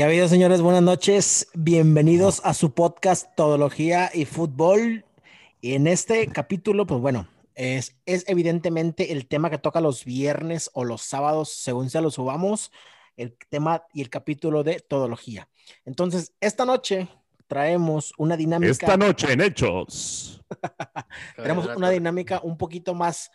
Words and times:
¿Qué 0.00 0.04
ha 0.04 0.06
habido, 0.06 0.28
señores? 0.28 0.62
Buenas 0.62 0.80
noches. 0.80 1.48
Bienvenidos 1.52 2.40
a 2.42 2.54
su 2.54 2.72
podcast 2.72 3.34
Todología 3.36 4.10
y 4.14 4.24
Fútbol. 4.24 5.04
Y 5.60 5.74
en 5.74 5.86
este 5.86 6.26
capítulo, 6.28 6.86
pues 6.86 7.02
bueno, 7.02 7.28
es, 7.54 7.96
es 8.06 8.24
evidentemente 8.26 9.12
el 9.12 9.26
tema 9.26 9.50
que 9.50 9.58
toca 9.58 9.82
los 9.82 10.06
viernes 10.06 10.70
o 10.72 10.84
los 10.84 11.02
sábados, 11.02 11.52
según 11.52 11.90
se 11.90 12.00
lo 12.00 12.10
subamos, 12.10 12.72
el 13.18 13.36
tema 13.50 13.82
y 13.92 14.00
el 14.00 14.08
capítulo 14.08 14.64
de 14.64 14.80
Todología. 14.80 15.50
Entonces, 15.84 16.32
esta 16.40 16.64
noche 16.64 17.06
traemos 17.46 18.14
una 18.16 18.38
dinámica. 18.38 18.72
Esta 18.72 18.96
noche 18.96 19.34
en 19.34 19.42
Hechos. 19.42 20.42
Tenemos 21.36 21.66
una 21.76 21.90
dinámica 21.90 22.40
un 22.42 22.56
poquito 22.56 22.94
más 22.94 23.30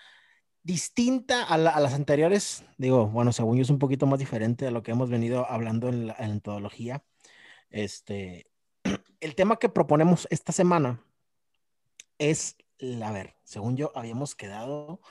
distinta 0.66 1.44
a, 1.44 1.58
la- 1.58 1.70
a 1.72 1.80
las 1.80 1.94
anteriores. 1.94 2.66
Digo, 2.78 3.08
bueno, 3.08 3.32
según 3.32 3.56
yo 3.58 3.62
es 3.62 3.70
un 3.70 3.78
poquito 3.80 4.08
más 4.08 4.18
diferente 4.20 4.66
de 4.66 4.72
lo 4.72 4.82
que 4.84 4.92
hemos 4.92 5.10
venido 5.12 5.50
hablando 5.50 5.88
en 5.90 6.08
la 6.08 6.16
en 6.18 6.34
metodología. 6.34 7.06
Este, 7.70 8.50
el 9.20 9.36
tema 9.36 9.58
que 9.58 9.70
proponemos 9.70 10.28
esta 10.32 10.52
semana 10.52 11.06
es, 12.18 12.58
a 13.04 13.12
ver, 13.12 13.36
según 13.44 13.78
yo 13.78 13.92
habíamos 13.96 14.34
quedado 14.36 15.02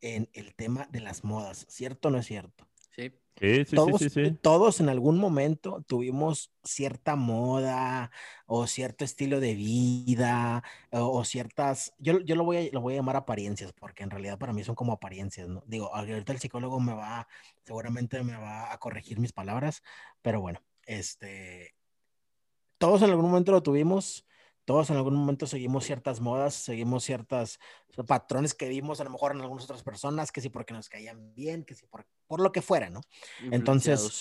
en 0.00 0.30
el 0.32 0.54
tema 0.54 0.88
de 0.90 1.00
las 1.00 1.24
modas, 1.24 1.66
¿cierto 1.68 2.08
o 2.08 2.10
no 2.10 2.18
es 2.18 2.26
cierto? 2.26 2.66
Sí. 2.90 3.12
Sí, 3.40 3.64
sí, 3.64 3.74
todos, 3.74 4.00
sí, 4.00 4.38
todos 4.40 4.80
en 4.80 4.88
algún 4.88 5.18
momento 5.18 5.82
tuvimos 5.88 6.52
cierta 6.62 7.16
moda 7.16 8.10
o 8.46 8.66
cierto 8.66 9.04
estilo 9.04 9.40
de 9.40 9.54
vida 9.54 10.62
o, 10.90 11.18
o 11.18 11.24
ciertas, 11.24 11.94
yo, 11.98 12.20
yo 12.20 12.36
lo, 12.36 12.44
voy 12.44 12.56
a, 12.58 12.72
lo 12.72 12.80
voy 12.80 12.94
a 12.94 12.96
llamar 12.98 13.16
apariencias 13.16 13.72
porque 13.72 14.02
en 14.04 14.10
realidad 14.10 14.38
para 14.38 14.52
mí 14.52 14.62
son 14.62 14.74
como 14.74 14.92
apariencias, 14.92 15.48
¿no? 15.48 15.64
Digo, 15.66 15.92
ahorita 15.94 16.32
el 16.32 16.38
psicólogo 16.38 16.78
me 16.78 16.94
va, 16.94 17.26
seguramente 17.64 18.22
me 18.22 18.36
va 18.36 18.72
a 18.72 18.78
corregir 18.78 19.18
mis 19.18 19.32
palabras, 19.32 19.82
pero 20.20 20.40
bueno, 20.40 20.60
este, 20.86 21.74
todos 22.78 23.02
en 23.02 23.10
algún 23.10 23.26
momento 23.26 23.52
lo 23.52 23.62
tuvimos. 23.62 24.26
Todos 24.64 24.90
en 24.90 24.96
algún 24.96 25.16
momento 25.16 25.48
seguimos 25.48 25.84
ciertas 25.84 26.20
modas, 26.20 26.54
seguimos 26.54 27.02
ciertos 27.02 27.58
patrones 28.06 28.54
que 28.54 28.68
vimos 28.68 29.00
a 29.00 29.04
lo 29.04 29.10
mejor 29.10 29.32
en 29.32 29.40
algunas 29.40 29.64
otras 29.64 29.82
personas, 29.82 30.30
que 30.30 30.40
sí 30.40 30.50
porque 30.50 30.72
nos 30.72 30.88
caían 30.88 31.34
bien, 31.34 31.64
que 31.64 31.74
sí 31.74 31.84
por, 31.86 32.06
por 32.32 32.40
lo 32.42 32.52
que 32.52 32.62
fuera, 32.62 32.90
¿no? 32.90 33.00
Entonces. 33.50 34.16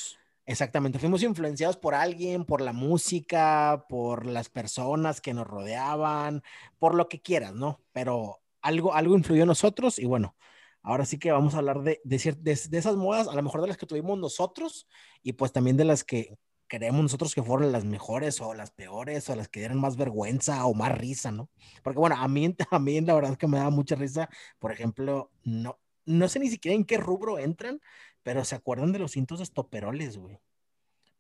Exactamente, 0.46 1.00
fuimos 1.00 1.24
influenciados 1.24 1.78
por 1.78 1.94
alguien, 1.96 2.46
por 2.46 2.62
la 2.62 2.74
música, 2.74 3.86
por 3.88 4.26
las 4.26 4.50
personas 4.50 5.22
que 5.22 5.34
nos 5.34 5.48
rodeaban, 5.48 6.42
por 6.80 6.96
lo 6.96 7.08
que 7.08 7.22
quieras, 7.22 7.54
¿no? 7.54 7.80
Pero 7.94 8.42
algo, 8.62 8.94
algo 8.94 9.16
influyó 9.16 9.44
en 9.44 9.48
nosotros 9.50 10.00
y 10.00 10.06
bueno, 10.06 10.36
ahora 10.82 11.06
sí 11.06 11.20
que 11.20 11.32
vamos 11.32 11.54
a 11.54 11.60
hablar 11.60 11.82
de, 11.84 12.02
de- 12.04 12.36
de 12.42 12.78
esas 12.78 12.96
modas, 12.96 13.28
a 13.28 13.36
lo 13.36 13.44
mejor 13.44 13.62
de 13.62 13.68
las 13.68 13.78
que 13.78 13.86
tuvimos 13.86 14.18
nosotros 14.20 14.88
y 15.24 15.34
pues 15.34 15.52
también 15.54 15.78
de 15.78 15.86
las 15.86 16.04
que 16.04 16.38
creemos 16.68 17.02
nosotros 17.04 17.36
que 17.36 17.44
fueron 17.44 17.72
las 17.72 17.84
mejores 17.86 18.40
o 18.42 18.54
las 18.54 18.72
peores 18.72 19.30
o 19.30 19.36
las 19.36 19.50
que 19.50 19.60
dieron 19.60 19.80
más 19.82 19.98
vergüenza 19.98 20.66
o 20.66 20.74
más 20.74 20.98
risa, 20.98 21.32
¿no? 21.32 21.50
Porque 21.84 22.00
bueno, 22.00 22.16
a 22.18 22.28
mí, 22.28 22.56
a 22.72 22.80
mí 22.80 23.02
la 23.02 23.14
verdad 23.14 23.32
es 23.34 23.38
que 23.38 23.48
me 23.48 23.58
da 23.60 23.70
mucha 23.70 23.96
risa, 23.96 24.30
por 24.60 24.72
ejemplo, 24.72 25.32
no, 25.44 25.80
no 26.06 26.28
sé 26.28 26.40
ni 26.40 26.50
siquiera 26.50 26.76
en 26.76 26.86
qué 26.86 26.98
rubro 26.98 27.40
entran, 27.40 27.80
pero 28.24 28.44
¿se 28.46 28.56
acuerdan 28.56 28.92
de 28.92 29.00
los 29.00 29.12
cintos 29.12 29.42
estoperoles, 29.42 30.18
güey? 30.18 30.40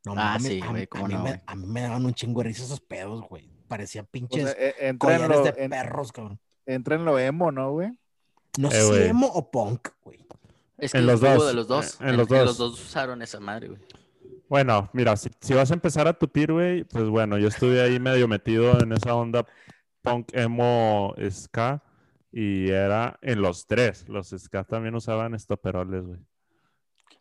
No 0.05 0.13
Ah, 0.13 0.33
mames, 0.35 0.43
sí, 0.47 0.61
a, 0.63 0.69
güey, 0.69 0.83
a 0.83 0.87
cómo 0.87 1.07
mí 1.07 1.13
no, 1.13 1.23
me, 1.23 1.29
güey. 1.31 1.41
a 1.45 1.55
mí 1.55 1.67
me 1.67 1.81
daban 1.81 2.05
un 2.05 2.13
chingo 2.13 2.41
de 2.41 2.49
risa 2.49 2.63
esos 2.63 2.81
pedos, 2.81 3.21
güey. 3.27 3.49
Parecía 3.67 4.01
O 4.01 4.05
pinches 4.05 4.49
sea, 4.51 4.59
e- 4.59 4.75
en 4.87 4.97
lo, 4.99 5.43
de 5.43 5.53
en- 5.63 5.69
perros, 5.69 6.11
cabrón. 6.11 6.39
entra 6.65 6.95
en 6.95 7.05
lo 7.05 7.17
emo, 7.19 7.51
¿no, 7.51 7.71
güey? 7.71 7.91
No 8.57 8.67
Eh, 8.69 8.71
sé 8.71 9.03
si 9.03 9.09
emo 9.09 9.27
o 9.27 9.49
punk, 9.51 9.89
güey. 10.03 10.25
Es 10.77 10.93
En 10.95 11.01
que 11.01 11.05
los 11.07 11.21
hubo 11.21 11.29
dos, 11.35 11.47
de 11.47 11.53
los 11.53 11.67
dos. 11.67 11.93
eh, 12.01 12.09
en 12.09 12.17
los 12.17 12.27
dos. 12.27 12.59
usaron 12.59 13.21
esa 13.21 13.39
madre, 13.39 13.67
güey. 13.69 13.81
Bueno, 14.49 14.89
mira, 14.91 15.15
si, 15.15 15.29
si 15.39 15.53
vas 15.53 15.71
a 15.71 15.73
empezar 15.75 16.07
a 16.07 16.13
tupir, 16.13 16.51
güey, 16.51 16.83
pues 16.83 17.05
bueno, 17.07 17.37
yo 17.37 17.47
estuve 17.47 17.81
ahí 17.81 17.99
medio 17.99 18.27
metido 18.27 18.77
en 18.81 18.91
esa 18.91 19.15
onda 19.15 19.45
punk, 20.01 20.29
emo, 20.33 21.15
ska, 21.29 21.81
y 22.31 22.69
era 22.69 23.17
en 23.21 23.41
los 23.41 23.65
tres. 23.67 24.07
Los 24.07 24.29
ska 24.29 24.63
también 24.63 24.95
usaban 24.95 25.33
estoperoles, 25.35 26.03
güey. 26.05 26.19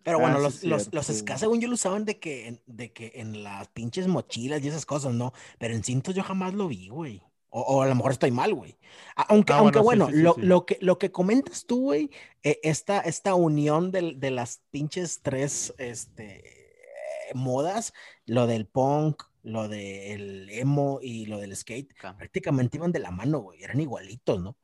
Pero 0.02 0.18
Ah, 0.18 0.20
bueno, 0.20 0.50
sí 0.50 0.66
los, 0.68 0.86
los, 0.92 0.94
los 1.08 1.18
ska, 1.18 1.36
según 1.36 1.60
yo, 1.60 1.68
lo 1.68 1.74
usaban 1.74 2.04
de 2.04 2.18
que, 2.18 2.46
en- 2.48 2.62
de 2.66 2.92
que 2.92 3.12
en 3.16 3.42
las 3.42 3.68
pinches 3.68 4.06
mochilas 4.06 4.62
y 4.62 4.68
esas 4.68 4.86
cosas, 4.86 5.12
¿no? 5.14 5.32
Pero 5.58 5.74
en 5.74 5.84
cintos 5.84 6.14
yo 6.14 6.22
jamás 6.22 6.54
lo 6.54 6.68
vi, 6.68 6.88
güey. 6.88 7.22
O, 7.50 7.60
o 7.62 7.82
a 7.82 7.86
lo 7.88 7.94
mejor 7.96 8.12
estoy 8.12 8.30
mal, 8.30 8.54
güey. 8.54 8.78
A- 9.16 9.22
Aunque, 9.24 9.52
Ah, 9.52 9.58
aunque 9.58 9.80
bueno, 9.80 10.04
bueno, 10.04 10.06
sí, 10.06 10.12
sí, 10.12 10.18
sí, 10.18 10.22
lo, 10.22 10.34
sí. 10.34 10.40
lo 10.42 10.64
que, 10.66 10.78
lo 10.80 10.98
que 10.98 11.10
comentas 11.10 11.66
tú, 11.66 11.82
güey, 11.82 12.10
eh, 12.44 12.60
esta, 12.62 13.00
esta 13.00 13.34
unión 13.34 13.90
del- 13.90 14.20
de, 14.20 14.30
las 14.30 14.62
pinches 14.70 15.20
tres 15.20 15.74
este, 15.76 16.48
eh, 16.48 17.34
modas, 17.34 17.92
lo 18.24 18.46
del 18.46 18.66
punk, 18.66 19.24
lo 19.42 19.68
del 19.68 20.48
emo 20.50 21.00
y 21.02 21.26
lo 21.26 21.38
del 21.38 21.54
skate, 21.56 21.92
prácticamente 22.16 22.76
iban 22.78 22.92
de 22.92 23.00
la 23.00 23.10
mano, 23.10 23.40
güey. 23.40 23.62
Eran 23.64 23.80
igualitos, 23.80 24.40
¿no? 24.40 24.56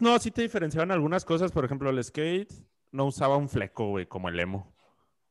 No, 0.00 0.18
sí 0.18 0.30
te 0.30 0.42
diferenciaban 0.42 0.90
algunas 0.90 1.24
cosas. 1.24 1.52
Por 1.52 1.64
ejemplo, 1.64 1.90
el 1.90 2.02
skate 2.02 2.52
no 2.92 3.06
usaba 3.06 3.36
un 3.36 3.48
fleco, 3.48 3.88
güey, 3.88 4.06
como 4.06 4.28
el 4.28 4.38
emo. 4.40 4.72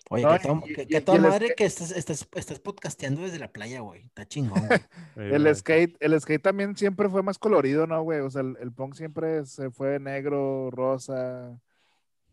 Oye, 0.09 0.23
No, 0.23 0.31
que, 0.31 0.39
to- 0.39 0.61
y- 0.65 0.73
que- 0.73 0.81
y- 0.83 0.85
que 0.87 0.97
y 0.97 1.01
toda 1.01 1.17
el 1.17 1.23
madre 1.23 1.47
skate- 1.49 1.55
que 1.55 1.65
estés, 1.65 1.91
estés, 1.91 2.27
estés 2.35 2.59
podcasteando 2.59 3.21
desde 3.21 3.39
la 3.39 3.51
playa, 3.51 3.81
güey. 3.81 4.05
Está 4.05 4.25
chingón, 4.25 4.65
güey. 4.67 4.79
El 5.51 5.53
skate, 5.55 5.97
el 5.99 6.19
skate 6.21 6.41
también 6.41 6.75
siempre 6.77 7.09
fue 7.09 7.23
más 7.23 7.37
colorido, 7.37 7.87
¿no, 7.87 8.01
güey? 8.03 8.21
O 8.21 8.29
sea, 8.29 8.41
el, 8.41 8.55
el 8.61 8.71
punk 8.71 8.93
siempre 8.95 9.45
se 9.45 9.69
fue 9.69 9.99
negro, 9.99 10.69
rosa, 10.71 11.59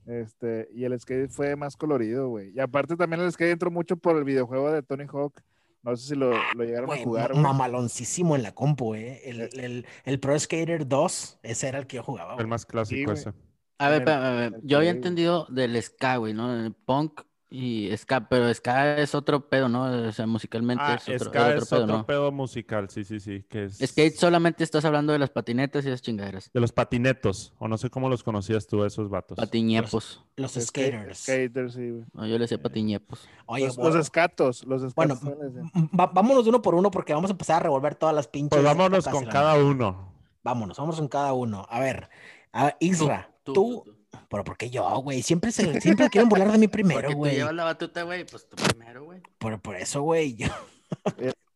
este, 0.07 0.69
y 0.73 0.85
el 0.85 0.99
skate 1.01 1.31
fue 1.31 1.57
más 1.57 1.77
colorido, 1.77 2.29
güey. 2.29 2.53
Y 2.55 2.61
aparte 2.61 2.97
también 2.97 3.23
el 3.23 3.33
skate 3.33 3.53
entró 3.53 3.71
mucho 3.71 3.97
por 3.97 4.17
el 4.17 4.25
videojuego 4.25 4.71
de 4.71 4.83
Tony 4.83 5.07
Hawk. 5.13 5.41
No 5.85 5.95
sé 5.97 6.09
si 6.09 6.15
lo, 6.15 6.31
lo 6.55 6.65
llegaron 6.65 6.87
Güey, 6.87 7.01
a 7.03 7.05
jugar, 7.05 7.31
güey. 7.33 7.43
mamaloncísimo 7.43 8.37
en 8.37 8.43
la 8.43 8.55
compu, 8.55 8.95
eh. 8.95 9.21
El, 9.25 9.41
el, 9.61 9.87
el 10.05 10.21
Pro 10.21 10.39
Skater 10.39 10.89
2, 10.89 11.41
ese 11.43 11.69
era 11.69 11.79
el 11.79 11.87
que 11.87 11.97
yo 11.97 12.03
jugaba. 12.03 12.37
El 12.39 12.47
más 12.47 12.65
clásico 12.67 13.13
güey. 13.13 13.19
ese. 13.21 13.33
A 13.79 13.89
ver, 13.91 13.97
el- 14.03 14.09
espérame, 14.09 14.25
a 14.25 14.31
ver, 14.33 14.61
yo 14.63 14.79
había 14.79 14.91
entendido 14.91 15.47
del 15.51 15.81
ska, 15.83 16.17
güey, 16.17 16.33
¿no? 16.33 16.55
El 16.55 16.73
punk 16.73 17.21
y 17.51 17.91
ska, 17.97 18.29
pero 18.29 18.53
ska 18.53 18.97
es 18.99 19.15
otro 19.15 19.49
pedo, 19.49 19.69
¿no? 19.69 19.85
O 20.09 20.13
sea, 20.13 20.27
musicalmente 20.27 20.83
Ah, 20.85 20.95
es 20.95 21.09
otro, 21.09 21.31
ska 21.31 21.47
otro 21.47 21.59
es 21.59 21.69
pedo, 21.69 21.83
otro 21.85 21.97
¿no? 21.99 22.07
pedo 22.07 22.33
musical, 22.33 22.91
sí, 22.91 23.05
sí, 23.05 23.21
sí. 23.21 23.45
Que 23.49 23.65
es 23.65 23.79
Skate 23.79 24.15
solamente 24.17 24.65
estás 24.65 24.85
hablando 24.85 25.13
de 25.13 25.19
las 25.21 25.31
patinetas 25.31 25.85
y 25.85 25.89
esas 25.89 26.03
chingaderas. 26.03 26.51
de 26.53 26.61
los 26.61 26.73
patinetos, 26.73 27.53
o 27.59 27.69
no 27.69 27.79
sé 27.79 27.91
cómo 27.91 28.09
los 28.09 28.25
conocías 28.25 28.67
tú, 28.67 28.85
esos 28.85 29.09
vatos. 29.09 29.37
Patiñepos. 29.37 30.25
Los 30.37 30.57
Skate- 30.57 30.67
skaters. 30.67 31.19
Skaters, 31.19 31.75
sí, 31.75 31.91
güey. 31.91 32.05
No, 32.13 32.27
yo 32.27 32.39
le 32.39 32.49
sé 32.49 32.59
patiñepos. 32.59 33.29
Oye, 33.47 33.67
Los, 33.67 33.77
bueno, 33.77 33.97
los 33.97 34.05
escatos, 34.07 34.65
los 34.65 34.83
escatos. 34.83 35.21
bueno, 35.23 35.39
les 35.45 35.55
va- 35.99 36.07
vámonos 36.13 36.47
uno 36.49 36.61
por 36.61 36.75
uno 36.75 36.91
porque 36.91 37.15
vamos 37.15 37.31
a 37.31 37.35
empezar 37.35 37.57
a 37.57 37.61
revolver 37.61 37.95
todas 37.95 38.15
las 38.15 38.27
pinches. 38.27 38.51
Pues 38.51 38.65
vámonos 38.65 39.07
con 39.07 39.27
cada 39.27 39.55
uno. 39.63 40.13
Vámonos, 40.43 40.77
vámonos 40.77 40.99
con 40.99 41.09
cada 41.09 41.33
uno. 41.33 41.67
A 41.71 41.79
ver, 41.81 42.09
a 42.53 42.65
ver, 42.65 42.77
Isra, 42.81 43.31
tú, 43.45 43.85
pero 44.29 44.45
¿por 44.45 44.57
qué 44.57 44.71
yo, 44.71 44.89
güey? 45.01 45.23
Siempre 45.23 45.53
se, 45.53 45.81
siempre 45.81 46.09
quieren 46.11 46.29
burlar 46.29 46.51
de 46.53 46.59
mí 46.59 46.69
primero, 46.69 47.01
Porque 47.01 47.13
tú 47.15 47.19
güey. 47.19 47.35
llevas 47.37 47.55
la 47.55 47.65
batuta, 47.65 48.03
güey, 48.03 48.25
pues 48.25 48.49
tú 48.49 48.57
primero, 48.57 49.05
güey. 49.05 49.21
Por, 49.39 49.61
por 49.61 49.77
eso, 49.77 50.03
güey. 50.03 50.37
yo- 50.37 50.49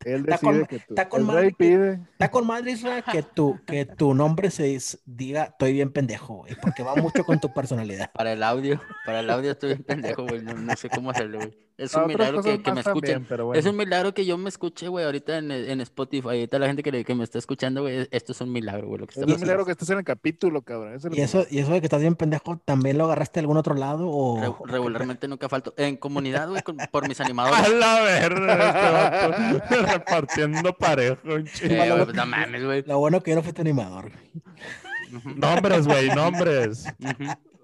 Él 0.04 0.20
está 0.26 0.38
con 0.38 0.52
decide 0.54 0.66
que 0.68 0.78
tú. 0.78 0.94
está 0.94 1.08
con 1.08 1.24
madre 1.24 1.52
pide. 1.56 2.00
Está 2.12 2.30
con 2.30 2.46
madre, 2.46 2.72
Isra, 2.72 3.02
que 3.02 3.22
tu, 3.22 3.58
que 3.66 3.84
tu 3.84 4.14
nombre 4.14 4.50
se 4.50 4.78
diga, 5.04 5.44
estoy 5.44 5.72
bien 5.72 5.92
pendejo, 5.92 6.36
güey, 6.36 6.54
porque 6.60 6.82
va 6.82 6.94
mucho 6.96 7.24
con 7.24 7.38
tu 7.40 7.52
personalidad. 7.52 8.10
Para 8.12 8.32
el 8.32 8.42
audio, 8.42 8.80
para 9.04 9.20
el 9.20 9.30
audio 9.30 9.50
estoy 9.52 9.70
bien 9.70 9.84
pendejo, 9.84 10.24
güey. 10.26 10.42
No, 10.42 10.54
no 10.54 10.76
sé 10.76 10.88
cómo 10.88 11.10
hacerlo, 11.10 11.38
güey. 11.38 11.67
Es 11.78 11.94
un 11.94 12.08
milagro 12.08 12.42
que, 12.42 12.60
que 12.60 12.72
me 12.72 12.80
escuchen. 12.80 13.00
también, 13.12 13.26
pero 13.28 13.46
bueno. 13.46 13.58
Es 13.60 13.64
un 13.64 13.76
milagro 13.76 14.12
que 14.12 14.26
yo 14.26 14.36
me 14.36 14.48
escuche, 14.48 14.88
güey, 14.88 15.04
ahorita 15.04 15.38
en, 15.38 15.52
en 15.52 15.80
Spotify. 15.80 16.26
Ahorita 16.28 16.58
la 16.58 16.66
gente 16.66 16.82
que, 16.82 17.04
que 17.04 17.14
me 17.14 17.22
está 17.22 17.38
escuchando, 17.38 17.82
güey, 17.82 18.08
esto 18.10 18.32
es 18.32 18.40
un 18.40 18.50
milagro, 18.52 18.88
güey, 18.88 18.98
lo 19.00 19.06
que 19.06 19.12
está 19.12 19.20
Es 19.20 19.26
un 19.26 19.32
pasando. 19.34 19.44
milagro 19.46 19.64
que 19.64 19.70
estés 19.72 19.88
en 19.90 19.98
el 19.98 20.04
capítulo, 20.04 20.62
cabrón. 20.62 20.94
Ese 20.94 21.06
es 21.08 21.12
el 21.14 21.18
¿Y 21.18 21.22
eso, 21.22 21.46
¿Y 21.48 21.58
eso 21.60 21.70
de 21.72 21.80
que 21.80 21.86
estás 21.86 22.00
bien 22.00 22.16
pendejo, 22.16 22.60
también 22.64 22.98
lo 22.98 23.04
agarraste 23.04 23.34
de 23.38 23.42
algún 23.44 23.56
otro 23.58 23.74
lado? 23.76 24.08
O... 24.10 24.40
Re- 24.66 24.72
regularmente 24.72 25.28
nunca 25.28 25.48
falto. 25.48 25.72
En 25.76 25.96
comunidad, 25.96 26.48
güey, 26.48 26.62
con- 26.62 26.78
por 26.90 27.06
mis 27.06 27.20
animadores. 27.22 27.60
A 27.64 27.68
la 27.68 28.00
verga, 28.00 29.50
este 29.52 29.76
repartiendo 29.86 30.72
parejo, 30.76 31.36
Eh, 31.38 31.44
chingo. 31.52 31.74
güey, 31.76 32.04
pues, 32.06 32.16
no 32.16 32.26
mames, 32.26 32.64
güey. 32.64 32.82
Lo 32.86 32.98
bueno 32.98 33.22
que 33.22 33.30
yo 33.30 33.36
no 33.36 33.42
fui 33.44 33.52
tu 33.52 33.60
animador. 33.62 34.10
Nombres, 35.36 35.86
güey, 35.86 36.08
nombres. 36.08 36.86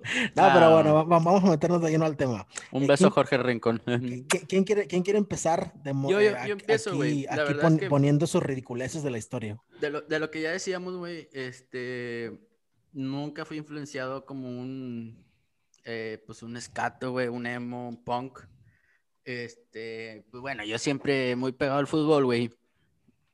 No, 0.36 0.42
pero 0.52 0.66
Ah. 0.66 0.74
bueno, 0.74 0.94
va- 0.94 1.04
vamos 1.04 1.42
a 1.44 1.48
meternos 1.50 1.80
de 1.82 1.90
lleno 1.90 2.04
al 2.04 2.16
tema. 2.16 2.46
Un 2.72 2.82
Eh, 2.84 2.86
beso, 2.86 3.04
¿quién- 3.04 3.10
Jorge 3.12 3.38
Rincón. 3.38 3.78
¿Qui- 3.84 3.86
qui- 4.28 4.46
¿Quién 4.46 4.64
quiere, 4.64 4.86
quién 4.86 5.02
quiere 5.02 5.18
empezar? 5.18 5.72
De 5.82 5.92
Yo- 5.92 6.10
yo- 6.10 6.20
eh, 6.20 6.36
yo 6.46 6.52
empiezo, 6.52 6.94
güey. 6.94 7.26
Aquí, 7.26 7.40
aquí 7.40 7.52
es 7.74 7.78
que- 7.80 7.88
poniendo 7.88 8.26
sus 8.26 8.42
ridiculeces 8.42 9.02
de 9.02 9.10
la 9.10 9.18
historia. 9.18 9.58
De 9.80 9.90
lo, 9.90 10.00
de 10.02 10.18
lo 10.18 10.30
que 10.30 10.40
ya 10.42 10.50
decíamos, 10.52 10.96
güey, 10.96 11.28
este, 11.32 12.38
nunca 12.92 13.44
fui 13.44 13.56
influenciado 13.56 14.24
como 14.26 14.48
un, 14.48 15.24
eh, 15.84 16.22
pues 16.26 16.42
un 16.42 16.56
escato, 16.56 17.10
güey, 17.12 17.28
un 17.28 17.46
emo, 17.46 17.88
un 17.88 18.02
punk. 18.04 18.40
Este, 19.24 20.26
pues 20.30 20.40
bueno, 20.42 20.64
yo 20.64 20.78
siempre 20.78 21.34
muy 21.36 21.52
pegado 21.52 21.78
al 21.78 21.86
fútbol, 21.86 22.24
güey. 22.26 22.50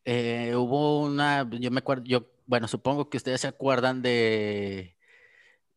Eh, 0.04 0.54
hubo 0.56 1.00
una, 1.02 1.48
yo 1.50 1.70
me 1.70 1.78
acuerdo, 1.80 2.04
yo, 2.04 2.26
bueno, 2.46 2.68
supongo 2.68 3.10
que 3.10 3.16
ustedes 3.16 3.40
se 3.42 3.48
acuerdan 3.48 4.00
de, 4.02 4.96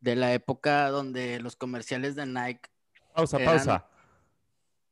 de 0.04 0.16
la 0.18 0.34
época 0.34 0.90
donde 0.90 1.40
los 1.40 1.56
comerciales 1.56 2.16
de 2.16 2.26
Nike 2.26 2.70
Pausa, 3.16 3.38
Eran- 3.38 3.56
pausa. 3.56 3.88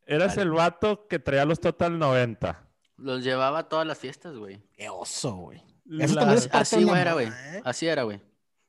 eras 0.05 0.29
Vale. 0.35 0.41
el 0.43 0.51
vato 0.51 1.07
que 1.07 1.19
traía 1.19 1.45
los 1.45 1.59
Total 1.59 1.97
90. 1.99 2.67
Los 2.97 3.23
llevaba 3.23 3.59
a 3.59 3.69
todas 3.69 3.85
las 3.85 3.97
fiestas, 3.97 4.35
güey. 4.37 4.61
Qué 4.73 4.89
oso, 4.89 5.35
güey. 5.35 5.61
La- 5.85 6.05
Así, 6.53 6.83
güey, 6.83 7.01
era, 7.01 7.13
güey. 7.13 7.27
¿eh? 7.27 7.61
Así 7.65 7.87
era, 7.87 8.03
güey. 8.03 8.21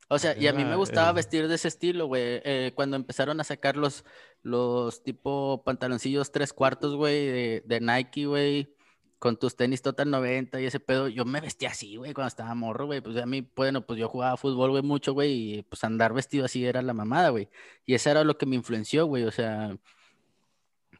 O 0.08 0.18
sea, 0.18 0.36
y 0.36 0.46
a 0.46 0.52
mí 0.52 0.64
me 0.64 0.76
gustaba 0.76 1.12
vestir 1.12 1.48
de 1.48 1.54
ese 1.54 1.68
estilo, 1.68 2.06
güey. 2.06 2.22
Eh, 2.44 2.72
cuando 2.74 2.96
empezaron 2.96 3.40
a 3.40 3.44
sacar 3.44 3.76
los, 3.76 4.04
los 4.42 5.02
tipo 5.02 5.62
pantaloncillos 5.64 6.32
tres 6.32 6.52
cuartos, 6.52 6.96
güey, 6.96 7.26
de, 7.26 7.62
de 7.64 7.80
Nike, 7.80 8.26
güey, 8.26 8.74
con 9.22 9.36
tus 9.36 9.54
tenis 9.54 9.82
Total 9.82 10.10
90 10.10 10.60
y 10.60 10.66
ese 10.66 10.80
pedo, 10.80 11.06
yo 11.06 11.24
me 11.24 11.40
vestía 11.40 11.68
así, 11.68 11.94
güey, 11.94 12.12
cuando 12.12 12.26
estaba 12.26 12.56
morro, 12.56 12.86
güey. 12.86 13.00
Pues 13.00 13.16
a 13.18 13.24
mí, 13.24 13.48
bueno, 13.54 13.86
pues 13.86 13.96
yo 14.00 14.08
jugaba 14.08 14.36
fútbol, 14.36 14.70
güey, 14.70 14.82
mucho, 14.82 15.12
güey, 15.12 15.58
y 15.58 15.62
pues 15.62 15.84
andar 15.84 16.12
vestido 16.12 16.44
así 16.44 16.66
era 16.66 16.82
la 16.82 16.92
mamada, 16.92 17.28
güey. 17.28 17.48
Y 17.86 17.94
eso 17.94 18.10
era 18.10 18.24
lo 18.24 18.36
que 18.36 18.46
me 18.46 18.56
influenció, 18.56 19.06
güey. 19.06 19.22
O 19.22 19.30
sea, 19.30 19.76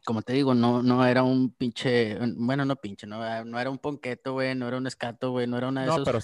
como 0.05 0.21
te 0.21 0.31
digo, 0.31 0.53
no, 0.53 0.81
no 0.81 1.05
era 1.05 1.21
un 1.23 1.49
pinche, 1.51 2.17
bueno, 2.37 2.63
no 2.63 2.77
pinche, 2.77 3.05
no, 3.07 3.17
era- 3.21 3.43
no 3.43 3.59
era 3.59 3.69
un 3.69 3.77
ponqueto, 3.77 4.31
güey, 4.31 4.55
no 4.55 4.69
era 4.69 4.77
un 4.77 4.87
escato, 4.87 5.31
güey, 5.31 5.45
no 5.45 5.57
era 5.57 5.67
una 5.67 5.81
de 5.81 5.87
No, 5.87 5.93
esos. 5.95 6.05
pero. 6.05 6.19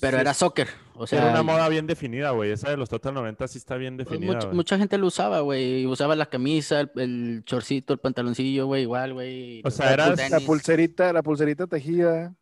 Pero 0.00 0.16
sí 0.16 0.20
era 0.20 0.34
soccer, 0.34 0.68
o 0.94 1.06
sea, 1.06 1.20
era 1.22 1.30
una 1.30 1.42
moda 1.42 1.68
bien 1.68 1.86
definida, 1.86 2.30
güey. 2.30 2.50
Esa 2.50 2.70
de 2.70 2.76
los 2.76 2.88
Total 2.88 3.14
90 3.14 3.48
sí 3.48 3.58
está 3.58 3.76
bien 3.76 3.96
definida, 3.96 4.32
mucha, 4.34 4.48
mucha 4.48 4.78
gente 4.78 4.98
lo 4.98 5.06
usaba, 5.06 5.40
güey, 5.40 5.86
usaba 5.86 6.14
la 6.16 6.26
camisa, 6.26 6.80
el, 6.80 6.90
el 6.96 7.42
chorcito, 7.44 7.92
el 7.92 7.98
pantaloncillo, 8.00 8.66
güey, 8.66 8.82
igual, 8.82 9.12
güey. 9.14 9.62
O 9.64 9.70
sea, 9.70 10.14
tenis. 10.14 10.30
La 10.30 10.40
pulserita, 10.40 11.12
la 11.12 11.22
pulserita 11.22 11.66
tejida. 11.66 12.34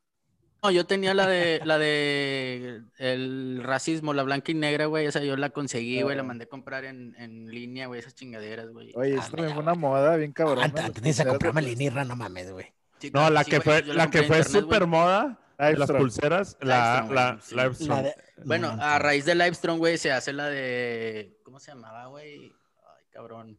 No, 0.65 0.71
yo 0.71 0.87
tenía 0.87 1.13
la 1.13 1.27
de, 1.27 1.61
la 1.65 1.77
de 1.77 2.83
el 2.99 3.61
racismo, 3.65 4.15
la 4.15 4.23
blanca 4.23 4.53
y 4.53 4.55
negra, 4.55 4.87
güey, 4.87 5.07
esa 5.07 5.21
yo 5.23 5.37
la 5.37 5.51
conseguí, 5.51 6.03
güey, 6.03 6.15
la 6.15 6.23
Ah. 6.23 6.27
mandé 6.27 6.45
a 6.45 6.49
comprar 6.49 6.85
en, 6.85 7.17
en 7.19 7.51
línea, 7.51 7.89
güey, 7.89 7.99
esas 7.99 8.15
chingaderas, 8.15 8.71
güey. 8.71 8.93
Oye, 8.95 9.17
Ah, 9.17 9.25
esto 9.25 9.37
fue 9.37 9.49
una 9.59 9.75
moda 9.75 10.15
bien 10.17 10.33
cabrón. 10.33 10.63
Antes, 10.63 10.85
antes 10.85 11.17
de 11.17 11.27
comprarme 11.27 11.63
línea, 11.63 12.05
no 12.05 12.15
mames, 12.15 12.53
güey. 12.53 12.67
No, 13.13 13.29
la 13.31 13.43
sí, 13.43 13.51
que 13.51 13.61
fue, 13.61 13.83
la 13.83 14.09
que 14.09 14.23
fue 14.23 14.45
súper 14.45 14.87
moda 14.87 15.41
de 15.59 15.77
las 15.77 15.91
pulseras, 15.91 16.57
la, 16.61 17.03
Livestrong, 17.03 17.13
la, 17.15 17.31
güey, 17.33 17.41
sí. 17.43 17.55
Livestrong. 17.55 17.89
La 17.91 18.03
de- 18.03 18.15
Bueno, 18.45 18.77
no, 18.77 18.83
a 18.83 18.93
no. 18.95 18.99
raíz 18.99 19.25
de 19.25 19.35
Livestrong, 19.35 19.79
güey, 19.79 19.99
se 19.99 20.13
hace 20.13 20.33
la 20.33 20.49
de. 20.49 21.39
¿Cómo 21.45 21.59
se 21.61 21.71
llamaba, 21.73 22.07
güey? 22.07 22.45
Ay, 22.47 23.05
cabrón. 23.11 23.59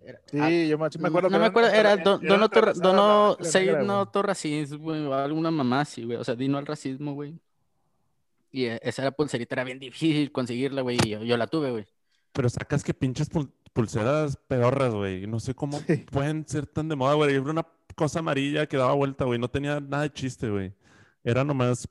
Era- 0.00 0.20
Sí, 0.26 0.38
ah, 0.40 0.50
yo 0.50 0.78
me, 0.78 0.90
sí 0.90 0.98
acuerdo. 1.04 1.28
no 1.30 1.36
que 1.36 1.40
me 1.40 1.46
acuerdo, 1.46 1.68
era 1.70 1.92
era 1.92 2.02
Dono 2.02 2.18
una 2.34 2.48
Tor- 2.48 2.70
atravesada 2.70 2.88
Dono 2.88 3.36
negra, 3.54 3.82
No 3.84 3.96
güey. 4.02 4.12
to 4.12 4.22
Racismo, 4.22 4.78
güey, 4.78 5.04
o 5.06 5.14
alguna 5.14 5.50
mamá 5.52 5.82
así, 5.82 6.04
güey. 6.04 6.18
O 6.18 6.24
sea, 6.24 6.34
Dino 6.34 6.58
al 6.58 6.66
racismo, 6.66 7.14
güey. 7.14 7.38
Y 8.50 8.64
eh, 8.66 8.80
esa 8.82 9.02
era 9.02 9.12
pulserita, 9.12 9.54
era 9.54 9.64
bien 9.64 9.78
difícil 9.78 10.32
conseguirla, 10.32 10.82
güey. 10.82 10.98
Y 11.04 11.10
yo, 11.10 11.22
yo 11.22 11.36
la 11.36 11.46
tuve, 11.46 11.70
güey. 11.70 11.86
Pero 12.32 12.48
sacas 12.48 12.82
que 12.82 12.94
pinches 12.94 13.30
pul- 13.30 13.52
pulseras 13.72 14.36
pedorras, 14.48 14.92
güey. 14.92 15.26
No 15.28 15.38
sé 15.38 15.54
cómo 15.54 15.78
Sí. 15.86 15.98
pueden 15.98 16.46
ser 16.48 16.66
tan 16.66 16.88
de 16.88 16.96
moda, 16.96 17.14
güey. 17.14 17.32
Era 17.34 17.42
una 17.42 17.62
cosa 17.94 18.18
amarilla 18.20 18.66
que 18.66 18.76
daba 18.76 18.92
vuelta, 18.94 19.24
güey. 19.24 19.38
No 19.38 19.48
tenía 19.48 19.80
nada 19.80 20.02
de 20.04 20.12
chiste, 20.12 20.48
güey. 20.50 20.72
Era 21.24 21.44
nomás. 21.44 21.88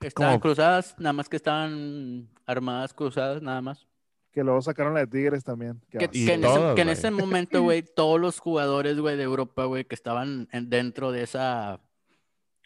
Estaban 0.00 0.32
Como- 0.34 0.40
cruzadas, 0.40 0.94
nada 0.98 1.12
más 1.12 1.28
que 1.28 1.36
estaban 1.36 2.28
armadas 2.46 2.94
cruzadas, 2.94 3.42
nada 3.42 3.60
más. 3.60 3.86
Que 4.32 4.44
luego 4.44 4.62
sacaron 4.62 4.94
la 4.94 5.00
de 5.00 5.06
Tigres 5.08 5.42
también. 5.44 5.80
que 5.90 5.98
Que, 5.98 6.04
en, 6.04 6.10
ese, 6.14 6.38
todas, 6.38 6.74
que 6.76 6.80
en 6.82 6.88
ese 6.88 7.10
momento, 7.10 7.62
güey, 7.62 7.82
todos 7.82 8.20
los 8.20 8.38
jugadores, 8.38 8.98
güey, 8.98 9.16
de 9.16 9.24
Europa, 9.24 9.64
güey, 9.64 9.84
que 9.84 9.94
estaban 9.94 10.48
en- 10.52 10.70
dentro 10.70 11.10
de 11.12 11.24
esa 11.24 11.80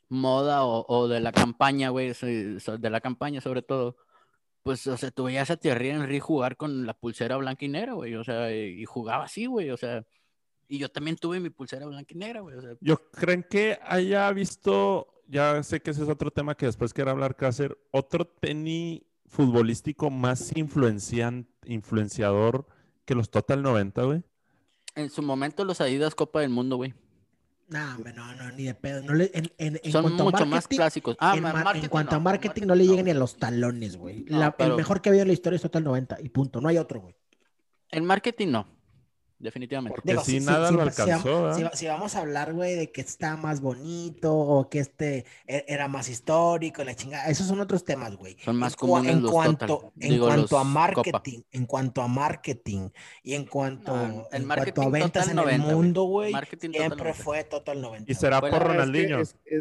moda 0.08 0.64
o, 0.64 0.84
o 0.88 1.08
de 1.08 1.20
la 1.20 1.32
campaña, 1.32 1.88
güey, 1.88 2.12
de 2.12 2.90
la 2.90 3.00
campaña 3.00 3.40
sobre 3.40 3.62
todo, 3.62 3.96
pues, 4.62 4.86
o 4.86 4.96
sea, 4.96 5.10
tú 5.10 5.24
veías 5.24 5.50
a 5.50 5.56
Thierry 5.56 5.88
Henry 5.90 6.20
jugar 6.20 6.56
con 6.56 6.86
la 6.86 6.94
pulsera 6.94 7.36
blanca 7.36 7.64
y 7.64 7.68
negra, 7.68 7.94
güey, 7.94 8.14
o 8.14 8.24
sea, 8.24 8.54
y, 8.54 8.80
y 8.82 8.84
jugaba 8.84 9.24
así, 9.24 9.46
güey, 9.46 9.70
o 9.70 9.76
sea, 9.76 10.04
y 10.68 10.78
yo 10.78 10.88
también 10.90 11.16
tuve 11.16 11.40
mi 11.40 11.50
pulsera 11.50 11.86
blanca 11.86 12.14
y 12.14 12.18
negra, 12.18 12.40
güey, 12.40 12.56
o 12.56 12.60
sea, 12.60 12.70
Yo 12.80 13.10
creen 13.10 13.44
que 13.48 13.78
haya 13.82 14.30
visto. 14.32 15.08
Ya 15.26 15.62
sé 15.62 15.80
que 15.80 15.90
ese 15.92 16.02
es 16.02 16.08
otro 16.08 16.30
tema 16.30 16.54
que 16.54 16.66
después 16.66 16.92
quiero 16.92 17.10
hablar, 17.10 17.34
Cácer. 17.34 17.78
Otro 17.92 18.26
tenis 18.26 19.00
futbolístico 19.26 20.10
más 20.10 20.54
influencian, 20.56 21.48
influenciador 21.64 22.66
que 23.04 23.14
los 23.14 23.30
Total 23.30 23.62
90, 23.62 24.02
güey. 24.02 24.22
en 24.94 25.10
su 25.10 25.22
momento 25.22 25.64
los 25.64 25.80
Adidas 25.80 26.14
Copa 26.14 26.40
del 26.40 26.50
Mundo, 26.50 26.76
güey, 26.76 26.94
No, 27.68 27.94
hombre, 27.96 28.12
no, 28.12 28.34
no, 28.36 28.50
ni 28.52 28.64
de 28.64 28.74
pedo. 28.74 29.02
No 29.02 29.14
le- 29.14 29.30
en, 29.34 29.50
en- 29.58 29.80
en 29.82 29.92
son 29.92 30.02
cuanto 30.02 30.22
a 30.22 30.26
mucho 30.26 30.38
más 30.46 30.50
marketing, 30.50 30.76
clásicos. 30.76 31.16
Ah, 31.18 31.34
en, 31.36 31.88
cuanto 31.88 32.14
a 32.14 32.18
no, 32.18 32.24
marketing 32.24 32.66
no 32.66 32.74
le 32.74 32.84
no, 32.84 32.90
llegan 32.90 33.06
ni 33.06 33.10
a 33.10 33.14
los 33.14 33.36
talones, 33.38 33.96
güey. 33.96 34.24
No, 34.28 34.38
La- 34.38 34.56
pero- 34.56 34.72
El 34.72 34.76
mejor 34.76 35.00
que 35.00 35.08
ha 35.08 35.10
habido 35.10 35.22
en 35.22 35.28
la 35.28 35.34
historia 35.34 35.56
es 35.56 35.62
Total 35.62 35.82
90 35.82 36.18
y 36.22 36.28
punto. 36.28 36.60
No 36.60 36.68
hay 36.68 36.76
otro, 36.78 37.00
güey. 37.00 37.16
En 37.90 38.04
marketing 38.04 38.48
no, 38.48 38.66
definitivamente. 39.44 40.00
Porque 40.02 40.18
sí, 40.24 40.40
nada 40.40 40.70
lo 40.72 40.82
alcanzó, 40.82 41.54
si, 41.54 41.62
¿verdad? 41.62 41.72
si 41.74 41.86
vamos 41.86 42.16
a 42.16 42.20
hablar, 42.20 42.52
güey, 42.52 42.74
de 42.74 42.90
que 42.90 43.00
está 43.00 43.36
más 43.36 43.60
bonito 43.60 44.34
o 44.34 44.68
que 44.68 44.80
este 44.80 45.24
e- 45.46 45.64
era 45.68 45.86
más 45.86 46.08
histórico, 46.08 46.82
la 46.82 46.94
chingada, 46.96 47.26
esos 47.26 47.46
son 47.46 47.60
otros 47.60 47.84
temas, 47.84 48.16
güey. 48.16 48.36
Son 48.44 48.56
más 48.56 48.72
en, 48.72 48.78
comunes 48.78 49.12
en 49.12 49.22
los 49.22 49.30
cuanto, 49.30 49.66
Total, 49.66 49.90
en 50.00 50.10
digo, 50.10 50.26
cuanto 50.26 50.58
a 50.58 50.60
Copa. 50.60 50.64
marketing, 50.64 51.40
en 51.52 51.66
cuanto 51.66 52.02
a 52.02 52.08
marketing 52.08 52.88
y 53.22 53.34
en 53.34 53.44
cuanto, 53.44 53.94
No, 53.96 54.02
el 54.02 54.10
en 54.10 54.18
cuanto 54.20 54.36
a 54.36 54.46
marketing 54.46 54.90
ventas 54.90 55.28
en 55.28 55.36
90, 55.36 55.68
el 55.68 55.74
mundo, 55.76 56.02
güey, 56.04 56.32
Total 56.32 56.58
siempre 56.60 56.96
90. 56.96 57.14
fue 57.14 57.44
Total 57.44 57.80
90. 57.80 58.10
Y 58.10 58.14
será 58.14 58.40
por 58.40 58.50
la- 58.50 58.56
Ah, 58.56 58.58
es 58.58 58.62
que- 58.64 58.68
Ronaldinho. 58.72 59.18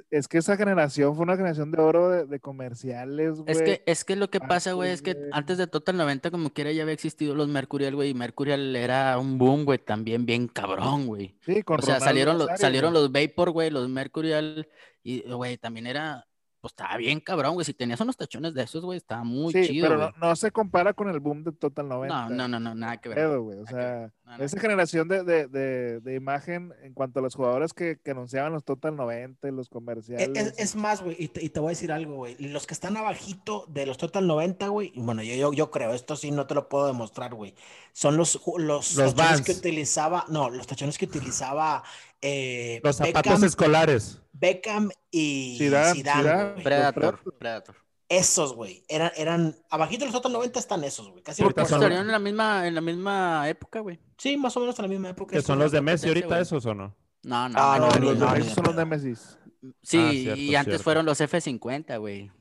Es, 0.09 0.27
que 0.27 0.37
esa 0.37 0.57
generación 0.57 1.15
fue 1.15 1.23
una 1.23 1.35
generación 1.35 1.71
de 1.71 1.81
oro 1.81 2.09
de, 2.09 2.25
de 2.25 2.39
comerciales, 2.39 3.39
güey. 3.39 3.51
Es 3.51 3.61
que, 3.61 3.83
es 3.85 4.05
que 4.05 4.15
lo 4.15 4.29
que 4.29 4.39
pasa, 4.39 4.71
güey, 4.73 4.91
es 4.91 5.01
que 5.01 5.17
antes 5.31 5.57
de 5.57 5.67
Total 5.67 5.97
90, 5.97 6.31
como 6.31 6.51
quiera, 6.51 6.71
ya 6.71 6.83
había 6.83 6.93
existido 6.93 7.35
los 7.35 7.47
Mercurial, 7.47 7.95
güey, 7.95 8.09
y 8.09 8.13
Mercurial 8.13 8.75
era 8.75 9.17
un 9.17 9.37
boom, 9.37 9.65
güey, 9.65 9.72
también 9.79 10.25
bien 10.25 10.47
cabrón, 10.47 11.07
güey. 11.07 11.35
Sí, 11.41 11.63
con 11.63 11.79
O 11.79 11.81
sea, 11.81 11.95
Ronaldo 11.95 12.05
salieron 12.05 12.37
los, 12.37 12.47
salieron 12.59 12.91
güey. 12.93 13.03
los 13.03 13.11
Vapor, 13.11 13.51
güey, 13.51 13.69
los 13.69 13.87
Mercurial, 13.89 14.67
y, 15.03 15.21
güey, 15.29 15.57
también 15.57 15.87
era, 15.87 16.25
pues 16.61 16.71
estaba 16.71 16.97
bien 16.97 17.19
cabrón, 17.19 17.53
güey. 17.55 17.65
Si 17.65 17.73
tenías 17.73 17.99
unos 18.01 18.15
tachones 18.17 18.53
de 18.53 18.63
esos, 18.63 18.83
güey, 18.83 18.97
estaba 18.97 19.23
muy 19.23 19.51
Sí, 19.53 19.67
chido, 19.67 19.87
pero 19.89 19.99
no, 19.99 20.11
no 20.27 20.35
se 20.35 20.51
compara 20.51 20.93
con 20.93 21.09
el 21.09 21.19
boom 21.19 21.43
de 21.43 21.51
Total 21.51 21.87
90. 21.87 22.15
No, 22.15 22.29
no, 22.29 22.47
no, 22.47 22.59
no, 22.59 22.75
nada 22.75 22.97
que 22.97 23.09
ver. 23.09 23.37
güey. 23.39 23.59
O 23.59 23.65
sea, 23.67 24.11
no, 24.25 24.37
no. 24.37 24.43
esa 24.43 24.59
generación 24.59 25.07
de, 25.07 25.23
de, 25.23 25.47
de, 25.47 25.99
de 25.99 26.15
imagen 26.15 26.73
en 26.81 26.93
cuanto 26.93 27.19
a 27.19 27.21
los 27.21 27.35
jugadores 27.35 27.73
que, 27.73 27.99
que 28.03 28.11
anunciaban 28.11 28.53
los 28.53 28.63
Total 28.63 28.95
90 28.95 29.47
y 29.47 29.51
los 29.51 29.67
Es, 29.67 29.69
comerciales. 29.69 30.29
E, 30.29 30.39
es- 30.39 30.53
es 30.57 30.75
más, 30.75 31.01
güey, 31.01 31.15
y 31.19 31.27
te, 31.27 31.43
y 31.43 31.49
te 31.49 31.59
voy 31.59 31.67
a 31.67 31.71
decir 31.71 31.91
algo, 31.91 32.15
güey. 32.15 32.35
Los 32.39 32.65
que 32.65 32.73
están 32.73 32.95
abajito 32.97 33.65
de 33.67 33.85
los 33.85 33.97
Total 33.97 34.25
90, 34.25 34.67
güey, 34.69 34.91
y 34.95 35.01
bueno, 35.01 35.23
yo, 35.23 35.35
yo, 35.35 35.53
yo 35.53 35.71
creo, 35.71 35.93
esto 35.93 36.15
sí 36.15 36.31
no 36.31 36.47
te 36.47 36.55
lo 36.55 36.69
puedo 36.69 36.87
demostrar, 36.87 37.33
güey. 37.35 37.53
Son 37.91 38.17
los, 38.17 38.39
los, 38.57 38.95
Los 38.95 39.15
tachones 39.15 39.41
que 39.41 39.51
utilizaba, 39.51 40.25
no, 40.29 40.49
los 40.49 40.67
tachones 40.67 40.97
que 40.97 41.05
utilizaba 41.05 41.83
eh, 42.21 42.79
Los 42.83 42.95
zapatos 42.97 43.23
Beckham, 43.33 43.43
escolares. 43.43 44.21
Beckham 44.31 44.89
y 45.11 45.55
Zidane, 45.59 45.93
Zidane, 45.95 46.21
Zidane. 46.21 46.51
güey. 46.53 46.63
Predator, 46.63 46.93
Predator. 47.19 47.37
Predator. 47.37 47.75
Esos, 48.17 48.53
güey, 48.53 48.83
eran, 48.87 49.11
eran, 49.15 49.55
abajito 49.69 50.01
de 50.05 50.11
los 50.11 50.13
Total 50.21 50.31
90 50.33 50.59
están 50.59 50.83
esos, 50.83 51.09
güey. 51.09 51.23
Casi 51.23 51.41
Ahorita 51.41 51.61
por- 51.63 51.69
son- 51.69 51.81
Salieron 51.81 52.05
en 52.05 52.11
la 52.11 52.19
misma, 52.19 52.67
en 52.67 52.75
la 52.75 52.81
misma 52.81 53.49
época, 53.49 53.79
güey. 53.79 53.99
Sí, 54.17 54.37
más 54.37 54.55
o 54.57 54.59
menos 54.59 54.77
en 54.79 54.83
la 54.83 54.89
misma 54.89 55.09
época. 55.09 55.31
Que 55.31 55.37
esos, 55.39 55.47
son 55.47 55.59
los 55.59 55.71
de. 55.71 55.81
Messi 55.81 56.07
ahorita 56.07 56.39
esos 56.39 56.65
o 56.65 56.73
no? 56.75 56.95
No, 57.23 57.49
no, 57.49 57.55
Ah, 57.57 57.77
no, 57.79 57.87
no, 57.87 57.93
no, 57.95 57.99
los 58.11 58.17
no, 58.17 58.25
de 58.25 58.31
no, 58.31 58.31
Messi 58.37 58.49
no, 58.49 58.55
son 58.55 58.63
los 58.65 58.75
no. 58.75 58.79
Nemesis. 58.81 59.37
Sí, 59.81 59.97
Ah, 59.97 60.11
cierto, 60.11 60.39
y 60.41 60.55
antes 60.55 60.71
cierto. 60.73 60.83
fueron 60.83 61.05
los 61.05 61.19
F50, 61.21 61.97
güey. 61.99 62.31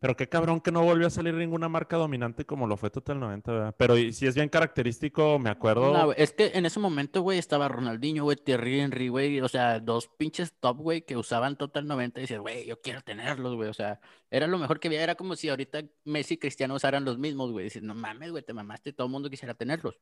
Pero 0.00 0.16
qué 0.16 0.28
cabrón 0.28 0.60
que 0.60 0.72
no 0.72 0.82
volvió 0.82 1.06
a 1.06 1.10
salir 1.10 1.34
ninguna 1.34 1.68
marca 1.68 1.98
dominante 1.98 2.46
como 2.46 2.66
lo 2.66 2.78
fue 2.78 2.88
Total 2.88 3.20
90, 3.20 3.52
¿verdad? 3.52 3.74
Pero 3.76 3.96
sí 3.96 4.26
es 4.26 4.34
bien 4.34 4.48
característico, 4.48 5.38
me 5.38 5.50
acuerdo. 5.50 5.92
No, 5.92 6.12
es 6.12 6.32
que 6.32 6.52
en 6.54 6.64
ese 6.64 6.80
momento, 6.80 7.20
güey, 7.20 7.38
estaba 7.38 7.68
Ronaldinho, 7.68 8.24
güey, 8.24 8.38
Thierry 8.38 8.80
Henry, 8.80 9.08
güey, 9.08 9.40
o 9.42 9.48
sea, 9.48 9.78
dos 9.78 10.08
pinches 10.08 10.54
top, 10.58 10.78
güey, 10.78 11.02
que 11.02 11.18
usaban 11.18 11.56
Total 11.56 11.86
90 11.86 12.18
y 12.18 12.22
dices, 12.22 12.40
güey, 12.40 12.66
yo 12.66 12.80
quiero 12.80 13.02
tenerlos, 13.02 13.56
güey, 13.56 13.68
o 13.68 13.74
sea, 13.74 14.00
era 14.30 14.46
lo 14.46 14.56
mejor 14.58 14.80
que 14.80 14.88
había, 14.88 15.02
era 15.02 15.16
como 15.16 15.36
si 15.36 15.50
ahorita 15.50 15.82
Messi 16.04 16.34
y 16.34 16.38
Cristiano 16.38 16.74
usaran 16.74 17.04
los 17.04 17.18
mismos, 17.18 17.52
güey, 17.52 17.64
dices, 17.64 17.82
no 17.82 17.94
mames, 17.94 18.30
güey, 18.30 18.42
te 18.42 18.54
mamaste, 18.54 18.94
todo 18.94 19.06
el 19.06 19.12
mundo 19.12 19.28
quisiera 19.28 19.52
tenerlos, 19.52 20.00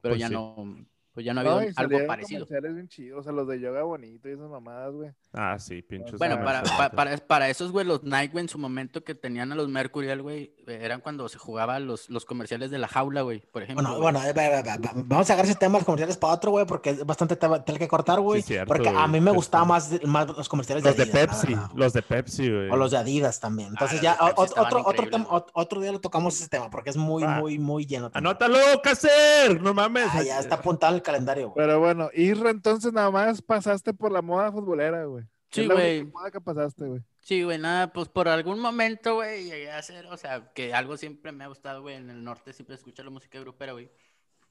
pero 0.00 0.14
Pues 0.14 0.20
ya 0.20 0.28
sí. 0.28 0.34
no, 0.34 0.56
pues 1.20 1.26
ya 1.26 1.34
no 1.34 1.40
ha 1.40 1.44
No, 1.44 1.58
algo 1.76 1.98
parecido. 2.06 2.46
comerciales 2.46 2.74
bien 2.74 2.88
chidos, 2.88 3.20
o 3.20 3.22
sea, 3.22 3.32
los 3.32 3.46
de 3.46 3.60
yoga 3.60 3.82
bonito 3.82 4.26
y 4.28 4.32
esas 4.32 4.48
mamadas, 4.48 4.92
güey. 4.94 5.10
Ah, 5.32 5.58
sí, 5.58 5.82
pinches. 5.82 6.18
Bueno, 6.18 6.42
para, 6.42 6.62
para, 6.94 7.16
para 7.18 7.48
esos, 7.50 7.70
güey, 7.72 7.86
los 7.86 8.02
Nike, 8.02 8.28
güey, 8.32 8.42
en 8.44 8.48
su 8.48 8.58
momento 8.58 9.04
que 9.04 9.14
tenían 9.14 9.52
a 9.52 9.54
los 9.54 9.68
Mercurial, 9.68 10.22
güey, 10.22 10.54
eran 10.66 11.00
cuando 11.02 11.28
se 11.28 11.38
jugaban 11.38 11.86
los, 11.86 12.08
los 12.10 12.24
comerciales 12.24 12.70
de 12.70 12.78
la 12.78 12.88
jaula, 12.88 13.20
güey, 13.22 13.40
por 13.52 13.62
ejemplo. 13.62 13.82
Bueno, 13.84 13.98
güey. 14.00 14.12
bueno, 14.12 14.26
eh, 14.26 14.32
va- 14.32 14.62
va- 14.62 14.76
va- 14.78 14.92
vamos 15.04 15.28
a 15.30 15.32
agarrar 15.34 15.50
ese 15.50 15.58
tema 15.58 15.74
de 15.74 15.78
los 15.80 15.84
comerciales 15.84 16.16
para 16.16 16.32
otro, 16.32 16.50
güey, 16.52 16.64
porque 16.66 16.90
es 16.90 17.04
bastante 17.06 17.36
tela 17.36 17.62
que 17.64 17.86
cortar, 17.88 18.18
güey. 18.20 18.40
Sí, 18.42 18.48
cierto, 18.48 18.66
porque 18.72 18.88
a 18.88 19.06
mí 19.06 19.20
me 19.20 19.30
gustaban 19.30 19.68
más, 19.68 19.90
de- 19.90 20.00
más 20.06 20.26
los 20.28 20.48
comerciales 20.48 20.82
Los 20.84 20.96
de 20.96 21.02
Adidas, 21.02 21.14
la 21.14 21.26
Pepsi, 21.28 21.56
los 21.76 21.92
de 21.92 22.02
Pepsi, 22.02 22.50
güey. 22.50 22.70
O 22.70 22.76
los 22.76 22.90
de 22.90 22.96
Adidas 22.96 23.38
también. 23.40 23.68
Entonces 23.68 23.96
los 23.96 24.02
ya 24.02 24.14
de 24.14 24.32
o- 24.36 24.42
otro, 24.62 24.82
otro, 24.86 25.08
tema- 25.10 25.26
ot- 25.28 25.50
otro 25.52 25.80
día 25.80 25.92
lo 25.92 26.00
tocamos 26.00 26.34
ese 26.40 26.48
tema 26.48 26.70
porque 26.70 26.90
es 26.90 26.96
muy, 26.96 27.22
muy, 27.24 27.58
muy 27.58 27.86
lleno. 27.86 28.10
también. 28.10 28.26
¡Anótalo, 28.30 28.58
Cácer! 28.82 29.60
¡No 29.60 29.74
mames! 29.74 30.08
Ah, 30.12 30.22
ya 30.22 30.40
está 30.40 30.56
apuntado 30.56 30.94
el 30.94 31.02
calendario, 31.12 31.50
güey. 31.50 31.66
Pero 31.66 31.80
bueno, 31.80 32.10
Isra, 32.14 32.50
entonces 32.50 32.92
nada 32.92 33.10
más 33.10 33.42
pasaste 33.42 33.92
por 33.94 34.12
la 34.12 34.22
moda 34.22 34.50
futbolera, 34.52 35.04
güey. 35.04 35.24
Sí, 35.50 35.62
Es 35.62 35.66
la 35.66 35.74
única 35.74 35.88
güey. 35.88 36.04
moda 36.04 36.30
que 36.30 36.40
pasaste, 36.40 36.84
güey. 36.84 37.00
Sí, 37.20 37.42
güey, 37.42 37.58
nada, 37.58 37.92
pues 37.92 38.08
por 38.08 38.28
algún 38.28 38.60
momento, 38.60 39.16
güey, 39.16 39.44
llegué 39.44 39.70
a 39.70 39.78
hacer, 39.78 40.06
o 40.06 40.16
sea, 40.16 40.52
que 40.54 40.72
algo 40.72 40.96
siempre 40.96 41.32
me 41.32 41.44
ha 41.44 41.48
gustado, 41.48 41.82
güey, 41.82 41.96
en 41.96 42.08
el 42.10 42.24
norte 42.24 42.52
siempre 42.52 42.76
escucho 42.76 43.02
la 43.04 43.10
música 43.10 43.38
grupera, 43.40 43.72
güey. 43.72 43.90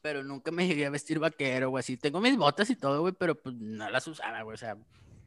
Pero 0.02 0.24
nunca 0.24 0.52
me 0.52 0.68
llegué 0.68 0.86
a 0.86 0.90
vestir 0.90 1.20
vaquero, 1.20 1.70
güey. 1.72 1.80
Así 1.82 1.98
tengo 1.98 2.22
mis 2.22 2.38
botas 2.38 2.70
y 2.70 2.76
todo, 2.76 3.02
güey, 3.02 3.14
pero 3.18 3.36
pues 3.36 3.56
no 3.56 3.90
las 3.90 4.08
usaba, 4.08 4.42
güey. 4.44 4.54
O 4.54 4.58
sea, 4.58 4.78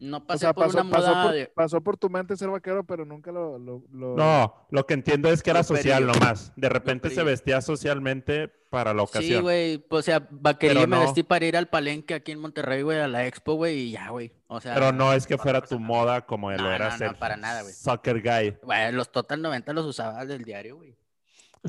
no 0.03 0.19
O 0.19 0.27
pasé 0.27 0.41
sea, 0.41 0.53
por 0.53 0.67
pasó, 0.67 0.81
una 0.81 0.91
pasó 0.91 1.09
moda 1.09 1.23
por, 1.25 1.33
de... 1.33 1.47
pasó 1.47 1.81
por 1.81 1.97
tu 1.97 2.11
mente 2.11 2.37
ser 2.37 2.49
vaquero, 2.51 2.85
pero 2.85 3.05
nunca 3.05 3.31
lo... 3.33 3.59
lo, 3.59 3.83
lo- 3.93 4.17
No, 4.17 4.67
lo 4.71 4.87
que 4.87 4.95
entiendo 4.95 5.29
es 5.31 5.43
que 5.43 5.51
era 5.51 5.63
social 5.63 6.07
nomás. 6.07 6.53
De 6.57 6.69
repente 6.69 7.09
se 7.11 7.23
vestía 7.23 7.61
socialmente 7.61 8.49
para 8.69 8.93
la 8.95 9.03
Sí, 9.03 9.09
ocasión. 9.11 9.43
güey, 9.43 9.79
pues, 9.79 10.01
o 10.01 10.03
sea, 10.03 10.27
vaquería 10.31 10.87
me 10.87 10.97
no. 10.97 11.03
vestí 11.03 11.23
para 11.23 11.45
ir 11.45 11.57
al 11.57 11.69
palenque 11.69 12.15
aquí 12.15 12.33
en 12.33 12.41
Monterrey, 12.41 12.83
güey, 12.83 12.99
a 13.01 13.07
la 13.09 13.27
expo, 13.27 13.55
güey, 13.55 13.79
y 13.79 13.91
ya, 13.93 14.09
güey. 14.09 14.33
O 14.49 14.61
sea, 14.61 14.75
Pero 14.75 14.93
no 14.93 15.13
es 15.13 15.27
que 15.27 15.37
fuera 15.39 15.61
tu 15.61 15.79
moda 15.79 16.27
como 16.27 16.51
lo 16.51 16.57
No, 16.57 16.73
era 16.73 16.87
no, 16.87 16.93
no, 16.93 16.99
ser 16.99 17.15
para 17.17 17.37
nada, 17.37 17.63
güey. 17.63 17.73
Soccer 17.75 18.23
guy. 18.23 18.57
Güey, 18.63 18.93
los 18.93 19.13
Total 19.13 19.41
90 19.41 19.73
los 19.75 19.85
usaba 19.87 20.25
del 20.25 20.43
diario, 20.45 20.77
güey. 20.77 20.97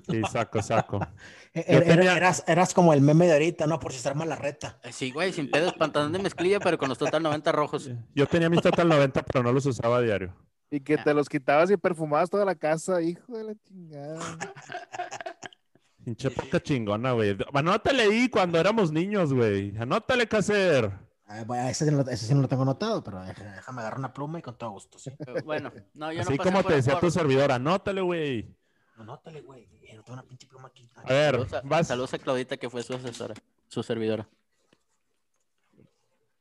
Sí, 0.10 0.22
saco, 0.32 0.62
saco. 0.62 1.00
E- 1.54 1.66
era- 1.68 1.86
tenía- 1.86 2.18
eras, 2.18 2.44
eras 2.48 2.74
como 2.74 2.94
el 2.94 3.02
meme 3.02 3.28
de 3.28 3.34
ahorita, 3.34 3.68
¿no? 3.68 3.80
Por 3.80 3.94
si 3.94 4.00
se 4.00 4.10
arma 4.10 4.26
la 4.26 4.36
reta. 4.36 4.80
Eh, 4.84 4.92
Sí, 4.92 5.12
güey, 5.12 5.32
sin 5.32 5.52
pedos, 5.52 5.74
pantalón 5.74 6.12
de 6.12 6.18
mezclilla, 6.20 6.60
pero 6.60 6.80
con 6.80 6.90
los 6.90 6.98
Total 6.98 7.22
90 7.22 7.52
rojos. 7.52 7.90
Yo 8.16 8.26
tenía 8.28 8.50
mis 8.50 8.62
Total 8.62 8.88
90, 8.90 9.22
pero 9.24 9.44
no 9.44 9.52
los 9.52 9.66
usaba 9.68 9.98
a 9.98 10.02
diario. 10.02 10.34
Y 10.72 10.80
que 10.80 10.98
te 10.98 11.14
los 11.14 11.30
quitabas 11.30 11.70
y 11.70 11.78
perfumabas 11.78 12.32
toda 12.32 12.44
la 12.46 12.56
casa, 12.56 13.00
hijo 13.04 13.38
de 13.38 13.44
la 13.44 13.54
chingada. 13.68 14.20
Pinche 16.04 16.30
poca 16.32 16.60
chingona, 16.60 17.12
güey. 17.14 17.38
Anótale 17.54 18.04
ahí 18.04 18.28
cuando 18.30 18.60
éramos 18.60 18.92
niños, 18.92 19.34
güey. 19.34 19.74
Anótale, 19.78 20.28
Caser. 20.28 20.92
Ah, 21.26 21.44
bueno, 21.46 21.70
ese, 21.70 21.86
sí 21.86 21.92
no 21.92 22.04
lo- 22.04 22.10
ese 22.10 22.26
sí 22.26 22.34
no 22.36 22.42
lo 22.42 22.48
tengo 22.50 22.64
anotado, 22.64 23.02
pero 23.04 23.22
déjame 23.24 23.82
agarrar 23.82 24.00
una 24.00 24.12
pluma 24.14 24.40
y 24.40 24.42
con 24.42 24.58
todo 24.58 24.72
gusto. 24.72 25.00
¿sí? 25.00 25.12
Bueno, 25.46 25.72
no, 25.94 26.12
yo 26.12 26.22
Así 26.22 26.32
no 26.36 26.44
como 26.44 26.62
por- 26.62 26.72
te 26.72 26.76
decía 26.78 26.94
por- 26.94 27.02
tu 27.02 27.12
servidor, 27.12 27.52
anótale, 27.54 28.02
güey. 28.02 28.54
Anótale, 28.96 29.42
güey. 29.42 29.68
No 29.96 30.04
tengo 30.04 30.14
una 30.14 30.24
pinche 30.24 30.48
pluma 30.48 30.68
aquí. 30.68 30.90
A 30.96 31.04
ver, 31.04 31.32
Saludos 31.36 31.54
a, 31.54 31.62
vas 31.62 31.88
saludos 31.88 32.14
a 32.14 32.20
Claudita, 32.20 32.58
que 32.58 32.70
fue 32.70 32.84
su 32.84 32.94
asesora, 32.94 33.34
su 33.68 33.82
servidora 33.84 34.28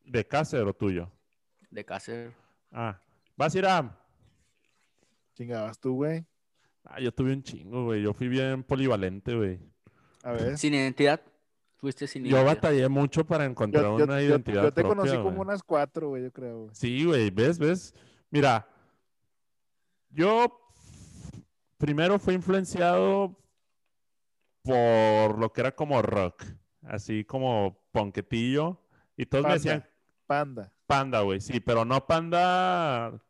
de 0.05 0.27
o 0.67 0.75
tuyo. 0.75 1.11
de 1.71 1.85
Cácer. 1.85 2.33
Ah, 2.71 2.99
vas 3.37 3.55
a 3.55 3.59
ir 3.59 3.67
a. 3.67 3.99
Chingabas 5.35 5.79
tú, 5.79 5.95
güey. 5.95 6.25
Ah, 6.85 7.01
yo 7.01 7.13
tuve 7.13 7.33
un 7.33 7.43
chingo, 7.43 7.85
güey. 7.85 8.03
Yo 8.03 8.13
fui 8.13 8.29
bien 8.29 8.63
polivalente, 8.63 9.35
güey. 9.35 9.59
A 10.23 10.33
ver. 10.33 10.59
Sin 10.59 10.75
identidad. 10.75 11.21
Fuiste 11.79 12.07
sin 12.07 12.23
Yo 12.25 12.37
identidad. 12.37 12.55
batallé 12.55 12.89
mucho 12.89 13.25
para 13.27 13.45
encontrar 13.45 13.85
Yo, 13.85 13.99
yo- 13.99 14.05
una 14.05 14.21
yo- 14.21 14.29
identidad 14.29 14.63
yo 14.65 14.73
te 14.73 14.83
propia, 14.83 14.89
conocí 15.03 15.17
como 15.23 15.41
unas 15.41 15.63
cuatro, 15.63 16.11
güey, 16.11 16.23
yo 16.25 16.33
creo, 16.33 16.59
güey. 16.65 16.75
Sí, 16.75 17.05
güey, 17.05 17.31
¿ves? 17.31 17.59
¿Ves? 17.59 17.95
Mira, 18.31 18.69
yo 20.11 20.62
primero 21.83 22.17
fui 22.21 22.35
influenciado 22.35 23.37
por 24.63 25.37
lo 25.37 25.53
que 25.53 25.63
era 25.63 25.75
como 25.75 26.01
rock, 26.01 26.45
así 26.83 27.25
como 27.25 27.77
ponquetillo, 27.91 28.81
y 29.17 29.27
todos 29.27 29.45
me 29.45 29.55
decían 29.55 29.85
Panda. 30.29 30.73
panda, 30.87 31.23
güey, 31.23 31.41
sí, 31.41 31.59
pero 31.59 31.85
no 31.85 32.07
panda, 32.07 33.21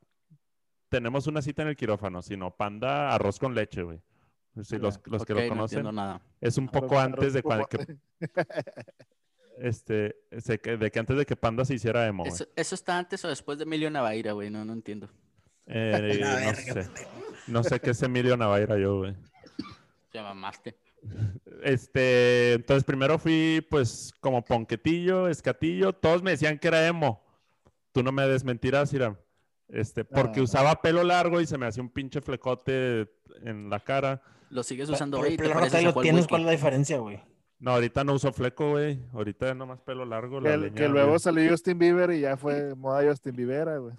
tenemos 0.90 1.26
una 1.26 1.40
cita 1.40 1.62
en 1.62 1.68
el 1.68 1.76
quirófano, 1.76 2.20
sino 2.20 2.54
panda 2.54 3.14
arroz 3.14 3.38
con 3.38 3.54
leche, 3.54 3.82
güey. 3.82 4.02
Sí, 4.62 4.76
los, 4.76 5.00
los 5.06 5.24
que 5.24 5.32
lo 5.32 5.40
no 5.40 5.48
conocen, 5.48 5.78
entiendo 5.78 5.92
nada. 5.92 6.20
es 6.38 6.58
un 6.58 6.68
poco 6.68 6.96
Arroz- 6.96 7.04
antes 7.06 7.32
de 7.32 7.42
cuando, 7.42 7.66
con- 7.68 8.00
este, 9.56 10.14
se- 10.40 10.60
que- 10.60 10.76
de 10.76 10.90
que 10.90 10.98
antes 10.98 11.16
de 11.16 11.24
que 11.24 11.36
panda 11.36 11.64
se 11.64 11.72
hiciera 11.74 12.06
emo, 12.06 12.24
güey. 12.24 12.34
¿Eso, 12.34 12.46
eso 12.54 12.74
está 12.74 12.98
antes 12.98 13.24
o 13.24 13.28
después 13.28 13.56
de 13.56 13.64
Emilio 13.64 13.90
Navaira, 13.90 14.32
güey? 14.32 14.50
No, 14.50 14.62
no 14.66 14.74
entiendo. 14.74 15.08
Eh, 15.64 15.92
no 16.20 16.26
verga, 16.28 16.54
sé. 16.84 17.06
No 17.46 17.62
sé 17.62 17.80
qué 17.80 17.90
es 17.90 18.02
Emilio 18.02 18.36
Navaira 18.36 18.78
yo, 18.78 18.98
güey. 18.98 19.14
Te 20.10 20.20
mamaste. 20.22 20.76
Este, 21.62 22.54
entonces 22.54 22.84
primero 22.84 23.18
fui 23.18 23.66
pues 23.70 24.12
como 24.20 24.44
ponquetillo, 24.44 25.28
escatillo, 25.28 25.92
todos 25.92 26.22
me 26.22 26.32
decían 26.32 26.58
que 26.58 26.68
era 26.68 26.86
emo. 26.86 27.22
Tú 27.92 28.02
no 28.02 28.12
me 28.12 28.26
desmentirás, 28.26 28.92
Iram. 28.92 29.16
Este, 29.68 30.04
porque 30.04 30.38
No. 30.38 30.44
usaba 30.44 30.80
pelo 30.80 31.02
largo 31.02 31.40
y 31.40 31.46
se 31.46 31.58
me 31.58 31.66
hacía 31.66 31.82
un 31.82 31.88
pinche 31.90 32.20
flecote 32.20 33.10
en 33.42 33.70
la 33.70 33.80
cara. 33.80 34.22
Lo 34.50 34.62
sigues 34.62 34.88
usando 34.90 35.18
hoy 35.18 35.36
te 35.36 35.50
a 35.50 35.82
lo 35.82 35.94
tienes. 36.00 36.26
¿cuál 36.28 36.42
es 36.42 36.46
la 36.46 36.52
diferencia, 36.52 36.98
güey? 36.98 37.20
No, 37.58 37.72
ahorita 37.72 38.02
no 38.04 38.14
uso 38.14 38.32
fleco, 38.32 38.70
güey. 38.72 38.98
Ahorita 39.12 39.50
es 39.50 39.56
nomás 39.56 39.80
pelo 39.80 40.04
largo. 40.04 40.40
la 40.40 40.50
Que, 40.50 40.56
leña, 40.58 40.74
que 40.74 40.88
luego 40.88 41.18
salió 41.18 41.48
Justin 41.50 41.78
Bieber 41.78 42.10
y 42.10 42.20
ya 42.20 42.36
fue 42.36 42.74
moda 42.74 43.08
Justin 43.08 43.36
Bieber, 43.36 43.80
güey. 43.80 43.94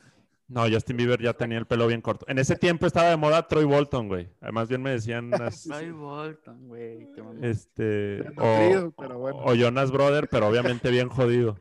No, 0.53 0.69
Justin 0.72 0.98
Bieber 0.98 1.19
ya 1.19 1.33
tenía 1.33 1.57
el 1.57 1.65
pelo 1.65 1.88
bien 1.88 2.00
corto. 2.01 2.25
En 2.29 2.38
ese 2.38 2.55
tiempo 2.55 2.86
estaba 2.86 3.10
de 3.10 3.17
moda 3.17 3.48
Troy 3.48 3.65
Bolton, 3.65 4.07
güey. 4.07 4.29
Además 4.39 4.69
bien 4.69 4.83
me 4.83 4.91
decían 4.91 5.31
Ay, 5.74 5.89
Bolton, 5.89 6.67
güey. 6.67 7.07
este 7.41 8.22
o, 8.38 8.45
nutrido, 8.45 8.91
pero 8.95 9.17
bueno. 9.17 9.39
o 9.39 9.55
Jonas 9.55 9.89
Brother, 9.91 10.27
pero 10.29 10.48
obviamente 10.48 10.91
bien 10.91 11.10
jodido. 11.10 11.57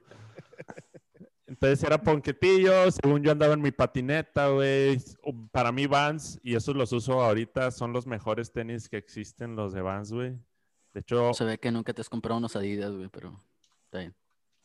Entonces 1.47 1.83
era 1.85 1.97
ponquetillo, 2.03 2.91
según 2.91 3.23
yo 3.23 3.33
andaba 3.33 3.55
en 3.55 3.63
mi 3.63 3.71
patineta, 3.71 4.49
güey. 4.49 4.99
Para 5.53 5.73
mí 5.73 5.87
Vans, 5.87 6.39
y 6.43 6.55
esos 6.55 6.77
los 6.77 6.93
uso 6.93 7.23
ahorita, 7.23 7.71
son 7.71 7.95
los 7.95 8.07
mejores 8.07 8.53
tenis 8.53 8.91
que 8.91 8.99
existen, 8.99 9.57
los 9.57 9.73
de 9.73 9.81
Vans, 9.81 10.13
güey. 10.13 10.33
De 10.93 11.01
hecho, 11.01 11.33
Se 11.33 11.45
ve 11.45 11.59
que 11.59 11.71
nunca 11.71 11.95
te 11.95 12.03
has 12.03 12.11
comprado 12.11 12.37
unos 12.37 12.57
Adidas, 12.57 12.93
güey, 12.93 13.09
pero 13.09 13.39
está 13.85 14.01
bien. 14.01 14.15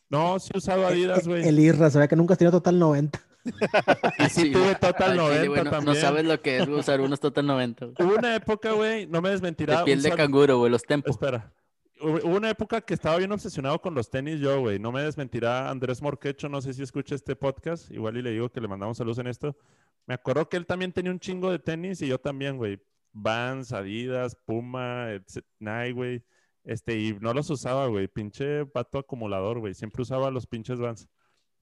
no, 0.09 0.37
sí 0.39 0.51
he 0.53 0.57
usado 0.57 0.85
Adidas, 0.85 1.25
güey. 1.25 1.47
El 1.47 1.59
Irra, 1.59 1.89
se 1.89 1.99
ve 1.99 2.09
que 2.09 2.15
nunca 2.17 2.33
has 2.33 2.37
tenido 2.37 2.51
total 2.57 2.77
90. 2.77 3.21
Y 4.19 4.29
sí 4.29 4.51
tuve 4.51 4.75
Total 4.75 5.11
Al 5.11 5.17
90 5.17 5.35
chile, 5.35 5.47
güey, 5.49 5.63
no, 5.63 5.69
también. 5.71 5.95
sabes 5.97 6.25
lo 6.25 6.41
que 6.41 6.57
es 6.57 6.67
usar 6.67 7.01
unos 7.01 7.19
Total 7.19 7.45
90, 7.45 7.85
güey. 7.85 7.95
Hubo 7.99 8.15
una 8.17 8.35
época, 8.35 8.71
güey, 8.71 9.07
no 9.07 9.21
me 9.21 9.29
desmentirá. 9.29 9.79
De 9.79 9.85
piel 9.85 10.01
de 10.01 10.09
sal- 10.09 10.17
canguro, 10.17 10.57
güey, 10.59 10.71
los 10.71 10.83
tempos. 10.83 11.11
Espera. 11.11 11.53
Hubo 11.99 12.35
una 12.37 12.49
época 12.51 12.81
que 12.81 12.93
estaba 12.93 13.17
bien 13.17 13.31
obsesionado 13.31 13.81
con 13.81 13.95
los 13.95 14.09
tenis 14.11 14.39
yo, 14.39 14.59
güey. 14.59 14.77
No 14.77 14.91
me 14.91 15.01
desmentirá 15.01 15.69
Andrés 15.69 16.01
Morquecho, 16.01 16.47
no 16.47 16.61
sé 16.61 16.73
si 16.73 16.83
escucha 16.83 17.15
este 17.15 17.35
podcast. 17.35 17.89
Igual 17.91 18.17
y 18.17 18.21
le 18.21 18.31
digo 18.31 18.49
que 18.49 18.61
le 18.61 18.67
mandamos 18.67 18.97
saludos 18.97 19.17
en 19.17 19.25
esto. 19.27 19.57
Me 20.05 20.13
acuerdo 20.13 20.47
que 20.47 20.57
él 20.57 20.67
también 20.67 20.93
tenía 20.93 21.11
un 21.11 21.19
chingo 21.19 21.49
de 21.49 21.57
tenis 21.57 22.01
y 22.03 22.07
yo 22.07 22.19
también, 22.19 22.57
güey. 22.57 22.79
Vans, 23.13 23.73
Adidas, 23.73 24.35
Puma, 24.45 25.07
etc- 25.11 25.43
Nike, 25.57 25.91
güey. 25.93 26.23
Este, 26.63 26.99
y 26.99 27.13
no 27.19 27.33
los 27.33 27.49
usaba, 27.49 27.87
güey. 27.87 28.07
Pinche 28.07 28.65
pato 28.67 28.99
acumulador, 28.99 29.57
güey. 29.59 29.73
Siempre 29.73 30.03
usaba 30.03 30.29
los 30.29 30.45
pinches 30.45 30.79
Vans. 30.79 31.07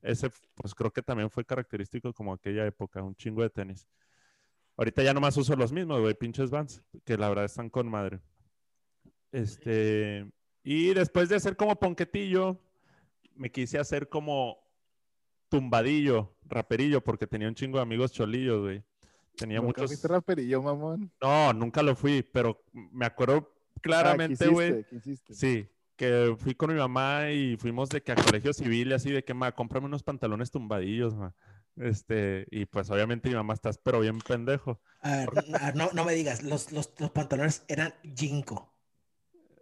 Ese, 0.06 0.30
pues 0.56 0.76
creo 0.76 0.92
que 0.92 1.02
también 1.02 1.30
fue 1.30 1.44
característico 1.46 2.14
como 2.14 2.34
aquella 2.34 2.66
época, 2.66 3.02
un 3.02 3.16
chingo 3.16 3.42
de 3.42 3.50
tenis. 3.50 3.88
Ahorita 4.78 5.02
ya 5.04 5.14
nomás 5.14 5.36
uso 5.38 5.56
los 5.56 5.72
mismos, 5.72 6.00
güey, 6.02 6.14
pinches 6.14 6.50
Vans, 6.50 6.84
que 7.06 7.18
la 7.18 7.30
verdad 7.30 7.46
están 7.46 7.70
con 7.70 7.88
madre. 7.90 8.20
Este, 9.32 10.26
y 10.64 10.94
después 10.94 11.30
de 11.30 11.36
hacer 11.36 11.56
como 11.58 11.76
ponquetillo, 11.78 12.60
me 13.36 13.52
quise 13.52 13.78
hacer 13.80 14.08
como 14.10 14.58
tumbadillo, 15.50 16.36
raperillo, 16.46 17.02
porque 17.02 17.28
tenía 17.28 17.48
un 17.48 17.56
chingo 17.56 17.78
de 17.78 17.84
amigos 17.84 18.12
cholillos, 18.12 18.62
güey. 18.62 18.84
Tenía 19.36 19.58
Nunca 19.60 19.82
muchos. 19.82 19.92
fuiste 19.92 20.08
raperillo, 20.08 20.62
mamón. 20.62 21.12
No, 21.22 21.52
nunca 21.54 21.82
lo 21.84 21.96
fui, 21.96 22.22
pero 22.24 22.64
me 22.72 23.06
acuerdo 23.06 23.52
Ah, 23.76 23.80
claramente, 23.82 24.48
güey. 24.48 24.84
quisiste. 24.86 25.34
Sí, 25.34 25.68
que 25.96 26.36
fui 26.38 26.56
con 26.56 26.72
mi 26.74 26.80
mamá 26.80 27.32
y 27.32 27.58
fuimos 27.58 27.90
de 27.90 28.02
que 28.02 28.12
a 28.12 28.16
colegio 28.16 28.54
civil 28.54 28.90
y 28.90 28.94
así 28.94 29.12
de 29.12 29.24
que, 29.24 29.34
ma, 29.34 29.52
cómprame 29.54 29.86
unos 29.88 30.04
pantalones 30.04 30.52
tumbadillos, 30.52 31.16
ma. 31.16 31.34
Este, 31.78 32.48
y 32.52 32.66
pues 32.66 32.90
obviamente 32.90 33.28
mi 33.30 33.36
mamá 33.36 33.54
estás 33.54 33.78
pero 33.78 34.00
bien 34.00 34.20
pendejo. 34.20 34.80
A 35.02 35.18
ver, 35.18 35.30
a 35.60 35.66
ver, 35.66 35.76
no, 35.76 35.90
no 35.94 36.06
me 36.06 36.14
digas, 36.14 36.42
los, 36.44 36.72
los, 36.72 36.94
los 37.00 37.12
pantalones 37.12 37.64
eran 37.68 37.94
Jinko. 38.16 38.72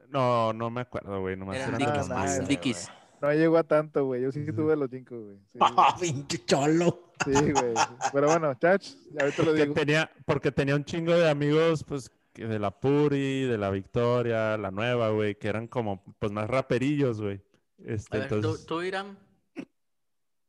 No, 0.10 0.54
no 0.54 0.70
me 0.70 0.82
acuerdo, 0.82 1.22
güey, 1.22 1.36
nomás 1.36 1.56
Eran 1.58 1.70
eran 1.70 1.80
Dickies, 1.80 2.10
más. 2.10 2.48
Dickies. 2.48 2.92
No 3.20 3.32
llegó 3.34 3.58
a 3.58 3.64
tanto, 3.64 4.06
güey. 4.06 4.22
Yo 4.22 4.32
sí 4.32 4.46
tuve 4.54 4.76
los 4.76 4.90
cinco, 4.92 5.18
güey. 5.18 5.38
Sí, 5.54 5.60
¡Ah, 5.62 5.96
pinche 6.00 6.44
cholo! 6.46 7.14
sí, 7.24 7.32
güey. 7.32 7.74
Pero 8.12 8.28
bueno, 8.28 8.54
chach, 8.56 8.86
ahorita 9.18 9.44
lo 9.44 9.52
Porque 9.52 9.62
digo. 9.62 9.74
tenía, 9.74 10.12
porque 10.26 10.52
tenía 10.52 10.76
un 10.76 10.84
chingo 10.84 11.14
de 11.14 11.30
amigos, 11.30 11.84
pues, 11.86 12.10
que 12.10 12.16
de 12.34 12.60
la 12.60 12.72
Puri, 12.72 13.44
de 13.44 13.58
la 13.58 13.70
Victoria, 13.70 14.58
la 14.58 14.72
Nueva, 14.72 15.10
güey, 15.10 15.36
que 15.36 15.48
eran 15.48 15.68
como, 15.68 16.04
pues, 16.20 16.32
más 16.32 16.50
raperillos, 16.50 17.22
güey. 17.22 17.42
Este, 17.86 18.18
A 18.18 18.20
ver, 18.22 18.30
tú, 18.30 18.36
entonces, 18.36 18.66
tú, 18.66 18.82
Iram. 18.82 19.18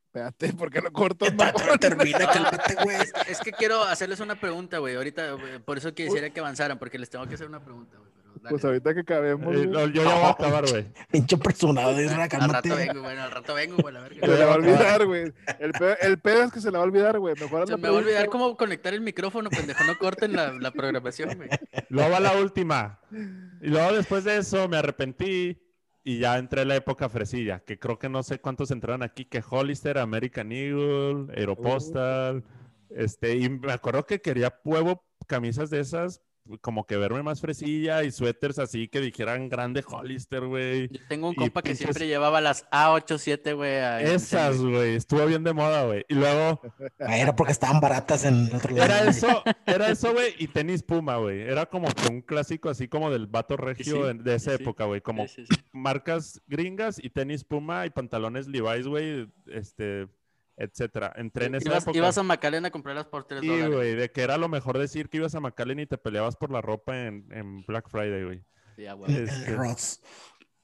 Espérate, 0.07 0.53
¿por 0.53 0.71
qué 0.71 0.81
no 0.81 0.93
corto, 0.93 1.27
termina, 1.81 2.27
cálmate, 2.31 2.75
güey. 2.85 2.97
Es, 2.97 3.13
es 3.29 3.41
que 3.41 3.51
quiero 3.53 3.83
hacerles 3.83 4.21
una 4.21 4.39
pregunta, 4.39 4.79
güey. 4.79 4.95
Ahorita, 4.95 5.37
por 5.65 5.79
eso 5.79 5.93
quisiera 5.93 6.31
que 6.31 6.41
avanzaran, 6.41 6.79
porque 6.79 6.99
les 6.99 7.11
tengo 7.11 7.27
que 7.27 7.35
hacer 7.35 7.49
una 7.49 7.65
pregunta, 7.65 7.99
güey. 7.99 8.13
Dale. 8.45 8.51
Pues 8.51 8.65
ahorita 8.65 8.95
que 8.95 9.01
acabemos, 9.01 9.55
eh, 9.57 9.65
lo- 9.67 9.87
yo 9.89 10.05
ya 10.05 10.15
voy 10.15 10.25
a 10.25 10.31
acabar, 10.31 10.65
güey. 10.71 10.85
Pinche 11.11 11.37
personado 11.37 11.95
de 11.95 12.05
Isra, 12.05 12.25
Al 12.25 12.49
rato 12.51 12.77
vengo, 12.77 13.01
güey. 13.03 13.17
Al 13.19 13.31
rato 13.31 13.55
vengo, 13.55 13.77
güey. 13.79 13.95
La 13.95 14.09
se 14.09 14.27
le 14.29 14.45
va 14.45 14.53
a 14.53 14.57
olvidar, 14.57 15.07
güey. 15.07 15.33
El 15.59 15.73
pedo, 15.73 15.95
el 16.01 16.19
pedo 16.19 16.43
es 16.45 16.53
que 16.53 16.61
se 16.61 16.71
le 16.71 16.79
va 16.79 16.85
a 16.85 16.87
olvidar, 16.87 17.19
güey. 17.19 17.35
Mejor 17.41 17.67
Se 17.67 17.77
me 17.77 17.89
va 17.89 17.97
a 17.97 17.99
olvidar 17.99 18.29
cómo 18.29 18.57
conectar 18.57 18.95
el 18.95 19.01
micrófono, 19.01 19.51
pendejo. 19.51 19.83
No 19.85 19.99
corten 19.99 20.35
la, 20.37 20.53
la 20.53 20.71
programación, 20.71 21.37
güey. 21.37 21.49
Luego 21.89 22.11
va 22.11 22.21
la 22.21 22.37
última. 22.37 23.01
Y 23.11 23.69
luego 23.69 23.93
después 23.95 24.25
de 24.25 24.37
eso 24.37 24.69
me 24.69 24.77
arrepentí 24.77 25.61
y 26.07 26.19
ya 26.19 26.37
entré 26.39 26.63
en 26.63 26.69
la 26.69 26.77
época 26.77 27.09
fresilla, 27.09 27.61
que 27.61 27.79
creo 27.79 27.99
que 27.99 28.11
no 28.11 28.23
sé 28.23 28.39
cuántos 28.39 28.71
entraron 28.71 29.03
aquí, 29.03 29.25
que 29.25 29.43
Hollister, 29.49 29.97
American 29.97 30.53
Eagle, 30.53 31.33
Aeropostal, 31.35 32.45
este, 32.91 33.37
y 33.37 33.49
me 33.49 33.73
acuerdo 33.73 34.05
que 34.05 34.21
quería 34.21 34.55
huevo 34.65 35.03
camisas 35.27 35.71
de 35.71 35.81
esas 35.81 36.21
como 36.61 36.87
que 36.87 36.97
verme 36.97 37.23
más 37.23 37.41
fresilla 37.41 38.03
y 38.05 38.11
suéteres 38.13 38.59
así 38.59 38.89
que 38.89 39.01
dijeran 39.01 39.49
grande 39.49 39.83
Hollister, 39.87 40.47
güey. 40.47 40.89
Yo 40.89 41.01
tengo 41.09 41.29
un 41.29 41.33
Y 41.33 41.37
compa 41.37 41.63
que 41.63 41.75
siempre 41.75 42.07
llevaba 42.07 42.41
las 42.41 42.69
A87, 42.71 43.55
güey. 43.55 43.73
Esas, 44.05 44.59
güey, 44.59 44.97
estuvo 44.97 45.25
bien 45.27 45.43
de 45.45 45.53
moda, 45.53 45.85
güey. 45.85 46.05
Y 46.09 46.15
luego 46.15 46.61
Ah, 47.01 47.19
Era 47.19 47.35
porque 47.35 47.53
estaban 47.53 47.81
baratas 47.81 48.25
en 48.25 48.55
otro 48.55 48.75
lado. 48.75 48.85
era 48.85 49.09
eso, 49.09 49.43
era 49.67 49.89
eso, 49.91 50.13
güey, 50.13 50.35
y 50.39 50.49
tenis 50.49 50.83
Puma, 50.83 51.17
güey. 51.17 51.41
Era 51.43 51.67
como 51.67 51.89
que 51.89 52.09
un 52.09 52.21
clásico 52.23 52.69
así 52.69 52.89
como 52.89 53.11
del 53.11 53.27
vato 53.27 53.57
regio 53.57 54.03
sí, 54.03 54.03
de, 54.03 54.15
de 54.23 54.35
esa 54.35 54.57
sí. 54.57 54.63
época, 54.63 54.85
güey. 54.85 55.01
Como 55.01 55.27
Sí, 55.29 55.47
sí, 55.47 55.55
sí. 55.55 55.61
marcas 55.73 56.41
gringas 56.47 57.03
y 57.03 57.11
tenis 57.11 57.45
Puma 57.45 57.87
y 57.87 57.91
pantalones 57.91 58.47
Levi's, 58.49 58.87
güey, 58.87 59.29
este, 59.47 60.09
etcétera. 60.57 61.13
Entré 61.17 61.47
en 61.47 61.57
esa 61.57 61.69
Ibas, 61.69 61.83
época. 61.85 61.99
ibas 61.99 62.19
a 62.19 62.23
McAllen 62.23 62.65
a 62.67 62.71
comprarlas 62.71 63.07
por 63.07 63.25
3 63.25 63.41
Sí, 63.41 63.47
dólares. 63.49 63.75
güey, 63.75 63.95
de 63.95 64.11
que 64.11 64.23
era 64.23 64.37
lo 64.39 64.49
mejor 64.49 64.79
decir 64.79 65.09
que 65.09 65.17
ibas 65.19 65.35
a 65.35 65.41
McAllen 65.41 65.81
y 65.81 65.87
te 65.87 65.99
peleabas 65.99 66.37
por 66.37 66.51
la 66.51 66.61
ropa 66.61 66.97
en, 67.07 67.27
en 67.33 67.63
Black 67.67 67.89
Friday, 67.89 68.25
güey. 68.25 68.45
Sí, 68.77 68.83
huevo. 68.85 69.07
El 69.07 69.29
Este, 69.29 69.55
Ross. 69.57 70.01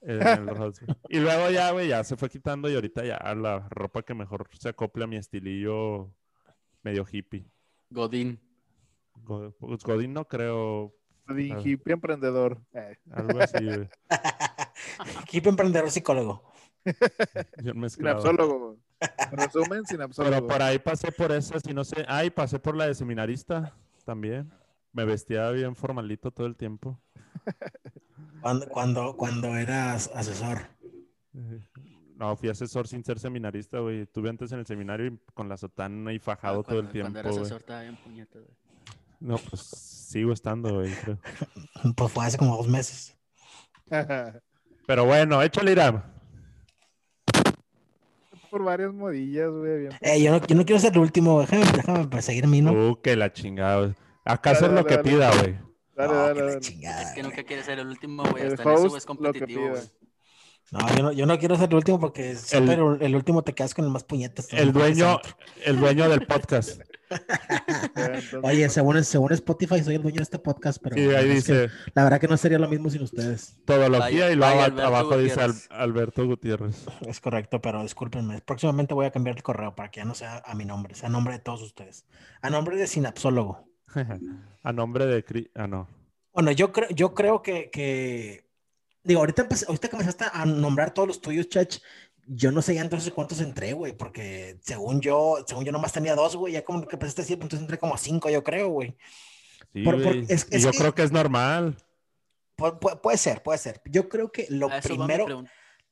en 0.02 0.22
el 0.22 0.46
Ross, 0.56 0.80
güey. 0.80 0.96
y 1.08 1.18
luego 1.20 1.50
ya, 1.50 1.70
güey, 1.72 1.88
ya 1.88 2.02
se 2.04 2.16
fue 2.16 2.28
quitando 2.30 2.70
y 2.70 2.74
ahorita 2.74 3.04
ya 3.04 3.18
la 3.34 3.68
ropa 3.68 4.02
que 4.02 4.14
mejor 4.14 4.48
se 4.58 4.68
acople 4.70 5.04
a 5.04 5.06
mi 5.06 5.16
estilillo 5.16 6.12
medio 6.82 7.04
hippie. 7.10 7.46
Godín. 7.90 8.40
Go- 9.24 9.54
pues 9.58 9.82
Godín 9.82 10.12
no 10.14 10.26
creo, 10.26 10.94
Ah. 11.26 11.34
hippie 11.62 11.92
emprendedor. 11.92 12.60
Eh, 12.72 12.96
algo 13.12 13.38
así, 13.40 13.62
güey. 13.64 13.88
Equipo 15.22 15.50
emprendedor 15.50 15.90
psicólogo. 15.90 16.42
Bien 16.84 17.74
sin 17.74 17.80
mezclado. 17.80 18.16
absólogo. 18.16 18.78
En 19.00 19.38
resumen, 19.38 19.86
sin 19.86 20.00
absólogo. 20.00 20.34
Pero 20.36 20.46
por 20.46 20.62
ahí 20.62 20.78
pasé 20.78 21.10
por 21.12 21.32
esas 21.32 21.62
y 21.68 21.72
no 21.74 21.84
sé. 21.84 22.04
Ay, 22.08 22.30
pasé 22.30 22.58
por 22.58 22.76
la 22.76 22.86
de 22.86 22.94
seminarista 22.94 23.74
también. 24.04 24.50
Me 24.92 25.04
vestía 25.04 25.50
bien 25.50 25.76
formalito 25.76 26.30
todo 26.32 26.46
el 26.46 26.56
tiempo. 26.56 27.00
Cuando, 28.42 28.68
cuando, 28.68 29.16
cuando 29.16 29.56
eras 29.56 30.10
asesor. 30.14 30.58
Eh, 31.34 31.60
No, 32.16 32.34
fui 32.36 32.48
asesor 32.48 32.86
sin 32.88 33.04
ser 33.04 33.18
seminarista, 33.18 33.78
güey. 33.78 34.00
Estuve 34.02 34.28
antes 34.28 34.50
en 34.52 34.58
el 34.58 34.66
seminario 34.66 35.06
y 35.06 35.18
con 35.34 35.48
la 35.48 35.56
sotana 35.56 36.12
y 36.12 36.18
fajado 36.18 36.60
Ah, 36.60 36.64
todo 36.68 36.80
el 36.80 36.88
tiempo, 36.88 37.12
Cuando 37.12 37.20
eras 37.20 37.32
güey. 37.32 37.42
asesor 37.42 37.60
estaba 37.60 37.82
bien 37.82 37.96
puñeta, 37.96 38.38
güey. 38.38 38.50
No, 39.20 39.36
pues 39.36 39.60
sigo 39.62 40.32
estando, 40.32 40.74
güey. 40.74 40.92
creo. 40.94 41.18
Pues 41.96 42.12
fue 42.12 42.24
hace 42.26 42.36
como 42.38 42.56
dos 42.56 42.68
meses. 42.68 43.16
Pero 44.86 45.04
bueno, 45.04 45.40
échale, 45.42 45.72
Iram. 45.72 46.02
Por 48.50 48.64
varias 48.64 48.92
modillas, 48.92 49.50
güey. 49.50 49.88
Eh, 50.00 50.22
yo, 50.22 50.32
no, 50.32 50.46
yo 50.46 50.56
no 50.56 50.64
quiero 50.64 50.80
ser 50.80 50.92
el 50.92 50.98
último. 50.98 51.40
Déjame, 51.40 51.64
déjame 51.64 52.08
perseguir 52.08 52.44
a 52.44 52.48
mí, 52.48 52.60
¿no? 52.60 52.72
Uh, 52.72 53.00
que 53.00 53.16
la 53.16 53.32
chingada. 53.32 53.78
güey. 53.80 53.94
¿Acaso 54.24 54.66
es 54.66 54.72
Dale, 54.72 54.82
lo 54.82 54.86
que 54.86 54.98
pida, 54.98 55.30
güey? 55.40 55.58
Dale, 55.96 56.14
dale, 56.14 56.58
Es 56.58 57.12
que 57.14 57.22
nunca 57.22 57.42
quieres 57.42 57.66
ser 57.66 57.78
el 57.78 57.86
último, 57.86 58.24
güey. 58.24 58.44
El 58.44 58.52
Hasta 58.54 58.62
en 58.62 58.86
eso 58.86 58.96
es 58.96 59.06
competitivo, 59.06 59.68
güey. 59.68 59.82
No, 60.72 60.78
yo 60.96 61.02
no, 61.02 61.12
yo 61.12 61.26
no 61.26 61.38
quiero 61.38 61.56
ser 61.56 61.68
el 61.70 61.74
último 61.76 61.98
porque 61.98 62.36
siempre 62.36 62.74
el, 62.74 62.98
el 63.02 63.16
último 63.16 63.42
te 63.42 63.54
quedas 63.54 63.74
con 63.74 63.84
el 63.84 63.90
más 63.90 64.04
puñetas. 64.04 64.52
El 64.52 64.72
dueño, 64.72 65.18
el 65.64 65.80
dueño 65.80 66.08
del 66.08 66.26
podcast. 66.26 66.80
Oye, 68.42 68.68
según, 68.68 69.02
según 69.04 69.32
Spotify 69.32 69.82
soy 69.82 69.96
el 69.96 70.02
dueño 70.02 70.18
de 70.18 70.22
este 70.22 70.38
podcast, 70.38 70.80
pero 70.82 70.94
Sí, 70.96 71.02
la 71.06 71.18
ahí 71.18 71.24
verdad 71.24 71.36
es 71.38 71.44
que- 71.44 71.52
dice 71.62 71.70
la 71.94 72.04
verdad 72.04 72.20
que 72.20 72.28
no 72.28 72.36
sería 72.36 72.58
lo 72.58 72.68
mismo 72.68 72.88
sin 72.88 73.02
ustedes. 73.02 73.58
todología 73.64 74.26
Vaya- 74.26 74.28
y 74.28 74.32
Alberto 74.64 74.82
abajo 74.86 75.18
dice 75.18 75.40
Al-. 75.40 75.54
Alberto 75.70 76.24
Gutiérrez. 76.26 76.86
Es 77.00 77.20
correcto, 77.20 77.60
pero 77.60 77.82
discúlpenme. 77.82 78.40
Próximamente 78.40 78.94
voy 78.94 79.06
a 79.06 79.10
cambiar 79.10 79.36
el 79.36 79.42
correo 79.42 79.74
para 79.74 79.90
que 79.90 79.98
ya 80.00 80.04
no 80.04 80.14
sea 80.14 80.42
a 80.44 80.54
mi 80.54 80.64
nombre, 80.64 80.94
sea 80.94 81.08
a 81.08 81.12
nombre 81.12 81.34
de 81.34 81.40
todos 81.40 81.62
ustedes. 81.62 82.06
A 82.42 82.50
nombre 82.50 82.76
de 82.76 82.86
Sinapsólogo. 82.86 83.66
A 84.62 84.72
nombre 84.72 85.06
de... 85.06 85.24
Cri- 85.24 85.50
Ah, 85.54 85.66
no. 85.66 85.88
Bueno, 86.32 86.52
yo 86.52 86.70
creo, 86.70 86.88
yo 86.90 87.12
creo 87.14 87.42
que, 87.42 87.70
que- 87.70 88.48
digo, 89.10 89.20
ahorita, 89.20 89.42
empecé- 89.42 89.66
ahorita 89.68 89.88
que 89.88 89.96
empezaste 89.96 90.24
a 90.32 90.44
nombrar 90.46 90.92
todos 90.94 91.06
los 91.08 91.20
tuyos, 91.20 91.48
Chach, 91.48 91.78
yo 92.26 92.52
no 92.52 92.62
sé 92.62 92.74
ya 92.74 92.80
entonces 92.82 93.12
cuántos 93.12 93.40
entré, 93.40 93.72
güey, 93.72 93.92
porque 93.92 94.58
según 94.62 95.00
yo, 95.00 95.44
según 95.46 95.64
yo 95.64 95.72
nomás 95.72 95.92
tenía 95.92 96.14
dos, 96.14 96.36
güey, 96.36 96.52
ya 96.54 96.64
como 96.64 96.86
que 96.86 96.96
empezaste 96.96 97.22
a 97.22 97.24
decir, 97.24 97.36
pues, 97.38 97.46
entonces 97.46 97.62
entré 97.64 97.78
como 97.78 97.94
a 97.94 97.98
cinco, 97.98 98.30
yo 98.30 98.42
creo, 98.44 98.68
güey. 98.68 98.96
Sí, 99.72 99.82
Por- 99.82 99.94
por- 100.02 100.14
güey. 100.14 100.26
es- 100.28 100.46
y 100.50 100.56
es 100.56 100.62
yo 100.62 100.70
que- 100.70 100.78
creo 100.78 100.94
que 100.94 101.02
es 101.02 101.12
normal. 101.12 101.76
Pu- 102.56 102.78
pu- 102.78 103.00
puede 103.00 103.16
ser, 103.18 103.42
puede 103.42 103.58
ser. 103.58 103.80
Yo 103.86 104.08
creo 104.08 104.30
que 104.30 104.46
lo 104.50 104.68
primero, 104.82 105.44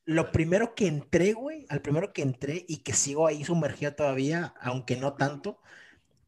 lo 0.04 0.32
primero 0.32 0.74
que 0.74 0.86
entré, 0.86 1.32
güey, 1.32 1.66
al 1.68 1.80
primero 1.82 2.12
que 2.12 2.22
entré 2.22 2.64
y 2.68 2.78
que 2.78 2.92
sigo 2.92 3.26
ahí 3.26 3.44
sumergido 3.44 3.94
todavía, 3.94 4.54
aunque 4.60 4.96
no 4.96 5.14
tanto, 5.14 5.60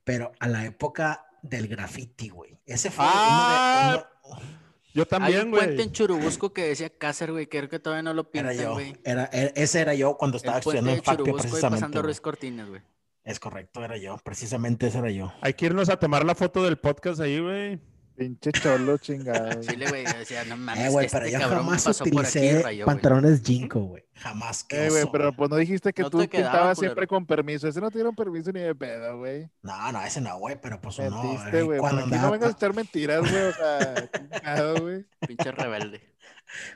pero 0.04 0.32
a 0.40 0.48
la 0.48 0.64
época 0.64 1.26
del 1.42 1.68
graffiti, 1.68 2.30
güey. 2.30 2.58
Ese 2.66 2.90
fue 2.90 3.04
Ah, 3.08 4.04
uno 4.26 4.36
de... 4.36 4.42
uno- 4.42 4.60
Yo 4.94 5.02
Hay 5.02 5.06
también, 5.06 5.44
un 5.46 5.50
puente 5.52 5.74
güey. 5.74 5.86
en 5.86 5.92
Churubusco 5.92 6.52
que 6.52 6.64
decía 6.64 6.90
Cácer, 6.90 7.30
güey. 7.32 7.46
Creo 7.46 7.68
que 7.68 7.78
todavía 7.78 8.02
no 8.02 8.12
lo 8.14 8.22
Era 8.32 8.48
pintan, 8.50 8.56
yo, 8.66 8.72
güey. 8.72 8.96
era, 9.04 9.28
era- 9.32 9.52
ese 9.54 9.80
era 9.80 9.94
yo 9.94 10.16
cuando 10.16 10.36
estaba 10.36 10.58
El 10.58 10.64
puente 10.64 10.78
estudiando 10.92 11.22
en 11.24 11.28
y 11.28 11.32
precisamente. 11.40 11.80
pasando. 11.80 12.02
Ruiz 12.02 12.20
Cortines, 12.20 12.68
güey. 12.68 12.82
Es 13.22 13.38
correcto, 13.38 13.84
era 13.84 13.96
yo, 13.98 14.16
precisamente 14.24 14.86
ese 14.88 14.98
era 14.98 15.10
yo. 15.10 15.32
Hay 15.42 15.54
que 15.54 15.66
irnos 15.66 15.88
a 15.90 15.96
tomar 15.98 16.24
la 16.24 16.34
foto 16.34 16.64
del 16.64 16.78
podcast 16.78 17.20
ahí, 17.20 17.38
güey. 17.38 17.78
Pinche 18.20 18.52
cholo 18.52 18.98
chingado. 18.98 19.62
Chile, 19.62 19.86
güey. 19.88 20.04
Decía, 20.04 20.44
no 20.44 20.54
mames, 20.58 20.84
Eh, 20.84 20.88
güey, 20.90 21.06
este 21.06 21.18
pero 21.18 21.30
yo 21.30 21.38
cabrón 21.38 21.58
jamás 21.64 21.86
aquí 21.86 22.02
utilicé 22.10 22.62
pantalones 22.84 23.42
Jinko, 23.42 23.80
güey. 23.80 24.04
Jamás. 24.14 24.62
qué 24.64 24.84
Eh, 24.86 24.90
güey, 24.90 25.04
pero 25.10 25.32
pues 25.34 25.48
no 25.48 25.56
dijiste 25.56 25.94
que 25.94 26.02
No 26.02 26.10
tú 26.10 26.18
quedaba, 26.28 26.28
pintabas 26.52 26.76
culero. 26.76 26.90
siempre 26.92 27.06
con 27.06 27.24
permiso. 27.24 27.66
Ese 27.66 27.80
no 27.80 27.90
te 27.90 27.96
dieron 27.96 28.14
permiso 28.14 28.52
ni 28.52 28.60
de 28.60 28.74
pedo, 28.74 29.16
güey. 29.16 29.48
No, 29.62 29.90
no, 29.90 30.02
ese 30.04 30.20
no, 30.20 30.38
güey, 30.38 30.60
pero 30.60 30.78
pues 30.82 30.98
no. 30.98 31.22
Mentiste, 31.22 31.60
eh, 31.60 31.62
güey. 31.62 31.78
Por 31.78 31.88
cuando 31.88 32.02
aquí 32.02 32.10
no 32.10 32.16
andaba- 32.16 32.32
vengas 32.32 32.48
a 32.50 32.52
echar 32.52 32.74
mentiras, 32.74 33.20
güey. 33.22 33.42
O 33.42 33.52
sea, 33.54 34.10
chingado, 34.12 34.82
güey. 34.82 35.06
Pinche 35.26 35.52
rebelde. 35.52 36.02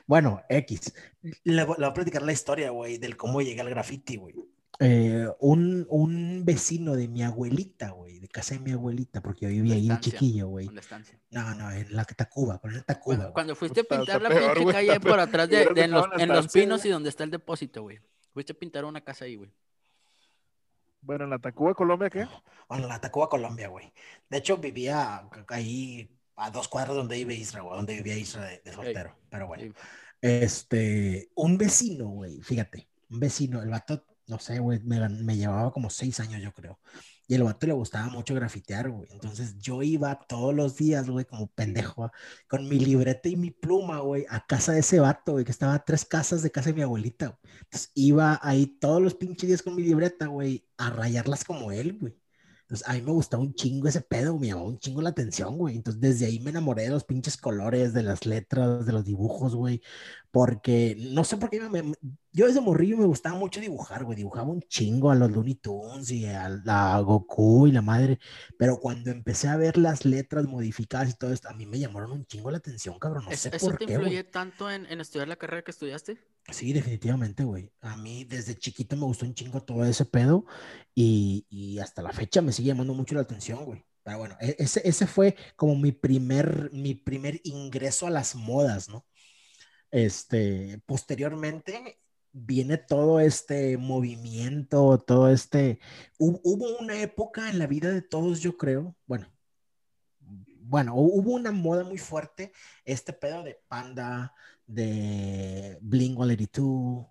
Bueno, 0.07 0.41
X. 0.49 0.93
Le, 1.43 1.63
voy- 1.63 1.75
le 1.77 1.83
voy 1.85 1.91
a 1.91 1.93
platicar 1.93 2.23
la 2.23 2.31
historia, 2.31 2.71
güey, 2.71 2.97
del 2.97 3.15
cómo 3.17 3.41
llegué 3.43 3.61
al 3.61 3.69
graffiti, 3.69 4.15
güey. 4.15 4.33
Eh, 4.79 5.27
un, 5.39 5.85
un 5.89 6.43
vecino 6.43 6.95
de 6.95 7.07
mi 7.07 7.23
abuelita, 7.23 7.91
güey, 7.91 8.19
de 8.19 8.27
casa 8.27 8.55
de 8.55 8.59
mi 8.59 8.71
abuelita, 8.71 9.21
porque 9.21 9.45
yo 9.45 9.49
vivía 9.49 9.75
ahí 9.75 9.87
Estancia. 9.87 10.11
chiquillo, 10.11 10.47
güey. 10.47 10.69
La. 10.69 10.81
No, 11.31 11.55
no, 11.55 11.71
en 11.71 11.95
la 11.95 12.03
Tacuba, 12.03 12.59
con 12.59 12.73
el 12.73 12.83
Tacuba. 12.83 13.03
Cuando, 13.03 13.23
güey. 13.23 13.33
cuando 13.33 13.55
fuiste 13.55 13.81
a 13.81 13.83
pintar 13.83 14.21
la 14.21 14.29
peor, 14.29 14.57
pinche 14.57 14.73
calle 14.73 14.99
por 14.99 15.19
atrás 15.19 15.49
de, 15.49 15.63
en, 15.75 15.91
los, 15.91 16.07
la 16.09 16.23
en 16.23 16.29
los 16.29 16.47
pinos 16.49 16.83
y 16.85 16.89
donde 16.89 17.09
está 17.09 17.23
el 17.23 17.31
depósito, 17.31 17.83
güey. 17.83 17.99
Fuiste 18.33 18.51
a 18.51 18.55
pintar 18.55 18.83
una 18.83 19.01
casa 19.01 19.25
ahí, 19.25 19.35
güey. 19.35 19.51
Bueno, 21.01 21.23
en 21.25 21.29
la 21.29 21.39
Tacuba, 21.39 21.73
Colombia, 21.73 22.09
¿qué? 22.09 22.27
Bueno, 22.67 22.87
la 22.87 22.99
Tacuba, 22.99 23.29
Colombia, 23.29 23.69
güey. 23.69 23.93
De 24.29 24.39
hecho, 24.39 24.57
vivía 24.57 25.29
ahí 25.49 26.09
a 26.35 26.51
dos 26.51 26.67
cuadras 26.67 26.95
donde 26.95 27.15
vive 27.15 27.35
Isra, 27.35 27.61
güey, 27.61 27.77
donde 27.77 27.95
vivía 27.95 28.17
Isra 28.17 28.45
de, 28.45 28.61
de 28.65 28.73
soltero. 28.73 29.15
Pero 29.29 29.47
bueno. 29.47 29.73
Este, 30.19 31.29
un 31.35 31.57
vecino, 31.57 32.07
güey, 32.07 32.41
fíjate, 32.41 32.89
un 33.09 33.19
vecino, 33.19 33.61
el 33.61 33.69
vato, 33.69 34.03
no 34.27 34.39
sé, 34.39 34.59
güey, 34.59 34.79
me, 34.83 35.07
me 35.09 35.37
llevaba 35.37 35.71
como 35.71 35.89
seis 35.89 36.19
años, 36.19 36.41
yo 36.41 36.51
creo. 36.53 36.79
Y 37.27 37.33
el 37.35 37.43
vato 37.43 37.65
le 37.65 37.73
gustaba 37.73 38.07
mucho 38.09 38.35
grafitear, 38.35 38.89
güey. 38.89 39.07
Entonces 39.11 39.57
yo 39.57 39.81
iba 39.81 40.19
todos 40.27 40.53
los 40.53 40.75
días, 40.77 41.09
güey, 41.09 41.25
como 41.25 41.47
pendejo, 41.47 42.03
¿va? 42.03 42.11
con 42.47 42.67
mi 42.67 42.79
libreta 42.79 43.29
y 43.29 43.35
mi 43.35 43.51
pluma, 43.51 43.99
güey, 43.99 44.25
a 44.29 44.45
casa 44.45 44.73
de 44.73 44.79
ese 44.79 44.99
vato, 44.99 45.33
güey, 45.33 45.45
que 45.45 45.51
estaba 45.51 45.73
a 45.73 45.83
tres 45.83 46.05
casas 46.05 46.43
de 46.43 46.51
casa 46.51 46.69
de 46.69 46.75
mi 46.75 46.81
abuelita. 46.83 47.27
güey. 47.27 47.53
Entonces 47.63 47.91
iba 47.95 48.39
ahí 48.43 48.67
todos 48.79 49.01
los 49.01 49.15
pinches 49.15 49.47
días 49.47 49.63
con 49.63 49.75
mi 49.75 49.83
libreta, 49.83 50.27
güey, 50.27 50.67
a 50.77 50.89
rayarlas 50.91 51.43
como 51.43 51.71
él, 51.71 51.97
güey. 51.99 52.15
Entonces, 52.67 52.87
a 52.89 52.93
mí 52.93 53.01
me 53.03 53.11
gustaba 53.11 53.43
un 53.43 53.53
chingo 53.53 53.87
ese 53.87 54.01
pedo, 54.01 54.39
me 54.39 54.47
llamaba 54.47 54.67
un 54.67 54.79
chingo 54.79 54.99
la 55.01 55.09
atención, 55.09 55.55
güey. 55.55 55.75
Entonces, 55.75 56.01
desde 56.01 56.25
ahí 56.25 56.39
me 56.39 56.49
enamoré 56.49 56.83
de 56.83 56.89
los 56.89 57.03
pinches 57.03 57.37
colores, 57.37 57.93
de 57.93 58.01
las 58.01 58.25
letras, 58.25 58.87
de 58.87 58.91
los 58.91 59.05
dibujos, 59.05 59.55
güey. 59.55 59.81
Porque, 60.35 60.97
no 61.13 61.23
sé 61.23 61.37
por 61.37 61.49
qué, 61.49 61.61
me- 61.61 61.93
yo 62.33 62.45
desde 62.47 62.59
morrillo 62.59 62.97
me 62.97 63.05
gustaba 63.05 63.37
mucho 63.39 63.61
dibujar, 63.61 64.03
güey. 64.03 64.17
Dibujaba 64.17 64.49
un 64.49 64.61
chingo 64.63 65.09
a 65.09 65.15
los 65.15 65.31
Looney 65.31 65.55
Tunes 65.55 66.11
y 66.11 66.25
a, 66.25 66.49
la 66.49 66.99
Goku 66.99 67.67
y 67.67 67.71
la 67.71 67.81
madre. 67.81 68.19
Pero 68.57 68.77
cuando 68.81 69.11
empecé 69.11 69.47
a 69.47 69.55
ver 69.55 69.77
las 69.77 70.03
letras 70.03 70.43
modificadas 70.45 71.09
y 71.09 71.13
todo 71.13 71.31
esto, 71.31 71.47
a 71.47 71.53
mí 71.53 71.65
me 71.65 71.79
llamaron 71.79 72.11
un 72.11 72.25
chingo 72.25 72.51
la 72.51 72.57
atención, 72.57 72.99
cabrón. 72.99 73.23
No 73.25 73.31
¿Es- 73.31 73.39
sé 73.41 73.51
¿Eso 73.53 73.67
por 73.67 73.77
te 73.77 73.85
qué, 73.85 73.93
influye 73.93 74.23
güey. 74.23 74.31
tanto 74.31 74.69
en, 74.69 74.85
en 74.87 74.99
estudiar 74.99 75.29
la 75.29 75.37
carrera 75.37 75.63
que 75.63 75.71
estudiaste? 75.71 76.17
Sí, 76.51 76.73
definitivamente, 76.73 77.43
güey. 77.43 77.71
A 77.81 77.95
mí 77.97 78.23
desde 78.25 78.55
chiquito 78.55 78.95
me 78.97 79.05
gustó 79.05 79.25
un 79.25 79.33
chingo 79.33 79.63
todo 79.63 79.83
ese 79.85 80.05
pedo 80.05 80.45
y, 80.93 81.45
y 81.49 81.79
hasta 81.79 82.01
la 82.01 82.11
fecha 82.11 82.41
me 82.41 82.51
sigue 82.51 82.67
llamando 82.69 82.93
mucho 82.93 83.15
la 83.15 83.21
atención, 83.21 83.63
güey. 83.65 83.85
Pero 84.03 84.19
bueno, 84.19 84.37
e- 84.39 84.55
ese, 84.59 84.81
ese 84.87 85.07
fue 85.07 85.35
como 85.55 85.75
mi 85.75 85.91
primer, 85.91 86.69
mi 86.71 86.93
primer 86.93 87.39
ingreso 87.43 88.05
a 88.05 88.11
las 88.11 88.35
modas, 88.35 88.89
¿no? 88.89 89.05
Este, 89.91 90.81
posteriormente 90.85 91.99
viene 92.31 92.77
todo 92.77 93.19
este 93.19 93.77
movimiento, 93.77 94.99
todo 94.99 95.29
este... 95.29 95.79
hu- 96.19 96.41
Hubo 96.43 96.77
una 96.79 97.01
época 97.01 97.49
en 97.49 97.59
la 97.59 97.67
vida 97.67 97.91
de 97.91 98.01
todos, 98.01 98.41
yo 98.41 98.57
creo, 98.57 98.95
bueno, 99.05 99.27
bueno, 100.61 100.95
hu- 100.95 101.11
hubo 101.19 101.31
una 101.33 101.51
moda 101.51 101.83
muy 101.83 101.97
fuerte, 101.97 102.51
este 102.83 103.13
pedo 103.13 103.43
de 103.43 103.59
Panda, 103.67 104.33
de 104.65 105.77
Blink 105.81 106.17
182, 106.17 107.07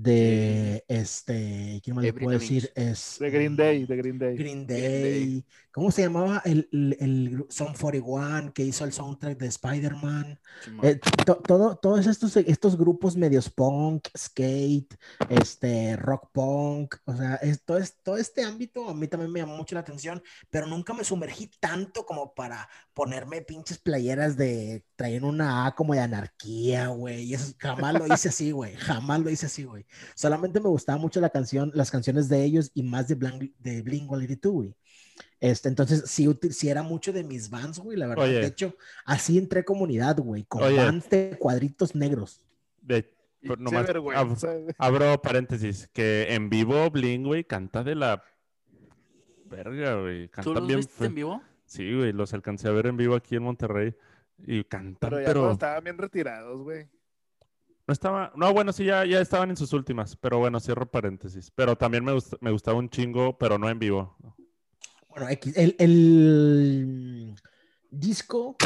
de 0.00 0.84
este, 0.86 1.80
¿quién 1.82 1.96
más 1.96 2.04
le 2.04 2.12
puedo 2.12 2.38
decir? 2.38 2.70
Es 2.76 3.16
De 3.18 3.30
Green 3.30 3.56
Day, 3.56 3.84
de 3.84 3.96
Green 3.96 4.16
Day. 4.18 4.36
Green 4.36 4.64
Day. 4.66 4.80
Day. 4.80 5.44
¿Cómo 5.72 5.90
se 5.90 6.02
llamaba 6.02 6.40
el, 6.44 6.68
el, 6.72 6.96
el 7.00 7.30
gru- 7.36 7.46
Son 7.50 7.72
41 7.74 8.52
que 8.52 8.64
hizo 8.64 8.84
el 8.84 8.92
soundtrack 8.92 9.38
de 9.38 9.46
Spider-Man? 9.48 10.38
Eh, 10.82 11.00
to- 11.24 11.36
todo, 11.36 11.76
todos 11.76 12.06
estos, 12.06 12.36
estos 12.36 12.76
grupos 12.78 13.16
medios 13.16 13.50
punk, 13.50 14.06
skate, 14.16 14.94
este, 15.28 15.96
rock 15.96 16.30
punk, 16.32 16.94
o 17.04 17.16
sea, 17.16 17.34
es, 17.36 17.62
todo, 17.64 17.78
es- 17.78 17.96
todo 18.02 18.16
este 18.18 18.44
ámbito 18.44 18.88
a 18.88 18.94
mí 18.94 19.08
también 19.08 19.32
me 19.32 19.40
llamó 19.40 19.56
mucho 19.56 19.74
la 19.74 19.80
atención, 19.82 20.22
pero 20.48 20.66
nunca 20.66 20.94
me 20.94 21.02
sumergí 21.04 21.50
tanto 21.60 22.06
como 22.06 22.34
para 22.34 22.68
ponerme 22.98 23.42
pinches 23.42 23.78
playeras 23.78 24.36
de 24.36 24.82
traer 24.96 25.22
una 25.22 25.66
A 25.66 25.76
como 25.76 25.94
de 25.94 26.00
anarquía, 26.00 26.88
güey, 26.88 27.26
y 27.26 27.34
eso 27.34 27.54
jamás 27.56 27.94
lo 27.94 28.12
hice 28.12 28.28
así, 28.28 28.50
güey, 28.50 28.74
jamás 28.74 29.20
lo 29.20 29.30
hice 29.30 29.46
así, 29.46 29.62
güey. 29.62 29.86
Solamente 30.16 30.58
me 30.58 30.68
gustaba 30.68 30.98
mucho 30.98 31.20
la 31.20 31.30
canción, 31.30 31.70
las 31.74 31.92
canciones 31.92 32.28
de 32.28 32.42
ellos 32.42 32.72
y 32.74 32.82
más 32.82 33.06
de, 33.06 33.14
Blanc, 33.14 33.52
de 33.60 33.84
Blink-182, 33.84 34.50
güey. 34.50 34.74
Este, 35.38 35.68
entonces, 35.68 36.02
sí, 36.06 36.28
sí 36.50 36.68
era 36.68 36.82
mucho 36.82 37.12
de 37.12 37.22
mis 37.22 37.48
vans, 37.48 37.78
güey, 37.78 37.96
la 37.96 38.08
verdad. 38.08 38.24
Oye. 38.24 38.40
De 38.40 38.48
hecho, 38.48 38.74
así 39.04 39.38
entré 39.38 39.64
comunidad, 39.64 40.18
güey, 40.18 40.42
con 40.42 40.64
Oye. 40.64 40.78
vans 40.78 41.08
de 41.08 41.36
cuadritos 41.38 41.94
negros. 41.94 42.44
De, 42.82 43.08
nomás- 43.42 43.96
güey. 43.96 44.16
abro 44.76 45.22
paréntesis, 45.22 45.88
que 45.92 46.34
en 46.34 46.50
vivo 46.50 46.90
Bling, 46.90 47.22
güey, 47.22 47.44
canta 47.44 47.84
de 47.84 47.94
la 47.94 48.24
verga, 49.44 50.00
güey. 50.00 50.28
¿Tú 50.42 50.52
los 50.52 50.66
bien. 50.66 50.80
viste 50.80 51.04
en 51.04 51.14
vivo? 51.14 51.42
Sí, 51.68 51.94
güey, 51.94 52.12
los 52.12 52.32
alcancé 52.34 52.66
a 52.66 52.72
ver 52.72 52.86
en 52.86 52.96
vivo 52.96 53.14
aquí 53.14 53.36
en 53.36 53.42
Monterrey. 53.44 53.94
Y 54.44 54.64
cantan, 54.64 54.96
Pero 55.10 55.16
pero, 55.16 55.26
ya 55.26 55.32
cuando 55.34 55.52
estaban 55.52 55.84
bien 55.84 55.98
retirados, 55.98 56.62
güey. 56.62 56.86
no 57.86 57.92
estaba. 57.92 58.32
No, 58.36 58.52
bueno, 58.52 58.72
sí, 58.72 58.84
ya, 58.84 59.04
ya 59.04 59.20
estaban 59.20 59.50
en 59.50 59.56
sus 59.56 59.72
últimas. 59.72 60.16
Pero 60.16 60.38
bueno, 60.38 60.58
cierro 60.60 60.90
paréntesis. 60.90 61.50
Pero 61.54 61.76
también 61.76 62.04
me, 62.04 62.12
gust- 62.12 62.38
me 62.40 62.50
gustaba 62.50 62.78
un 62.78 62.88
chingo, 62.88 63.36
pero 63.36 63.58
no 63.58 63.68
en 63.68 63.78
vivo. 63.78 64.16
Bueno, 65.10 65.28
X, 65.28 65.56
el, 65.56 65.74
el 65.78 67.34
disco, 67.90 68.56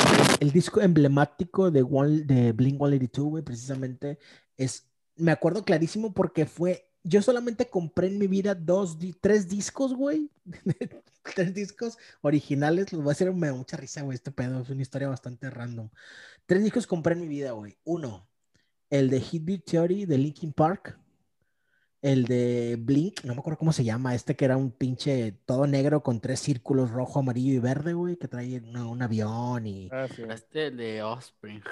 el 0.40 0.52
disco 0.52 0.80
emblemático 0.80 1.70
de, 1.70 1.82
One- 1.82 2.22
de 2.24 2.52
Blink 2.52 2.76
182, 2.78 3.30
güey, 3.30 3.42
precisamente 3.42 4.18
es, 4.56 4.90
me 5.16 5.32
acuerdo 5.32 5.64
clarísimo 5.64 6.12
porque 6.12 6.44
fue, 6.46 6.91
yo 7.04 7.22
solamente 7.22 7.68
compré 7.68 8.06
en 8.08 8.18
mi 8.18 8.26
vida 8.26 8.54
dos, 8.54 8.98
tres 9.20 9.48
discos, 9.48 9.94
güey, 9.94 10.30
tres 11.34 11.54
discos 11.54 11.98
originales, 12.20 12.92
los 12.92 13.02
voy 13.02 13.10
a 13.10 13.12
hacer, 13.12 13.32
me 13.32 13.48
da 13.48 13.54
mucha 13.54 13.76
risa, 13.76 14.02
güey, 14.02 14.14
este 14.14 14.30
pedo, 14.30 14.60
es 14.60 14.70
una 14.70 14.82
historia 14.82 15.08
bastante 15.08 15.50
random. 15.50 15.88
Tres 16.46 16.62
discos 16.62 16.86
compré 16.86 17.14
en 17.14 17.20
mi 17.20 17.28
vida, 17.28 17.52
güey. 17.52 17.76
Uno, 17.84 18.28
el 18.90 19.10
de 19.10 19.20
Hit 19.20 19.44
Beat 19.44 19.64
Theory 19.64 20.06
de 20.06 20.18
Linkin 20.18 20.52
Park. 20.52 20.98
El 22.00 22.24
de 22.24 22.76
Blink, 22.80 23.22
no 23.22 23.32
me 23.32 23.38
acuerdo 23.38 23.58
cómo 23.58 23.72
se 23.72 23.84
llama, 23.84 24.12
este 24.16 24.34
que 24.34 24.44
era 24.44 24.56
un 24.56 24.72
pinche 24.72 25.30
todo 25.46 25.68
negro 25.68 26.02
con 26.02 26.20
tres 26.20 26.40
círculos 26.40 26.90
rojo, 26.90 27.20
amarillo 27.20 27.52
y 27.52 27.60
verde, 27.60 27.92
güey, 27.92 28.16
que 28.16 28.26
trae 28.26 28.58
una- 28.58 28.88
un 28.88 29.02
avión 29.02 29.64
y... 29.68 29.88
Ah, 29.92 30.08
sí. 30.12 30.22
Este 30.28 30.66
el 30.66 30.76
de 30.78 31.02
Offspring. 31.04 31.62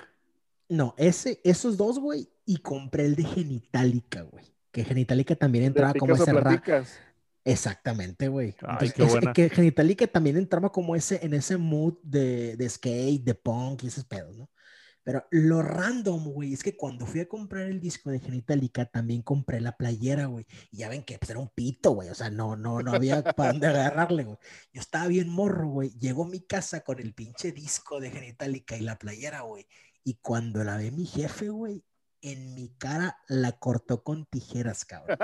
No, 0.69 0.95
ese, 0.99 1.41
esos 1.43 1.77
dos, 1.77 1.99
güey, 1.99 2.29
y 2.47 2.59
compré 2.59 3.07
el 3.07 3.17
de 3.17 3.25
Genitalica, 3.25 4.23
güey. 4.23 4.45
Que 4.71 4.85
Genitalica 4.85 5.35
también 5.35 5.65
entraba 5.65 5.93
¿De 5.93 5.99
como 5.99 6.15
ese? 6.15 6.33
Exactamente, 7.45 8.29
güey. 8.29 8.55
Que 9.35 9.49
Genitalica 9.49 10.07
también 10.07 10.37
entraba 10.37 10.71
como 10.71 10.95
ese, 10.95 11.25
en 11.25 11.35
ese 11.35 11.57
mood 11.57 11.95
de, 12.03 12.57
de 12.57 12.69
skate, 12.69 13.25
de 13.25 13.35
punk 13.35 13.85
y 13.85 13.87
esos 13.89 14.05
pedos, 14.05 14.37
¿no? 14.37 14.51
Pero 15.03 15.27
lo 15.31 15.63
random, 15.63 16.33
güey, 16.33 16.53
es 16.53 16.63
que 16.63 16.77
cuando 16.77 17.07
fui 17.07 17.21
a 17.21 17.29
comprar 17.29 17.63
el 17.67 17.81
disco 17.81 18.11
de 18.11 18.21
Genitalica, 18.21 18.85
también 18.85 19.23
compré 19.23 19.61
la 19.61 19.77
playera, 19.77 20.27
güey. 20.27 20.47
Y 20.71 20.79
ya 20.79 20.89
ven 20.91 21.03
que 21.05 21.19
pues, 21.19 21.31
era 21.31 21.39
un 21.39 21.49
pito, 21.49 21.93
güey. 21.93 22.11
O 22.11 22.15
sea, 22.15 22.31
no, 22.31 22.55
no, 22.55 22.81
no 22.83 22.93
había 22.93 23.23
para 23.37 23.53
dónde 23.53 23.67
agarrarle, 23.69 24.25
güey. 24.25 24.39
Yo 24.73 24.81
estaba 24.81 25.07
bien 25.09 25.29
morro, 25.31 25.69
güey. 25.69 25.91
Llegó 25.99 26.25
a 26.25 26.29
mi 26.29 26.41
casa 26.41 26.83
con 26.83 27.01
el 27.01 27.15
pinche 27.15 27.51
disco 27.53 27.99
de 27.99 28.11
Genitalica 28.11 28.77
y 28.77 28.83
la 28.83 28.99
playera, 28.99 29.41
güey. 29.41 29.67
Y 30.05 30.15
cuando 30.23 30.65
la 30.65 30.77
ve 30.77 30.91
mi 30.91 31.07
jefe, 31.07 31.49
güey, 31.49 31.83
en 32.23 32.55
mi 32.55 32.69
cara 32.79 33.19
la 33.29 33.53
cortó 33.53 34.03
con 34.03 34.27
tijeras, 34.27 34.85
cabrón. 34.85 35.17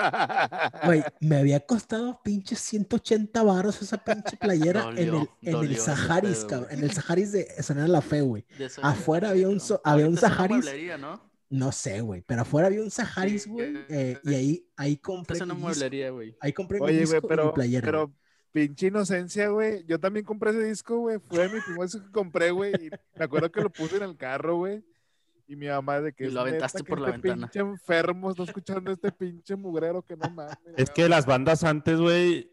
Güey, 0.84 1.02
me 1.20 1.36
había 1.36 1.60
costado 1.60 2.20
pinches 2.22 2.60
180 2.60 3.42
baros 3.42 3.82
esa 3.82 3.98
pinche 3.98 4.36
playera 4.36 4.90
en 4.90 4.98
el, 4.98 5.28
en 5.42 5.52
dolió 5.52 5.70
el 5.76 5.76
Saharis, 5.78 6.38
pedo, 6.38 6.46
cabrón. 6.48 6.68
En 6.72 6.84
el 6.84 6.90
Saharis 6.92 7.32
de 7.32 7.46
San 7.62 7.90
La 7.92 8.00
Fe, 8.00 8.20
güey. 8.22 8.46
Eso- 8.58 8.84
Afuera 8.84 9.30
había 9.30 9.48
un 9.48 9.60
so- 9.60 9.80
había 9.84 10.08
un 10.08 10.16
Saharis. 10.16 10.64
¿no? 10.98 11.20
No 11.48 11.70
sé, 11.70 12.00
güey, 12.00 12.22
pero 12.22 12.42
afuera 12.42 12.66
había 12.66 12.82
un 12.82 12.90
Saharis, 12.90 13.46
güey. 13.46 13.72
eh, 13.88 14.18
y 14.24 14.34
ahí, 14.34 14.68
ahí 14.76 14.96
compré 14.96 15.36
Es 15.36 15.42
una 15.42 15.54
mi 15.54 15.60
disco. 15.60 15.68
mueblería, 15.68 16.10
güey. 16.10 16.36
Ahí 16.40 16.52
compré 16.52 16.80
mi 16.80 16.86
Oye, 16.86 16.98
disco 17.00 17.10
güey, 17.10 17.18
y 17.20 17.22
mi 17.22 17.28
pero, 17.28 17.54
playera. 17.54 17.84
pero 17.84 18.12
pinche 18.50 18.86
inocencia, 18.88 19.48
güey. 19.50 19.84
Yo 19.86 20.00
también 20.00 20.24
compré 20.26 20.50
ese 20.50 20.64
disco, 20.64 20.98
güey. 20.98 21.18
Fue 21.20 21.48
mi 21.48 21.60
primer 21.60 21.82
disco 21.86 22.02
que 22.04 22.10
compré, 22.10 22.50
güey. 22.50 22.72
Y 22.74 22.90
me 23.16 23.24
acuerdo 23.26 23.52
que 23.52 23.60
lo 23.60 23.70
puse 23.70 23.96
en 23.98 24.02
el 24.02 24.16
carro, 24.16 24.56
güey. 24.56 24.82
Y 25.48 25.56
mi 25.56 25.68
mamá 25.68 26.00
de 26.00 26.12
que 26.12 26.24
Y 26.24 26.26
es 26.28 26.32
lo 26.34 26.40
aventaste 26.40 26.78
neta 26.78 26.84
que 26.86 26.90
por 26.90 27.00
la 27.00 27.08
este 27.14 27.20
ventana. 27.28 27.46
pinche 27.46 27.60
enfermo 27.60 28.30
está 28.30 28.42
escuchando 28.42 28.90
este 28.90 29.12
pinche 29.12 29.54
mugrero 29.56 30.02
que 30.02 30.16
no 30.16 30.28
mames. 30.30 30.56
Es 30.76 30.90
que 30.90 31.08
las 31.08 31.24
bandas 31.26 31.62
antes, 31.62 31.98
güey, 32.00 32.50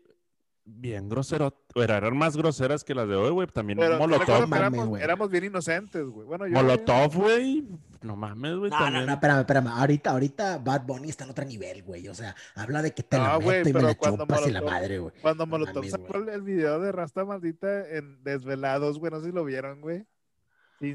bien 0.65 1.09
groseras. 1.09 1.53
Eran 1.75 2.15
más 2.15 2.37
groseras 2.37 2.83
que 2.83 2.93
las 2.93 3.07
de 3.07 3.15
hoy, 3.15 3.31
güey. 3.31 3.47
También 3.47 3.79
Pero 3.79 3.93
¿te 3.93 3.97
Molotov. 3.97 4.41
mames, 4.41 4.59
éramos, 4.59 4.87
güey. 4.87 5.01
éramos 5.03 5.29
bien 5.31 5.43
inocentes, 5.45 6.05
güey. 6.05 6.27
Bueno, 6.27 6.45
yo. 6.45 6.53
Molotov, 6.53 7.15
güey. 7.15 7.67
No 8.03 8.15
mames, 8.15 8.55
güey. 8.57 8.69
No, 8.69 8.77
no, 8.77 8.83
también. 8.85 9.05
no, 9.07 9.13
espérame, 9.13 9.39
espérame. 9.39 9.67
Ahorita, 9.69 10.11
ahorita 10.11 10.57
Bad 10.59 10.85
Bunny 10.85 11.09
está 11.09 11.23
en 11.23 11.31
otro 11.31 11.45
nivel, 11.45 11.81
güey. 11.83 12.07
O 12.09 12.13
sea, 12.13 12.35
habla 12.53 12.81
de 12.83 12.91
que 12.91 13.01
te 13.01 13.17
la 13.17 13.23
No, 13.23 13.33
meto 13.39 13.43
güey, 13.45 13.61
y 13.61 13.63
me 13.65 13.73
pero 13.73 13.87
la 13.87 13.95
cuando 13.95 14.23
chupas 14.25 14.47
y 14.47 14.51
la 14.51 14.61
Molotov- 14.61 14.65
madre, 14.71 14.99
güey. 14.99 15.13
Cuando 15.21 15.45
No 15.45 15.49
Molotov 15.49 15.75
mames, 15.77 15.91
sacó 15.91 16.17
el 16.17 16.41
video 16.43 16.79
de 16.79 16.91
Rasta 16.91 17.25
Maldita 17.25 17.89
en 17.89 18.23
Desvelados, 18.23 18.99
güey. 18.99 19.11
No 19.11 19.19
sé 19.19 19.25
si 19.27 19.31
lo 19.31 19.43
vieron, 19.45 19.81
güey. 19.81 20.05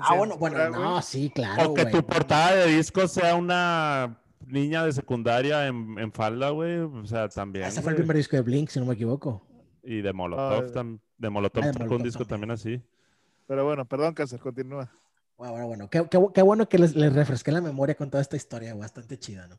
Ah, 0.00 0.14
bueno, 0.16 0.36
bueno, 0.36 0.56
güey. 0.68 0.70
no, 0.82 1.02
sí, 1.02 1.30
claro, 1.30 1.70
O 1.70 1.74
que 1.74 1.82
güey. 1.82 1.94
tu 1.94 2.04
portada 2.06 2.54
de 2.54 2.66
disco 2.76 3.06
sea 3.08 3.34
una 3.34 4.20
niña 4.46 4.84
de 4.84 4.92
secundaria 4.92 5.66
en, 5.66 5.98
en 5.98 6.12
falda, 6.12 6.50
güey. 6.50 6.78
O 6.78 7.06
sea, 7.06 7.28
también. 7.28 7.66
Ese 7.66 7.80
fue 7.82 7.92
el 7.92 7.96
primer 7.96 8.16
disco 8.16 8.36
de 8.36 8.42
Blink, 8.42 8.68
si 8.70 8.78
no 8.80 8.86
me 8.86 8.94
equivoco. 8.94 9.42
Y 9.82 10.00
de 10.02 10.12
Molotov, 10.12 10.64
Ah, 10.64 10.72
tam- 10.72 11.00
de 11.16 11.30
Molotov 11.30 11.64
ah, 11.64 11.70
de 11.70 11.84
un 11.94 12.02
disco 12.02 12.24
también. 12.24 12.48
también 12.48 12.50
así. 12.50 12.82
Pero 13.46 13.64
bueno, 13.64 13.86
perdón, 13.86 14.14
Cáceres, 14.14 14.42
continúa. 14.42 14.90
Bueno, 15.38 15.52
bueno, 15.52 15.66
bueno. 15.68 15.90
Qué, 15.90 16.06
qué 16.10 16.18
bu- 16.18 16.32
qué 16.32 16.42
bueno 16.42 16.68
que 16.68 16.78
les, 16.78 16.94
les 16.96 17.12
refresqué 17.12 17.52
la 17.52 17.60
memoria 17.60 17.94
con 17.94 18.10
toda 18.10 18.20
esta 18.20 18.36
historia, 18.36 18.74
bastante 18.74 19.18
chida, 19.18 19.46
¿no? 19.46 19.58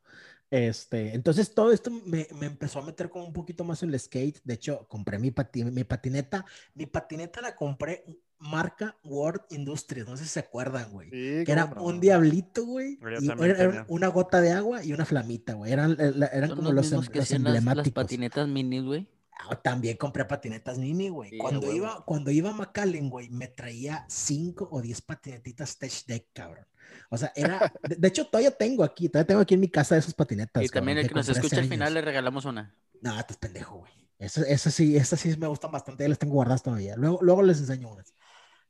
Este, 0.52 1.14
entonces 1.16 1.54
todo 1.54 1.72
esto 1.72 1.90
me, 2.06 2.28
me 2.40 2.48
empezó 2.48 2.80
a 2.80 2.86
meter 2.86 3.10
como 3.10 3.26
un 3.26 3.34
poquito 3.34 3.64
más 3.64 3.82
en 3.84 3.90
el 3.94 4.00
skate. 4.00 4.40
De 4.44 4.56
hecho, 4.56 4.86
compré 4.88 5.18
mi, 5.20 5.32
pati- 5.32 5.64
mi 5.72 5.84
patineta. 5.84 6.46
Mi 6.76 6.86
patineta 6.86 7.40
la 7.42 7.56
compré 7.56 8.04
marca 8.40 8.96
World 9.04 9.42
Industries, 9.50 10.08
no 10.08 10.16
sé 10.18 10.24
si 10.24 10.30
se 10.30 10.40
acuerdan, 10.40 10.92
güey. 10.92 11.10
Sí, 11.10 11.44
Que 11.46 11.52
era 11.52 11.68
no. 11.68 11.84
un 11.84 12.00
diablito, 12.00 12.66
güey. 12.66 12.98
Y 13.22 13.30
era- 13.44 13.86
una 13.90 14.08
gota 14.08 14.42
de 14.42 14.52
agua 14.52 14.84
y 14.84 14.94
una 14.94 15.06
flamita, 15.06 15.54
güey. 15.54 15.72
Eran, 15.72 15.98
eh, 16.00 16.14
eran 16.34 16.50
como 16.52 16.64
los 16.72 16.74
los, 16.76 16.86
mismos 16.86 17.06
em- 17.08 17.12
que 17.12 17.20
los 17.20 17.26
hacían 17.28 17.44
las, 17.44 17.54
las 17.54 17.60
emblemáticos. 17.62 18.04
patinetas 18.04 18.48
minis, 18.48 18.84
güey. 18.84 19.08
Ah, 19.42 19.56
También 19.56 19.96
compré 19.96 20.26
patinetas 20.26 20.78
Nini, 20.78 21.08
güey. 21.08 21.30
Sí, 21.30 21.38
cuando, 21.38 21.72
iba, 21.72 22.04
cuando 22.06 22.30
iba 22.30 22.50
a 22.50 22.54
McAllen, 22.54 23.10
güey, 23.10 23.30
me 23.30 23.48
traía 23.48 24.06
cinco 24.10 24.68
o 24.70 24.82
diez 24.82 25.02
patinetitas 25.02 25.78
Tech 25.78 25.94
Deck, 26.08 26.26
cabrón. 26.34 26.66
O 27.10 27.18
sea, 27.18 27.32
era. 27.36 27.72
De, 27.88 27.96
de 27.96 28.08
hecho, 28.10 28.26
todavía 28.28 28.52
tengo 28.52 28.84
aquí, 28.84 29.08
todavía 29.08 29.28
tengo 29.28 29.40
aquí 29.42 29.54
en 29.54 29.62
mi 29.62 29.70
casa 29.70 29.96
esas 29.96 30.14
patinetas. 30.14 30.62
Y 30.64 30.68
también 30.68 30.98
el 30.98 31.08
que 31.08 31.14
nos 31.16 31.30
escucha 31.30 31.58
al 31.60 31.70
final 31.70 31.94
le 31.94 32.02
regalamos 32.02 32.44
una. 32.44 32.76
No, 33.02 33.18
estás 33.18 33.38
pendejo, 33.38 33.78
güey. 33.78 33.92
Eso 34.20 34.70
sí, 34.70 34.98
esas 34.98 35.18
sí 35.22 35.34
me 35.38 35.48
gustan 35.48 35.72
bastante, 35.72 36.04
ya 36.04 36.10
las 36.10 36.20
tengo 36.20 36.34
guardadas 36.34 36.62
todavía. 36.62 36.98
Luego, 36.98 37.20
luego 37.22 37.42
les 37.42 37.60
enseño 37.60 37.90
unas. 37.94 38.14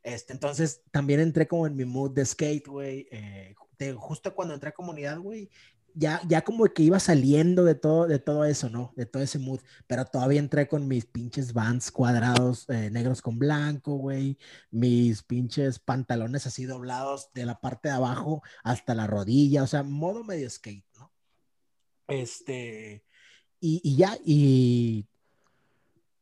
Este, 0.09 0.33
entonces, 0.33 0.81
también 0.91 1.19
entré 1.19 1.47
como 1.47 1.67
en 1.67 1.75
mi 1.75 1.85
mood 1.85 2.11
de 2.11 2.25
skate, 2.25 2.67
güey. 2.67 3.07
eh, 3.11 3.55
justo 3.97 4.35
cuando 4.35 4.53
entré 4.53 4.69
a 4.69 4.73
comunidad, 4.73 5.19
güey, 5.19 5.49
ya, 5.93 6.21
ya 6.27 6.41
como 6.43 6.65
que 6.65 6.83
iba 6.83 6.99
saliendo 6.99 7.63
de 7.65 7.75
todo, 7.75 8.07
de 8.07 8.19
todo 8.19 8.45
eso, 8.45 8.69
¿no? 8.69 8.93
De 8.95 9.05
todo 9.05 9.23
ese 9.23 9.39
mood. 9.39 9.59
Pero 9.87 10.05
todavía 10.05 10.39
entré 10.39 10.67
con 10.67 10.87
mis 10.87 11.05
pinches 11.05 11.53
vans 11.53 11.91
cuadrados 11.91 12.65
eh, 12.69 12.89
negros 12.91 13.21
con 13.21 13.39
blanco, 13.39 13.95
güey. 13.95 14.37
Mis 14.71 15.23
pinches 15.23 15.79
pantalones 15.79 16.45
así 16.47 16.65
doblados 16.65 17.31
de 17.33 17.45
la 17.45 17.59
parte 17.59 17.89
de 17.89 17.95
abajo 17.95 18.43
hasta 18.63 18.95
la 18.95 19.07
rodilla. 19.07 19.63
O 19.63 19.67
sea, 19.67 19.83
modo 19.83 20.23
medio 20.23 20.49
skate, 20.49 20.85
¿no? 20.97 21.11
Este. 22.07 23.03
Y, 23.59 23.81
y 23.83 23.97
ya, 23.97 24.17
y 24.23 25.05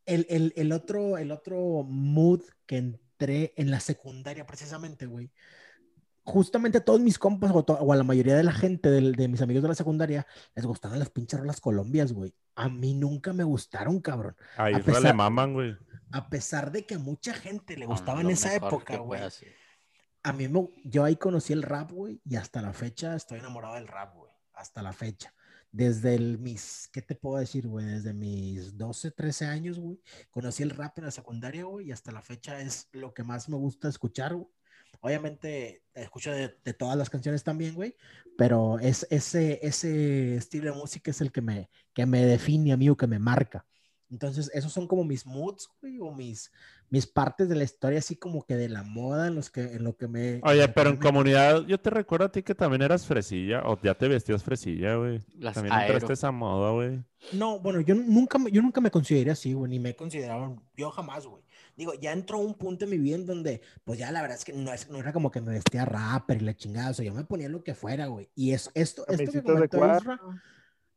el, 0.06 0.26
el, 0.30 0.54
el 0.56 0.71
otro, 0.71 1.17
el 1.17 1.32
otro 1.32 1.84
mood 1.84 2.41
que 2.65 3.00
entré 3.19 3.53
en 3.58 3.71
la 3.71 3.80
secundaria 3.80 4.45
precisamente, 4.45 5.06
güey. 5.08 5.32
Justamente 6.23 6.77
a 6.80 6.84
todos 6.86 6.99
mis 6.99 7.17
compas 7.17 7.51
o, 7.53 7.63
to- 7.63 7.73
o 7.80 7.93
a 7.93 7.95
la 7.95 8.03
mayoría 8.03 8.36
de 8.36 8.43
la 8.43 8.51
gente 8.51 8.89
de, 8.89 9.27
mis 9.30 9.41
amigos 9.41 9.63
de 9.63 9.69
la 9.69 9.75
secundaria 9.75 10.27
les 10.56 10.65
gustaban 10.65 10.99
las 10.99 11.10
pinches 11.10 11.39
rolas 11.39 11.62
colombias, 11.62 12.12
güey. 12.12 12.36
A 12.56 12.67
mí 12.69 12.93
nunca 12.93 13.32
me 13.34 13.43
gustaron, 13.45 14.01
cabrón. 14.01 14.36
A 14.58 14.65
pesar- 14.80 15.01
le 15.03 15.13
maman, 15.13 15.53
güey. 15.53 15.75
A 16.12 16.30
pesar 16.30 16.71
de 16.71 16.86
que 16.86 16.95
a 16.95 16.99
mucha 16.99 17.34
gente 17.34 17.75
le 17.77 17.86
No, 17.86 17.91
gustaba 17.91 18.21
en 18.21 18.30
esa 18.30 18.53
época, 18.53 18.97
güey. 18.97 19.21
A 20.23 20.34
mí 20.34 20.47
me, 20.49 20.67
yo 20.84 21.03
ahí 21.06 21.15
conocí 21.15 21.53
el 21.53 21.63
rap, 21.63 21.91
güey, 21.91 22.21
y 22.25 22.36
hasta 22.36 22.62
la 22.62 22.73
fecha 22.73 23.15
estoy 23.15 23.39
enamorado 23.39 23.75
del 23.75 23.88
rap, 23.88 24.13
güey. 24.15 24.32
Hasta 24.53 24.82
la 24.82 24.91
fecha. 24.91 25.34
Desde 25.78 26.16
el, 26.16 26.40
mis, 26.40 26.90
¿qué 26.92 27.04
te 27.04 27.13
puedo 27.13 27.38
decir, 27.38 27.68
güey? 27.68 27.86
Desde 27.86 28.12
mis 28.12 28.76
12, 28.76 29.12
13 29.12 29.46
años, 29.46 29.80
güey. 29.80 30.02
Conocí 30.32 30.63
el 30.63 30.72
rap 30.72 30.98
en 30.98 31.06
la 31.06 31.12
secundaria, 31.12 31.66
güey, 31.66 31.88
y 31.88 31.92
hasta 31.92 32.12
la 32.12 32.24
fecha 32.24 32.60
es 32.60 32.90
lo 32.94 33.13
que 33.13 33.24
más 33.24 33.48
me 33.48 33.58
gusta 33.58 33.88
escuchar, 33.88 34.34
güey. 34.34 34.48
Obviamente 35.02 35.84
escucho 35.94 36.32
de, 36.32 36.56
de 36.63 36.74
todas 36.74 36.98
las 36.98 37.12
canciones 37.12 37.44
también, 37.44 37.76
güey, 37.76 37.96
pero 38.36 38.80
es 38.80 39.06
ese, 39.12 39.60
ese 39.62 40.36
estilo 40.36 40.74
de 40.74 40.80
música 40.80 41.12
es 41.12 41.22
el 41.22 41.32
que 41.32 41.42
me, 41.42 41.70
que 41.94 42.08
me 42.08 42.26
define 42.26 42.74
a 42.74 42.78
mí 42.78 42.90
o 42.90 42.98
que 42.98 43.06
me 43.06 43.20
marca. 43.20 43.68
Entonces, 44.10 44.50
esos 44.54 44.72
son 44.72 44.88
como 44.88 45.04
mis 45.04 45.26
moods, 45.26 45.67
güey, 45.82 46.00
o 46.00 46.12
mis, 46.13 46.52
mis 46.89 47.06
partes 47.06 47.50
de 47.50 47.56
la 47.56 47.63
historia, 47.65 48.00
así 48.00 48.15
como 48.15 48.46
que 48.46 48.56
de 48.56 48.70
la 48.70 48.84
moda 48.84 49.28
en, 49.28 49.36
los 49.36 49.50
que, 49.50 49.62
en 49.74 49.84
lo 49.84 49.98
que 49.98 50.08
me... 50.08 50.39
Oye, 50.43 50.67
pero 50.70 50.91
en 50.91 50.96
me- 51.00 51.02
comunidad, 51.06 51.65
yo 51.65 51.78
te 51.80 51.89
recuerdo 51.89 52.26
a 52.28 52.32
ti 52.32 52.41
que 52.41 52.56
también 52.56 52.82
eras 52.82 53.06
fresilla, 53.06 53.63
o 53.65 53.78
ya 53.82 53.96
te 53.96 54.08
vestías 54.08 54.43
fresilla, 54.43 54.96
güey. 54.96 55.20
Las 55.38 55.56
También 55.56 55.74
aero. 55.74 55.93
entraste 55.96 56.13
a 56.13 56.15
esa 56.15 56.32
moda, 56.32 56.72
güey. 56.72 57.04
No, 57.34 57.60
bueno, 57.60 57.82
yo 57.82 57.96
nunca, 57.96 58.38
me- 58.38 58.50
yo 58.52 58.62
nunca 58.62 58.80
me 58.80 58.91
consideré 58.91 59.32
así, 59.32 59.52
güey, 59.54 59.70
ni 59.72 59.80
me 59.80 59.89
he 59.89 59.96
considerado, 59.98 60.62
yo 60.78 60.89
jamás, 60.91 61.26
güey. 61.26 61.43
Digo, 61.76 61.93
ya 61.93 62.12
entró 62.13 62.39
un 62.39 62.54
punto 62.56 62.86
en 62.86 62.91
mi 62.91 62.98
vida 62.98 63.15
en 63.17 63.26
donde, 63.26 63.62
pues 63.84 64.00
ya 64.00 64.12
la 64.12 64.22
verdad 64.22 64.38
es 64.38 64.46
que 64.46 64.54
no, 64.54 64.72
es, 64.74 64.89
no 64.89 65.00
era 65.00 65.12
como 65.13 65.30
que 65.32 65.41
me 65.41 65.52
vestía 65.52 65.84
rapper 65.86 66.41
y 66.41 66.46
la 66.46 66.56
chingada, 66.56 66.91
o 66.91 66.93
sea, 66.93 67.06
yo 67.06 67.13
me 67.13 67.24
ponía 67.26 67.50
lo 67.50 67.62
que 67.63 67.76
fuera, 67.76 68.08
güey. 68.08 68.30
Y 68.36 68.52
eso, 68.54 68.72
esto, 68.74 69.06
esto 69.08 69.32
que 69.32 69.43
comentó. 69.43 69.78
Isra, 69.98 70.20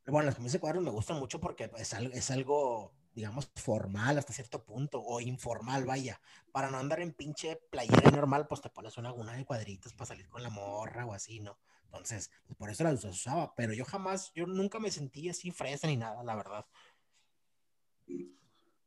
bueno, 0.06 0.26
las 0.26 0.34
camisas 0.36 0.54
de 0.54 0.60
cuadros 0.60 0.82
me 0.82 0.90
gustan 0.90 1.18
mucho 1.18 1.38
porque 1.38 1.70
es 1.76 1.92
algo, 1.94 2.12
es 2.14 2.30
algo, 2.30 2.92
digamos, 3.14 3.50
formal 3.54 4.18
hasta 4.18 4.32
cierto 4.32 4.64
punto, 4.64 5.00
o 5.02 5.20
informal, 5.20 5.84
vaya. 5.84 6.20
Para 6.52 6.70
no 6.70 6.78
andar 6.78 7.00
en 7.00 7.12
pinche 7.12 7.56
playera 7.70 8.10
normal, 8.10 8.46
pues 8.48 8.60
te 8.60 8.70
pones 8.70 8.96
una, 8.98 9.12
una 9.12 9.34
de 9.34 9.44
cuadritos 9.44 9.92
para 9.94 10.06
salir 10.06 10.28
con 10.28 10.42
la 10.42 10.50
morra 10.50 11.06
o 11.06 11.12
así, 11.12 11.40
¿no? 11.40 11.58
Entonces, 11.84 12.30
pues 12.46 12.56
por 12.56 12.70
eso 12.70 12.84
las 12.84 13.04
usaba, 13.04 13.52
pero 13.56 13.72
yo 13.72 13.84
jamás, 13.84 14.32
yo 14.32 14.46
nunca 14.46 14.78
me 14.78 14.90
sentí 14.90 15.28
así 15.28 15.50
fresa 15.50 15.88
ni 15.88 15.96
nada, 15.96 16.22
la 16.22 16.36
verdad. 16.36 16.66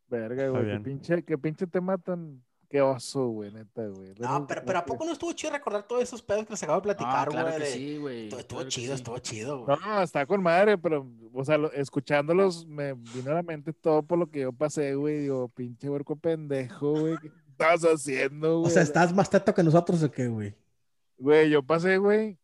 Verga, 0.08 0.48
güey. 0.50 0.72
Qué 0.72 0.80
pinche, 0.80 1.24
qué 1.24 1.38
pinche 1.38 1.68
tema 1.68 1.98
tan. 1.98 2.44
Qué 2.74 2.82
oso, 2.82 3.28
güey, 3.28 3.52
neta, 3.52 3.86
güey. 3.86 4.16
No, 4.18 4.48
pero, 4.48 4.64
pero 4.66 4.80
¿a 4.80 4.86
poco 4.88 5.06
no 5.06 5.12
estuvo 5.12 5.32
chido 5.34 5.54
recordar 5.54 5.84
todos 5.84 6.02
esos 6.02 6.24
pedos 6.24 6.46
que 6.48 6.54
les 6.54 6.64
acabo 6.64 6.80
de 6.80 6.84
platicar, 6.86 7.12
Ah, 7.20 7.26
güey? 7.26 7.38
claro 7.44 7.52
que 7.58 7.64
de- 7.66 7.70
sí, 7.72 7.98
güey. 7.98 8.24
Estuvo, 8.30 8.48
claro 8.48 8.70
chido, 8.70 8.88
sí. 8.88 9.00
estuvo 9.00 9.18
chido, 9.20 9.64
güey. 9.64 9.78
No, 9.80 10.02
está 10.02 10.26
con 10.26 10.42
madre, 10.42 10.76
pero, 10.80 11.08
o 11.34 11.46
sea, 11.46 11.60
lo- 11.60 11.72
escuchándolos 11.72 12.66
me 12.66 12.94
vino 12.94 13.30
a 13.30 13.36
la 13.36 13.44
mente 13.44 13.74
todo 13.74 14.02
por 14.02 14.18
lo 14.18 14.28
que 14.32 14.40
yo 14.40 14.52
pasé, 14.54 14.96
güey. 14.96 15.20
Digo, 15.20 15.50
pinche 15.50 15.88
huerco 15.88 16.16
pendejo, 16.16 17.00
güey. 17.00 17.16
¿Qué 17.20 17.28
estabas 17.52 17.84
haciendo, 17.84 18.58
O 18.58 18.62
güey? 18.62 18.72
sea, 18.74 18.82
¿estás 18.82 19.14
más 19.14 19.30
teto 19.30 19.54
que 19.54 19.62
nosotros 19.62 20.02
o 20.02 20.10
qué, 20.10 20.28
güey? 20.28 20.56
Güey, 21.20 21.52
yo 21.52 21.62
pasé, 21.62 21.98
güey. 22.00 22.40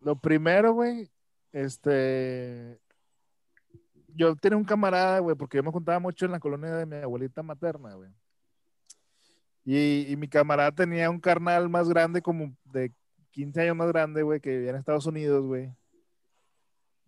Lo 0.00 0.14
primero, 0.14 0.74
güey, 0.74 1.10
este. 1.50 2.78
Yo 4.14 4.36
tenía 4.36 4.56
un 4.56 4.64
camarada, 4.64 5.18
güey, 5.18 5.34
porque 5.34 5.56
yo 5.56 5.64
me 5.64 5.72
juntaba 5.72 5.98
mucho 5.98 6.24
en 6.24 6.30
la 6.30 6.38
colonia 6.38 6.70
de 6.76 6.86
mi 6.86 6.94
abuelita 6.98 7.42
materna, 7.42 7.94
güey. 7.94 8.10
Y, 9.72 10.10
y 10.10 10.16
mi 10.16 10.26
camarada 10.26 10.72
tenía 10.72 11.08
un 11.08 11.20
carnal 11.20 11.68
más 11.68 11.88
grande, 11.88 12.22
como 12.22 12.52
de 12.64 12.92
15 13.30 13.60
años 13.60 13.76
más 13.76 13.86
grande, 13.86 14.24
güey, 14.24 14.40
que 14.40 14.50
vivía 14.50 14.70
en 14.70 14.76
Estados 14.76 15.06
Unidos, 15.06 15.46
güey. 15.46 15.72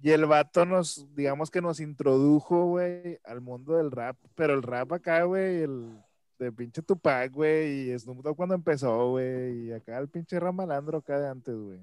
Y 0.00 0.10
el 0.10 0.26
vato 0.26 0.64
nos, 0.64 1.12
digamos 1.12 1.50
que 1.50 1.60
nos 1.60 1.80
introdujo, 1.80 2.66
güey, 2.66 3.18
al 3.24 3.40
mundo 3.40 3.78
del 3.78 3.90
rap. 3.90 4.16
Pero 4.36 4.54
el 4.54 4.62
rap 4.62 4.92
acá, 4.92 5.24
güey, 5.24 5.62
el 5.62 5.98
de 6.38 6.52
pinche 6.52 6.82
Tupac, 6.82 7.32
güey, 7.32 7.90
y 7.90 7.98
Snoop 7.98 8.22
Dogg 8.22 8.36
cuando 8.36 8.54
empezó, 8.54 9.10
güey, 9.10 9.66
y 9.66 9.72
acá 9.72 9.98
el 9.98 10.08
pinche 10.08 10.38
rap 10.38 10.54
malandro 10.54 10.98
acá 10.98 11.18
de 11.18 11.28
antes, 11.28 11.56
güey. 11.56 11.80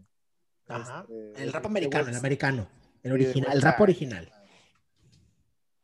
Ajá. 0.69 1.05
Este, 1.09 1.43
El 1.43 1.51
rap 1.51 1.65
americano, 1.65 2.07
el 2.07 2.15
americano. 2.15 2.67
El 3.03 3.11
original, 3.11 3.51
el 3.51 3.61
rap 3.61 3.81
original. 3.81 4.31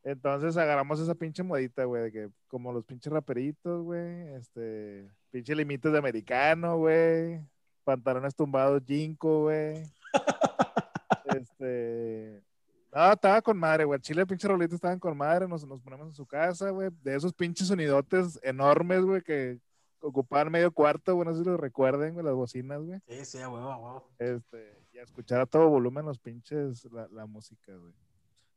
Entonces 0.05 0.55
agarramos 0.55 0.99
esa 0.99 1.15
pinche 1.15 1.41
modita, 1.41 1.83
güey, 1.85 2.03
de 2.03 2.11
que 2.11 2.29
como 2.47 2.71
los 2.71 2.85
pinches 2.85 3.11
raperitos, 3.11 3.83
güey, 3.83 4.35
este, 4.35 5.09
pinche 5.31 5.55
limites 5.55 5.91
de 5.91 5.97
americano, 5.97 6.77
güey, 6.77 7.41
pantalones 7.83 8.35
tumbados, 8.35 8.83
jinko, 8.85 9.45
güey. 9.45 9.81
este, 11.25 12.43
no, 12.93 13.13
estaba 13.13 13.41
con 13.41 13.57
madre, 13.57 13.85
güey, 13.85 13.99
Chile 13.99 14.27
pinche 14.27 14.47
rolitos 14.47 14.75
estaban 14.75 14.99
con 14.99 15.17
madre, 15.17 15.47
nos, 15.47 15.65
nos 15.65 15.81
ponemos 15.81 16.05
en 16.05 16.13
su 16.13 16.27
casa, 16.27 16.69
güey, 16.69 16.91
de 17.01 17.15
esos 17.15 17.33
pinches 17.33 17.67
sonidotes 17.67 18.39
enormes, 18.43 19.01
güey, 19.01 19.23
que 19.23 19.57
ocupaban 20.01 20.51
medio 20.51 20.71
cuarto, 20.71 21.15
güey, 21.15 21.27
no 21.27 21.33
sé 21.33 21.43
si 21.43 21.49
lo 21.49 21.57
recuerden, 21.57 22.13
güey, 22.13 22.23
las 22.23 22.35
bocinas, 22.35 22.79
güey. 22.79 22.99
Sí, 23.07 23.25
sí, 23.25 23.39
a 23.39 23.49
huevo, 23.49 23.71
a 23.71 23.77
huevo. 23.77 24.07
Este, 24.19 24.83
y 24.93 24.99
a 24.99 25.01
escuchar 25.01 25.41
a 25.41 25.47
todo 25.47 25.67
volumen 25.67 26.05
los 26.05 26.19
pinches, 26.19 26.85
la, 26.91 27.07
la 27.07 27.25
música, 27.25 27.75
güey. 27.75 27.91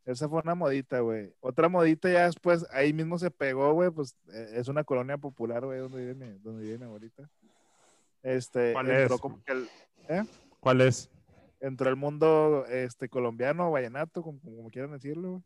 Esa 0.04 0.28
fue 0.28 0.40
una 0.42 0.54
modita, 0.54 1.00
güey. 1.00 1.34
Otra 1.40 1.68
modita 1.68 2.10
ya 2.10 2.24
después, 2.24 2.66
ahí 2.70 2.92
mismo 2.92 3.18
se 3.18 3.30
pegó, 3.30 3.72
güey, 3.74 3.90
pues 3.90 4.16
eh, 4.32 4.52
es 4.54 4.68
una 4.68 4.84
colonia 4.84 5.18
popular, 5.18 5.64
güey, 5.64 5.80
donde 5.80 5.98
vive 5.98 6.14
mi, 6.14 6.38
donde 6.38 6.62
vive 6.62 6.78
mi 6.78 6.84
abuelita. 6.84 7.28
Este, 8.22 8.72
¿Cuál 8.72 8.90
entró 8.90 9.14
es? 9.16 9.20
como 9.20 9.44
que 9.44 9.52
el, 9.52 9.68
¿Cuál 10.60 10.80
es? 10.80 11.10
entró 11.60 11.90
el 11.90 11.96
mundo 11.96 12.64
este, 12.66 13.08
colombiano, 13.08 13.70
vallenato, 13.70 14.22
como, 14.22 14.40
como 14.40 14.70
quieran 14.70 14.92
decirlo, 14.92 15.30
güey. 15.30 15.42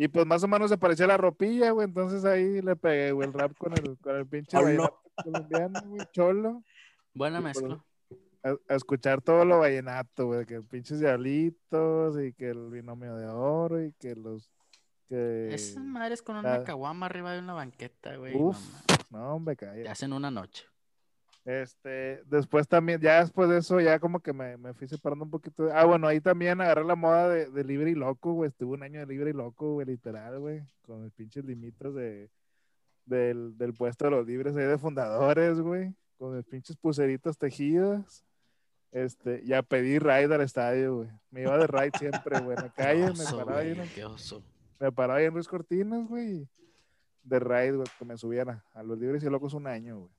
Y 0.00 0.06
pues 0.06 0.24
más 0.26 0.44
o 0.44 0.48
menos 0.48 0.70
se 0.70 0.78
parecía 0.78 1.06
a 1.06 1.08
la 1.08 1.16
ropilla, 1.16 1.72
güey, 1.72 1.86
entonces 1.86 2.24
ahí 2.24 2.62
le 2.62 2.76
pegué, 2.76 3.10
güey, 3.10 3.26
el 3.26 3.34
rap 3.34 3.56
con 3.58 3.72
el, 3.72 3.98
con 3.98 4.16
el 4.16 4.26
pinche 4.26 4.56
vallenato 4.62 5.00
colombiano, 5.24 5.80
güey, 5.86 6.06
cholo 6.12 6.62
Buena 7.14 7.40
pues, 7.40 7.60
mezcla. 7.60 7.84
A, 8.48 8.56
a 8.68 8.76
escuchar 8.76 9.20
todo 9.22 9.44
lo 9.44 9.58
vallenato, 9.60 10.26
güey, 10.26 10.44
que 10.46 10.60
pinches 10.62 11.00
diablitos 11.00 12.20
y 12.22 12.32
que 12.32 12.50
el 12.50 12.70
binomio 12.70 13.16
de 13.16 13.26
oro 13.26 13.82
y 13.84 13.92
que 13.94 14.14
los 14.16 14.50
que 15.08 15.54
Esas 15.54 15.82
madres 15.82 16.20
con 16.22 16.34
la- 16.34 16.40
una 16.40 16.64
caguama 16.64 17.06
arriba 17.06 17.32
de 17.32 17.38
una 17.38 17.54
banqueta, 17.54 18.16
güey. 18.16 18.34
Uf, 18.36 18.58
no 19.10 19.34
hombre, 19.36 19.54
mames, 19.54 19.58
Te 19.58 19.66
calla. 19.82 19.92
hacen 19.92 20.12
una 20.12 20.30
noche. 20.30 20.64
Este, 21.44 22.22
después 22.26 22.68
también, 22.68 23.00
ya 23.00 23.20
después 23.20 23.48
de 23.48 23.58
eso, 23.58 23.80
ya 23.80 23.98
como 23.98 24.20
que 24.20 24.34
me, 24.34 24.58
me 24.58 24.74
fui 24.74 24.86
separando 24.86 25.24
un 25.24 25.30
poquito. 25.30 25.70
Ah, 25.72 25.84
bueno, 25.86 26.06
ahí 26.06 26.20
también 26.20 26.60
agarré 26.60 26.84
la 26.84 26.94
moda 26.94 27.28
de, 27.30 27.46
de 27.50 27.64
libre 27.64 27.90
y 27.90 27.94
loco, 27.94 28.34
güey. 28.34 28.48
Estuve 28.50 28.74
un 28.74 28.82
año 28.82 29.00
de 29.00 29.06
libre 29.06 29.30
y 29.30 29.32
loco, 29.32 29.72
güey, 29.72 29.86
literal, 29.86 30.38
güey, 30.40 30.62
con 30.82 31.02
mis 31.04 31.12
pinches 31.14 31.44
limitos 31.46 31.94
de, 31.94 32.30
del, 33.06 33.56
del 33.56 33.72
puesto 33.72 34.04
de 34.04 34.10
los 34.10 34.26
libres 34.26 34.54
ahí 34.56 34.66
de 34.66 34.76
fundadores, 34.76 35.58
güey, 35.58 35.94
con 36.18 36.36
mis 36.36 36.44
pinches 36.44 36.76
pulseritas 36.76 37.38
tejidas. 37.38 38.26
Este, 38.90 39.42
y 39.44 39.52
a 39.52 39.62
pedir 39.62 40.02
ride 40.02 40.34
al 40.34 40.40
estadio, 40.40 40.96
güey. 40.96 41.08
Me 41.30 41.42
iba 41.42 41.58
de 41.58 41.66
ride 41.66 41.90
siempre, 41.98 42.40
güey, 42.40 42.56
en 42.56 42.64
la 42.64 42.70
calle, 42.72 43.02
me 43.04 43.10
Oso, 43.10 43.36
paraba 43.38 43.58
ahí 43.60 43.66
güey, 43.68 43.78
en 43.78 43.80
el- 43.86 43.94
qué 43.94 44.04
oso. 44.04 44.42
me 44.80 44.90
paraba 44.92 45.18
ahí 45.20 45.26
en 45.26 45.34
Ruiz 45.34 45.46
Cortinas, 45.48 46.08
güey. 46.08 46.48
De 47.22 47.38
ride, 47.38 47.72
güey, 47.72 47.88
que 47.98 48.04
me 48.06 48.16
subían 48.16 48.48
a, 48.72 48.82
los 48.82 48.98
libres 48.98 49.22
y 49.22 49.26
locos 49.28 49.52
un 49.52 49.66
año, 49.66 49.98
güey. 49.98 50.10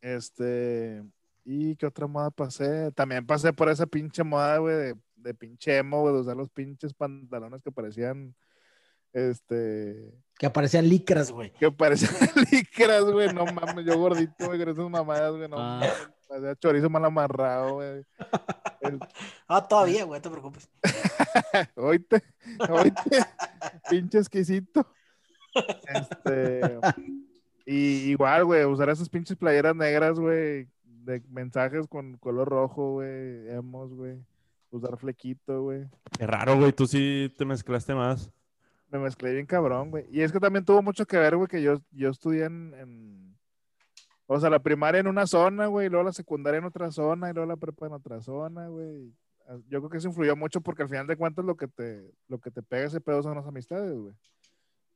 Este. 0.00 1.04
¿Y 1.44 1.76
qué 1.76 1.86
otra 1.86 2.06
moda 2.06 2.30
pasé? 2.30 2.90
También 2.92 3.24
pasé 3.26 3.52
por 3.52 3.68
esa 3.68 3.86
pinche 3.86 4.24
moda, 4.24 4.58
güey, 4.58 4.74
de, 4.74 4.96
de 5.16 5.34
pinche 5.34 5.76
emo, 5.76 6.00
güey, 6.00 6.14
de 6.14 6.20
usar 6.20 6.36
los 6.36 6.48
pinches 6.50 6.92
pantalones 6.94 7.62
que 7.62 7.70
parecían. 7.70 8.34
Este. 9.12 10.12
Que 10.38 10.46
aparecían 10.46 10.88
licras, 10.88 11.30
güey. 11.30 11.52
Que 11.52 11.70
parecían 11.70 12.10
licras, 12.52 13.04
güey. 13.04 13.32
No 13.32 13.44
mames, 13.46 13.84
yo 13.86 13.98
gordito, 13.98 14.46
güey, 14.46 14.58
con 14.58 14.68
esas 14.68 14.90
mamadas, 14.90 15.32
güey. 15.36 15.48
No 15.48 15.56
Ah. 15.58 15.78
mames. 15.80 16.10
Chorizo 16.60 16.90
mal 16.90 17.04
amarrado, 17.04 17.74
güey. 17.74 18.04
El- 18.80 18.98
Ah, 19.48 19.66
todavía, 19.66 20.04
güey, 20.04 20.18
no 20.18 20.22
te 20.22 20.30
preocupes. 20.30 20.68
Oíte, 21.76 22.22
oíte, 22.68 23.24
pinche 23.90 24.18
exquisito. 24.18 24.86
Este, 25.86 26.78
y 27.64 28.10
igual, 28.10 28.44
güey, 28.44 28.64
usar 28.64 28.88
esas 28.90 29.08
pinches 29.08 29.36
playeras 29.36 29.74
negras, 29.74 30.18
güey, 30.18 30.68
de 30.84 31.22
mensajes 31.30 31.86
con 31.86 32.16
color 32.18 32.48
rojo, 32.48 32.94
güey, 32.94 33.48
emos, 33.50 33.94
güey, 33.94 34.18
usar 34.70 34.96
flequito, 34.98 35.62
güey. 35.62 35.86
Qué 36.18 36.26
raro, 36.26 36.56
güey. 36.58 36.72
Tú 36.72 36.86
sí 36.86 37.32
te 37.38 37.44
mezclaste 37.44 37.94
más. 37.94 38.30
Me 38.90 38.98
mezclé 38.98 39.32
bien 39.32 39.46
cabrón, 39.46 39.90
güey. 39.90 40.06
Y 40.10 40.20
es 40.22 40.32
que 40.32 40.40
también 40.40 40.64
tuvo 40.64 40.82
mucho 40.82 41.06
que 41.06 41.16
ver, 41.18 41.36
güey, 41.36 41.48
que 41.48 41.62
yo, 41.62 41.80
yo 41.92 42.10
estudié 42.10 42.44
en, 42.44 42.74
en- 42.74 43.35
o 44.26 44.40
sea, 44.40 44.50
la 44.50 44.58
primaria 44.58 45.00
en 45.00 45.06
una 45.06 45.26
zona, 45.26 45.66
güey, 45.66 45.86
y 45.86 45.90
luego 45.90 46.04
la 46.04 46.12
secundaria 46.12 46.58
en 46.58 46.64
otra 46.64 46.90
zona, 46.90 47.30
y 47.30 47.32
luego 47.32 47.48
la 47.48 47.56
prepa 47.56 47.86
en 47.86 47.92
otra 47.92 48.20
zona, 48.20 48.68
güey. 48.68 49.12
Ah, 49.46 49.56
Yo 49.68 49.78
creo 49.78 49.90
que 49.90 49.98
eso 49.98 50.08
influyó 50.08 50.34
mucho 50.34 50.60
porque 50.60 50.82
al 50.82 50.88
final 50.88 51.06
de 51.06 51.16
cuentas 51.16 51.44
lo 51.44 51.56
que 51.56 51.68
te, 51.68 52.12
lo 52.28 52.38
que 52.38 52.50
te 52.50 52.62
pega 52.62 52.86
ese 52.86 53.00
pedo 53.00 53.22
son 53.22 53.36
las 53.36 53.46
amistades, 53.46 53.96
güey. 53.96 54.14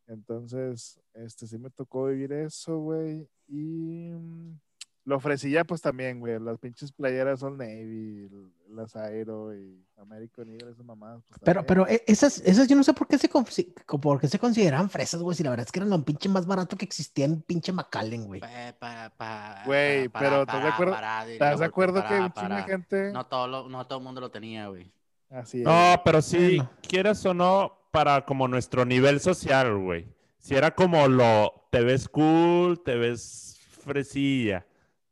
Entonces, 0.08 1.00
este, 1.14 1.46
sí 1.46 1.58
me 1.58 1.70
tocó 1.70 2.06
vivir 2.06 2.32
eso, 2.32 2.78
güey. 2.78 3.28
Y 3.46 4.10
mm, 4.12 4.58
lo 5.04 5.16
ofrecía 5.16 5.64
pues 5.64 5.80
también, 5.80 6.20
güey. 6.20 6.38
Las 6.38 6.58
pinches 6.58 6.92
playeras 6.92 7.42
Old 7.42 7.58
Navy, 7.58 8.28
las 8.68 8.94
Aero 8.96 9.54
y 9.56 9.82
American 9.96 10.48
Eagle, 10.50 10.70
esas 10.72 10.84
mamadas. 10.84 11.22
pues, 11.28 11.40
Pero, 11.42 11.64
también. 11.64 11.66
pero 11.86 11.88
eh, 11.88 12.04
esas, 12.06 12.38
esas 12.40 12.68
yo 12.68 12.76
no 12.76 12.84
sé 12.84 12.92
por 12.94 13.06
qué 13.08 13.18
se, 13.18 13.28
consi- 13.30 13.72
por 14.00 14.20
qué 14.20 14.28
se 14.28 14.38
consideran 14.38 14.88
fresas, 14.90 15.20
güey, 15.22 15.36
si 15.36 15.42
la 15.42 15.50
verdad 15.50 15.66
es 15.66 15.72
que 15.72 15.78
eran 15.80 15.90
lo 15.90 16.04
pinche 16.04 16.28
más 16.28 16.46
barato 16.46 16.76
que 16.76 16.84
existía 16.84 17.24
en 17.24 17.42
pinche 17.42 17.72
McAllen, 17.72 18.26
güey. 18.26 18.40
Pa- 18.40 18.74
pa- 18.78 19.12
pa- 19.16 19.62
Güey, 19.66 20.08
para- 20.08 20.24
pero 20.30 20.46
para- 20.46 20.58
¿estás 20.58 20.62
de 20.62 20.68
acuerdo- 20.68 20.92
para, 20.94 21.20
diría, 21.24 21.34
¿Estás 21.34 21.60
de 21.60 21.66
acuerdo 21.66 22.04
que 22.06 22.14
un 22.20 22.32
chingo 22.32 22.54
de 22.56 22.62
gente... 22.62 23.12
No 23.12 23.26
todo, 23.26 23.46
lo- 23.48 23.68
no 23.68 23.86
todo 23.86 23.98
el 23.98 24.04
mundo 24.04 24.20
lo 24.20 24.30
tenía, 24.30 24.68
güey. 24.68 24.90
Así 25.30 25.58
es. 25.58 25.64
No, 25.64 26.00
pero 26.04 26.22
sí, 26.22 26.56
Bueno. 26.56 26.70
quieras 26.86 27.24
o 27.26 27.34
no, 27.34 27.78
para 27.90 28.24
como 28.24 28.48
nuestro 28.48 28.84
nivel 28.84 29.18
social, 29.20 29.76
güey. 29.78 30.06
Si 30.38 30.54
era 30.54 30.74
como 30.74 31.06
lo, 31.08 31.66
te 31.70 31.82
ves 31.82 32.08
cool, 32.08 32.80
te 32.84 32.96
ves 32.96 33.58
fresilla. 33.82 34.64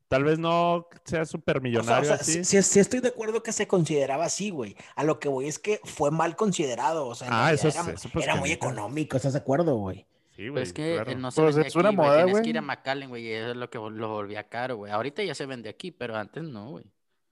Tal 0.09 0.25
vez 0.25 0.39
no 0.39 0.87
sea 1.05 1.27
súper 1.27 1.59
O 1.59 1.61
sea, 1.61 1.61
o 1.61 1.63
millonario 1.63 2.05
sea, 2.07 2.15
así. 2.17 2.45
sí, 2.45 2.79
estoy 2.81 3.01
de 3.01 3.09
acuerdo 3.09 3.43
que 3.43 3.53
se 3.53 3.67
consideraba 3.69 4.25
así, 4.25 4.51
güey. 4.51 4.75
A 4.97 5.05
lo 5.05 5.21
que 5.21 5.29
voy 5.29 5.47
es 5.49 5.59
que 5.59 5.81
fue 5.85 6.11
mal 6.11 6.35
considerado. 6.35 7.07
O 7.07 7.15
sea, 7.15 7.29
Ah, 7.31 7.53
eso 7.53 7.69
era, 7.69 7.81
es- 7.83 7.89
eso 7.89 8.09
pues 8.13 8.25
era 8.25 8.35
que 8.35 8.41
muy 8.41 8.53
económico, 8.53 9.17
¿estás 9.17 9.35
de 9.35 9.41
acuerdo, 9.41 9.75
güey? 9.77 10.07
Sí, 10.35 10.49
güey, 10.49 10.63
es 10.63 10.73
que 10.73 10.95
claro. 10.95 11.19
no 11.19 11.31
se 11.31 11.43
Pues 11.43 11.57
vende 11.57 11.69
es 11.69 11.77
una 11.77 11.89
aquí, 11.89 11.97
güey. 11.97 12.09
moda, 12.09 12.25
Tienes 12.25 12.43
que 12.43 12.49
ir 12.51 12.59
a 12.59 12.63
McAllen, 12.63 13.09
güey, 13.11 13.27
y 13.27 13.33
eso 13.33 13.51
es 13.51 13.57
lo 13.57 13.69
que 13.71 13.79
lo 13.79 14.09
volvía 14.09 14.49
caro, 14.49 14.77
güey. 14.77 14.93
Ahorita 14.93 15.23
ya 15.23 15.35
se 15.35 15.47
vende 15.47 15.69
aquí, 15.69 15.91
pero 15.91 16.17
antes 16.17 16.45
no, 16.45 16.71
güey. 16.71 16.85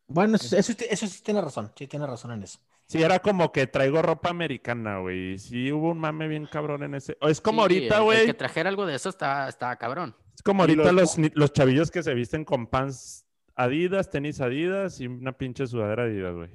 Bueno, 0.08 0.36
eso, 0.36 0.56
eso, 0.56 0.72
eso 0.88 1.06
sí 1.06 1.22
tiene 1.22 1.40
razón. 1.40 1.72
Sí 1.76 1.86
tiene 1.86 2.06
razón 2.06 2.32
en 2.32 2.42
eso. 2.42 2.58
Sí, 2.86 3.02
era 3.02 3.18
como 3.20 3.50
que 3.52 3.66
traigo 3.66 4.02
ropa 4.02 4.28
americana, 4.30 4.98
güey. 5.00 5.38
Sí, 5.38 5.72
hubo 5.72 5.90
un 5.90 5.98
mame 5.98 6.28
bien 6.28 6.46
cabrón 6.46 6.82
en 6.84 6.94
ese. 6.94 7.16
o 7.20 7.28
Es 7.28 7.40
como 7.40 7.58
Sí, 7.58 7.62
ahorita, 7.62 8.00
güey. 8.00 8.26
que 8.26 8.34
trajera 8.34 8.68
algo 8.68 8.86
de 8.86 8.94
eso 8.96 9.08
estaba, 9.08 9.48
estaba 9.48 9.74
cabrón. 9.76 10.14
Es 10.36 10.42
como 10.42 10.62
ahorita 10.62 10.92
los- 10.92 10.94
los, 10.94 11.18
ni- 11.18 11.30
los 11.34 11.52
chavillos 11.52 11.90
que 11.90 12.02
se 12.04 12.14
visten 12.14 12.44
con 12.44 12.66
pants 12.68 13.24
Adidas, 13.54 14.10
tenis 14.10 14.40
Adidas 14.40 15.00
y 15.00 15.06
una 15.08 15.32
pinche 15.32 15.66
sudadera 15.66 16.04
Adidas, 16.04 16.34
güey. 16.34 16.50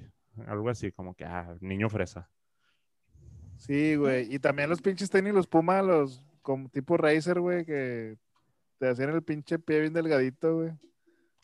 Algo 0.48 0.70
así, 0.70 0.92
como 0.94 1.14
que, 1.16 1.26
ah, 1.26 1.58
niño 1.60 1.90
fresa. 1.90 2.30
Sí, 3.58 3.96
güey. 3.96 4.34
Y 4.34 4.40
también 4.40 4.70
los 4.70 4.82
pinches 4.82 5.10
tenis, 5.10 5.34
los 5.34 5.48
Puma, 5.48 5.82
los 5.82 6.24
como 6.42 6.70
tipo 6.70 6.98
Racer, 6.98 7.40
güey, 7.40 7.66
que 7.66 8.18
te 8.80 8.88
hacían 8.90 9.10
el 9.10 9.22
pinche 9.24 9.60
pie 9.60 9.82
bien 9.82 9.94
delgadito, 9.94 10.56
güey. 10.58 10.72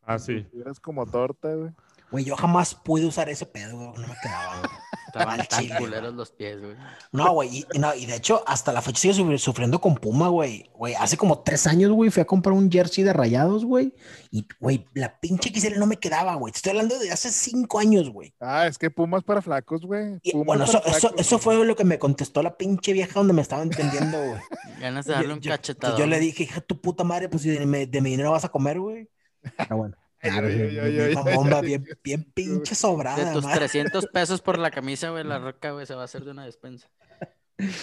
Ah, 0.04 0.18
sí. 0.18 0.46
Eras 0.54 0.80
como 0.80 1.06
torta, 1.06 1.54
güey. 1.54 1.72
Güey, 2.12 2.24
yo 2.26 2.36
jamás 2.36 2.74
pude 2.74 3.06
usar 3.06 3.28
ese 3.30 3.46
pedo, 3.46 3.76
güey. 3.78 4.02
No 4.02 4.08
me 4.08 4.16
quedaba, 4.24 4.60
güey. 4.60 4.72
Estaban 5.20 5.40
Al 5.42 5.48
tan 5.48 5.60
chile, 5.62 5.76
culeros 5.80 6.02
güey. 6.10 6.16
los 6.16 6.32
pies, 6.32 6.60
güey. 6.62 6.76
No, 7.12 7.32
güey, 7.34 7.66
y, 7.74 7.80
no, 7.80 7.94
y 7.96 8.06
de 8.06 8.16
hecho, 8.16 8.44
hasta 8.48 8.72
la 8.72 8.82
fecha 8.82 9.00
sigo 9.02 9.14
sufri- 9.16 9.38
sufriendo 9.38 9.80
con 9.82 9.96
Puma, 9.96 10.30
güey. 10.30 10.70
Güey, 10.74 10.94
hace 10.96 11.18
como 11.18 11.40
tres 11.40 11.68
años, 11.68 11.92
güey, 11.92 12.10
fui 12.10 12.22
a 12.22 12.26
comprar 12.26 12.54
un 12.54 12.72
jersey 12.72 13.04
de 13.04 13.14
rayados, 13.14 13.66
güey. 13.66 13.94
Y, 14.32 14.46
güey, 14.60 14.86
la 14.94 15.20
pinche 15.20 15.50
XL 15.54 15.80
no 15.80 15.86
me 15.88 15.98
quedaba, 15.98 16.36
güey. 16.36 16.52
Te 16.52 16.58
estoy 16.58 16.72
hablando 16.72 16.98
de 17.00 17.12
hace 17.12 17.32
cinco 17.32 17.80
años, 17.80 18.10
güey. 18.10 18.34
Ah, 18.40 18.68
es 18.68 18.78
que 18.78 18.90
Puma 18.92 19.18
es 19.18 19.24
para 19.24 19.42
flacos, 19.42 19.82
güey. 19.86 20.20
Y 20.24 20.36
bueno, 20.36 20.64
es 20.66 20.70
eso, 20.86 21.14
eso, 21.18 21.40
fue 21.40 21.64
lo 21.66 21.76
que 21.76 21.84
me 21.84 21.98
contestó 22.00 22.44
la 22.44 22.58
pinche 22.58 22.94
vieja 22.94 23.14
donde 23.20 23.34
me 23.34 23.42
estaba 23.42 23.64
entendiendo, 23.64 24.18
güey. 24.20 24.42
Ganas 24.80 25.06
de 25.06 25.14
darle 25.14 25.34
un 25.34 25.40
Yo- 25.42 25.52
cachetado. 25.52 25.98
Yo 25.98 26.06
le 26.06 26.20
dije, 26.20 26.44
hija, 26.44 26.62
tu 26.62 26.80
puta 26.82 27.04
madre, 27.04 27.30
pues 27.30 27.44
si 27.44 27.50
de 27.50 27.66
mi, 27.66 27.86
de 27.86 28.02
mi 28.02 28.12
dinero 28.12 28.32
vas 28.32 28.46
a 28.46 28.50
comer, 28.50 28.80
güey. 28.80 29.10
Pero 29.58 29.78
bueno. 29.78 29.96
Claro, 30.20 30.48
ay, 30.48 31.62
bien, 31.64 31.86
bien 32.04 32.24
pinche 32.34 32.72
De 32.72 32.76
sobrada, 32.76 33.34
tus 33.34 33.44
madre. 33.44 33.60
300 33.60 34.08
pesos 34.14 34.42
por 34.42 34.58
la 34.58 34.72
camisa, 34.72 35.10
güey, 35.12 35.24
la 35.24 35.40
roca, 35.40 35.72
güey, 35.72 35.86
se 35.86 35.96
va 35.96 36.02
a 36.02 36.06
hacer 36.06 36.24
de 36.26 36.32
una 36.32 36.46
despensa. 36.46 36.90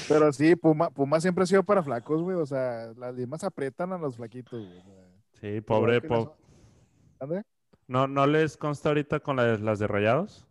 Pero 0.09 0.33
sí, 0.33 0.55
Puma, 0.57 0.91
Puma 0.91 1.21
siempre 1.21 1.45
ha 1.45 1.47
sido 1.47 1.65
para 1.65 1.83
flacos, 1.83 2.23
güey. 2.23 2.37
O 2.37 2.47
sea, 2.47 2.93
las 2.97 3.15
limas 3.15 3.43
aprietan 3.45 3.93
a 3.93 3.99
los 3.99 4.17
flaquitos, 4.17 4.61
güey. 4.65 4.83
Sí, 5.41 5.61
pobre. 5.61 6.01
que 6.01 6.09
las-. 6.09 7.45
¿No, 7.87 8.07
¿No 8.07 8.27
les 8.27 8.57
consta 8.57 8.89
ahorita 8.91 9.21
con 9.21 9.37
las, 9.37 9.61
las 9.61 9.79
de 9.79 9.87
rayados? 9.87 10.47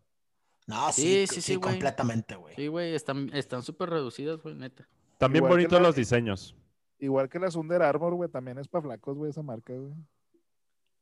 No, 0.68 0.92
Sí, 0.92 1.02
sí, 1.02 1.28
sí, 1.28 1.36
sí, 1.36 1.42
sí, 1.42 1.56
güey. 1.56 1.72
completamente, 1.72 2.36
güey. 2.36 2.56
Sí, 2.56 2.68
güey, 2.68 2.96
están 2.96 3.30
están 3.34 3.64
súper 3.64 3.90
reducidas, 3.90 4.42
güey, 4.42 4.56
neta. 4.56 4.88
También 5.18 5.44
Igual 5.44 5.54
bonitos 5.54 5.82
la- 5.82 5.88
los 5.88 5.96
diseños. 5.96 6.56
Igual 7.00 7.28
que 7.30 7.40
las 7.40 7.56
Under 7.56 7.82
Armour, 7.82 8.14
güey, 8.16 8.30
también 8.30 8.58
es 8.60 8.68
para 8.68 8.84
flacos, 8.84 9.18
güey, 9.18 9.32
esa 9.32 9.42
marca, 9.42 9.74
güey. 9.74 9.94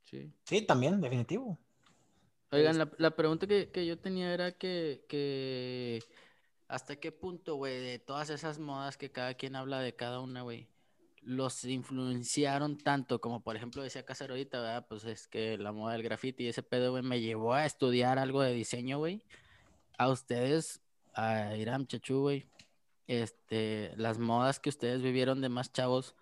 Sí. 0.03 0.31
Sí, 0.43 0.61
también, 0.63 0.99
definitivo. 0.99 1.57
Oigan, 2.51 2.77
la, 2.77 2.91
la 2.97 3.15
pregunta 3.15 3.47
que, 3.47 3.71
que 3.71 3.85
yo 3.85 3.97
tenía 3.97 4.33
era 4.33 4.51
que, 4.51 5.05
que 5.07 6.03
hasta 6.67 6.97
qué 6.97 7.11
punto, 7.11 7.55
güey, 7.55 7.79
de 7.79 7.99
todas 7.99 8.29
esas 8.29 8.59
modas 8.59 8.97
que 8.97 9.11
cada 9.11 9.33
quien 9.35 9.55
habla 9.55 9.79
de 9.79 9.95
cada 9.95 10.19
una, 10.19 10.41
güey, 10.41 10.67
los 11.21 11.63
influenciaron 11.65 12.77
tanto, 12.77 13.21
como 13.21 13.41
por 13.41 13.55
ejemplo 13.55 13.83
decía 13.83 14.05
Casar 14.05 14.31
ahorita, 14.31 14.59
¿verdad? 14.59 14.85
Pues 14.87 15.05
es 15.05 15.27
que 15.27 15.57
la 15.57 15.71
moda 15.71 15.93
del 15.93 16.03
graffiti 16.03 16.45
y 16.45 16.47
ese 16.47 16.63
pedo, 16.63 16.91
güey, 16.91 17.03
me 17.03 17.21
llevó 17.21 17.53
a 17.53 17.65
estudiar 17.65 18.19
algo 18.19 18.41
de 18.41 18.53
diseño, 18.53 18.97
güey. 18.97 19.23
A 19.97 20.09
ustedes, 20.09 20.81
a 21.13 21.55
Iram 21.55 21.85
Chachu, 21.85 22.21
güey, 22.21 22.47
este, 23.07 23.93
las 23.97 24.17
modas 24.17 24.59
que 24.59 24.69
ustedes 24.69 25.01
vivieron 25.01 25.41
de 25.41 25.49
más 25.49 25.71
chavos, 25.71 26.15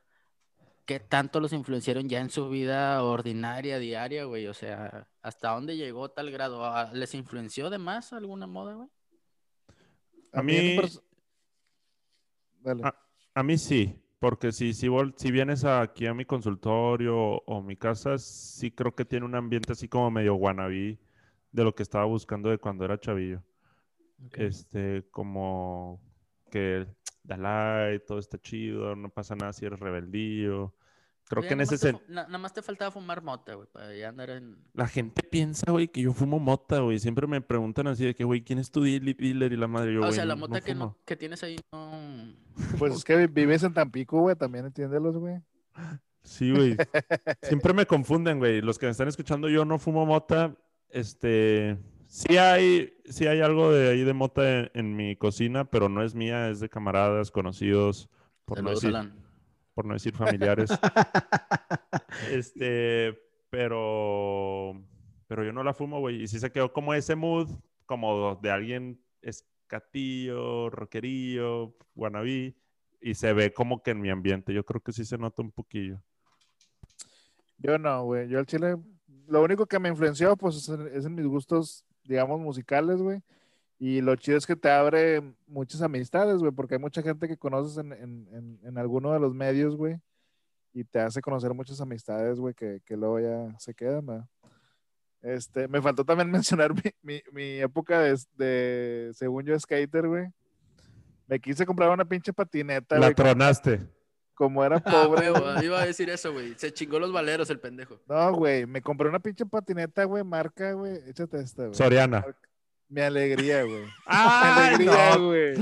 ¿qué 0.89 0.99
tanto 0.99 1.39
los 1.39 1.53
influenciaron 1.53 2.09
ya 2.09 2.19
en 2.19 2.31
su 2.31 2.49
vida 2.49 3.03
ordinaria, 3.03 3.77
diaria, 3.77 4.23
güey? 4.25 4.47
O 4.47 4.55
sea, 4.55 5.07
¿hasta 5.21 5.49
dónde 5.51 5.77
llegó 5.77 6.09
tal 6.09 6.31
grado? 6.31 6.65
¿Ah, 6.65 6.89
¿Les 6.95 7.13
influenció 7.13 7.69
de 7.69 7.77
más 7.77 8.11
alguna 8.11 8.47
moda, 8.47 8.73
güey? 8.73 8.89
A 10.33 10.41
mí- 10.41 10.79
Dale. 12.61 12.81
Ah, 12.83 12.95
A 13.35 13.43
mí 13.43 13.59
sí, 13.59 14.01
porque 14.17 14.51
si, 14.51 14.73
si, 14.73 14.87
vol- 14.87 15.13
si 15.15 15.29
vienes 15.31 15.63
aquí 15.63 16.07
a 16.07 16.15
mi 16.15 16.25
consultorio 16.25 17.15
o, 17.15 17.43
o 17.45 17.61
mi 17.61 17.75
casa, 17.77 18.17
sí 18.17 18.71
creo 18.71 18.95
que 18.95 19.05
tiene 19.05 19.27
un 19.27 19.35
ambiente 19.35 19.73
así 19.73 19.87
como 19.87 20.09
medio 20.09 20.33
wannabe 20.35 20.97
de 21.51 21.63
lo 21.63 21.75
que 21.75 21.83
estaba 21.83 22.05
buscando 22.05 22.49
de 22.49 22.57
cuando 22.57 22.83
era 22.83 22.99
chavillo. 22.99 23.43
Este, 24.33 25.07
como 25.11 26.01
que 26.49 26.87
Dalai, 27.23 28.03
todo 28.07 28.17
está 28.17 28.39
chido, 28.39 28.95
no 28.95 29.09
pasa 29.09 29.35
nada 29.35 29.53
si 29.53 29.65
eres 29.67 29.79
rebeldío. 29.79 30.73
Creo 31.29 31.41
Oye, 31.41 31.47
que 31.47 31.53
en 31.53 31.61
ese 31.61 31.73
más 31.75 31.81
te 31.81 31.89
sen- 31.93 31.99
fu- 31.99 32.11
na- 32.11 32.23
Nada 32.25 32.37
más 32.39 32.51
te 32.53 32.61
faltaba 32.63 32.89
fumar 32.91 33.21
mota, 33.21 33.53
güey, 33.53 33.67
para 33.71 33.95
ya 33.95 34.09
andar 34.09 34.31
en... 34.31 34.57
La 34.73 34.87
gente 34.87 35.21
piensa, 35.23 35.71
güey, 35.71 35.87
que 35.87 36.01
yo 36.01 36.11
fumo 36.11 36.39
mota, 36.39 36.79
güey. 36.79 36.97
Siempre 36.99 37.27
me 37.27 37.39
preguntan 37.39 37.85
así 37.87 38.03
de 38.03 38.15
que, 38.15 38.23
güey, 38.23 38.41
¿quién 38.43 38.57
es 38.59 38.71
tu 38.71 38.81
deal- 38.83 39.15
dealer 39.15 39.53
y 39.53 39.55
la 39.57 39.67
madre? 39.67 39.93
Yo, 39.93 39.99
Ah, 39.99 40.05
o 40.05 40.07
"Güey, 40.07 40.15
sea, 40.15 40.25
la 40.25 40.33
no- 40.35 40.41
no 40.41 40.47
mota 40.47 40.61
que, 40.61 40.73
no, 40.73 40.79
fumo". 40.89 40.97
que 41.05 41.15
tienes 41.15 41.43
ahí 41.43 41.55
no... 41.71 42.33
Pues 42.79 42.93
es 42.95 43.03
que 43.05 43.15
vi- 43.15 43.27
vives 43.27 43.61
en 43.63 43.73
Tampico, 43.73 44.19
güey, 44.21 44.35
también 44.35 44.65
entiéndelos, 44.65 45.15
güey. 45.17 45.35
Sí, 46.23 46.51
güey. 46.51 46.75
Siempre 47.43 47.73
me 47.73 47.85
confunden, 47.85 48.39
güey. 48.39 48.61
Los 48.61 48.77
que 48.79 48.87
me 48.87 48.91
están 48.91 49.07
escuchando, 49.07 49.47
yo 49.49 49.65
no 49.65 49.77
fumo 49.79 50.05
mota. 50.05 50.55
Este, 50.89 51.77
sí 52.07 52.37
hay, 52.37 52.91
sí 53.05 53.27
hay 53.27 53.41
algo 53.41 53.71
de 53.71 53.89
ahí 53.89 54.03
de 54.03 54.13
mota 54.13 54.59
en, 54.61 54.71
en 54.73 54.95
mi 54.95 55.15
cocina, 55.15 55.65
pero 55.69 55.89
no 55.89 56.03
es 56.03 56.15
mía, 56.15 56.49
es 56.49 56.59
de 56.59 56.69
camaradas, 56.69 57.29
conocidos, 57.31 58.09
por 58.45 58.57
no 58.57 58.63
Saludos, 58.69 58.81
decir, 58.81 58.95
Alan. 58.95 59.13
Por 59.79 59.85
no 59.85 59.93
decir 59.93 60.13
familiares. 60.13 60.69
Este, 62.31 63.17
pero, 63.49 64.73
pero 65.27 65.45
yo 65.45 65.53
no 65.53 65.63
la 65.63 65.73
fumo, 65.73 66.01
güey. 66.01 66.23
Y 66.23 66.27
sí 66.27 66.37
se 66.37 66.51
quedó 66.51 66.73
como 66.73 66.93
ese 66.93 67.15
mood, 67.15 67.47
como 67.85 68.35
de 68.35 68.51
alguien 68.51 69.01
escatillo, 69.21 70.69
rockerillo, 70.69 71.77
wannabe. 71.95 72.55
Y 72.99 73.13
se 73.13 73.31
ve 73.31 73.53
como 73.53 73.81
que 73.81 73.91
en 73.91 74.01
mi 74.01 74.09
ambiente. 74.09 74.53
Yo 74.53 74.65
creo 74.65 74.81
que 74.81 74.91
sí 74.91 75.05
se 75.05 75.17
nota 75.17 75.41
un 75.41 75.51
poquillo. 75.51 76.01
Yo 77.57 77.77
no, 77.77 78.03
güey. 78.03 78.27
Yo 78.27 78.39
al 78.39 78.45
chile, 78.45 78.75
lo 79.27 79.41
único 79.41 79.65
que 79.65 79.79
me 79.79 79.87
influenció, 79.87 80.35
pues, 80.35 80.57
es 80.57 80.67
en, 80.67 80.87
es 80.93 81.05
en 81.05 81.15
mis 81.15 81.25
gustos, 81.25 81.85
digamos, 82.03 82.37
musicales, 82.41 83.01
güey. 83.01 83.21
Y 83.81 84.01
lo 84.01 84.15
chido 84.17 84.37
es 84.37 84.45
que 84.45 84.57
te 84.57 84.69
abre 84.69 85.21
muchas 85.47 85.81
amistades, 85.81 86.39
güey, 86.39 86.51
porque 86.51 86.75
hay 86.75 86.81
mucha 86.81 87.01
gente 87.01 87.27
que 87.29 87.37
conoces 87.37 87.77
en, 87.77 87.93
en, 87.93 88.27
en, 88.33 88.59
en 88.63 88.77
alguno 88.77 89.13
de 89.13 89.19
los 89.19 89.33
medios, 89.33 89.75
güey. 89.77 89.97
Y 90.73 90.83
te 90.83 90.99
hace 90.99 91.21
conocer 91.21 91.53
muchas 91.53 91.79
amistades, 91.81 92.39
güey, 92.39 92.53
que, 92.53 92.81
que 92.85 92.97
luego 92.97 93.19
ya 93.19 93.57
se 93.57 93.73
quedan, 93.73 94.05
¿verdad? 94.05 94.25
Este, 95.21 95.67
me 95.67 95.81
faltó 95.81 96.03
también 96.05 96.29
mencionar 96.31 96.73
mi, 96.73 96.81
mi, 97.01 97.21
mi 97.31 97.59
época 97.59 98.01
de, 98.01 98.19
de, 98.35 99.11
según 99.13 99.45
yo, 99.45 99.57
skater, 99.59 100.07
güey. 100.07 100.27
Me 101.27 101.39
quise 101.39 101.65
comprar 101.65 101.89
una 101.91 102.05
pinche 102.05 102.33
patineta, 102.33 102.95
La 102.95 103.07
güey. 103.07 103.15
tronaste. 103.15 103.79
Como 104.33 104.63
era 104.63 104.77
Ah, 104.85 104.91
pobre, 105.07 105.31
huevo, 105.31 105.53
güey. 105.53 105.65
iba 105.65 105.81
a 105.81 105.85
decir 105.85 106.09
eso, 106.09 106.33
güey. 106.33 106.53
Se 106.57 106.73
chingó 106.73 106.99
los 106.99 107.11
valeros 107.13 107.49
el 107.49 107.59
pendejo. 107.59 107.99
No, 108.07 108.33
güey, 108.33 108.65
me 108.65 108.81
compré 108.81 109.07
una 109.07 109.19
pinche 109.19 109.45
patineta, 109.45 110.03
güey, 110.05 110.23
marca, 110.23 110.73
güey. 110.73 110.97
Échate 111.07 111.39
esta, 111.39 111.63
güey. 111.63 111.75
Soriana. 111.75 112.25
Mi 112.89 113.01
alegría, 113.01 113.63
güey. 113.63 113.81
Mi 113.83 113.89
¡Ay, 114.07 114.73
alegría, 114.75 115.15
no! 115.17 115.27
güey. 115.27 115.53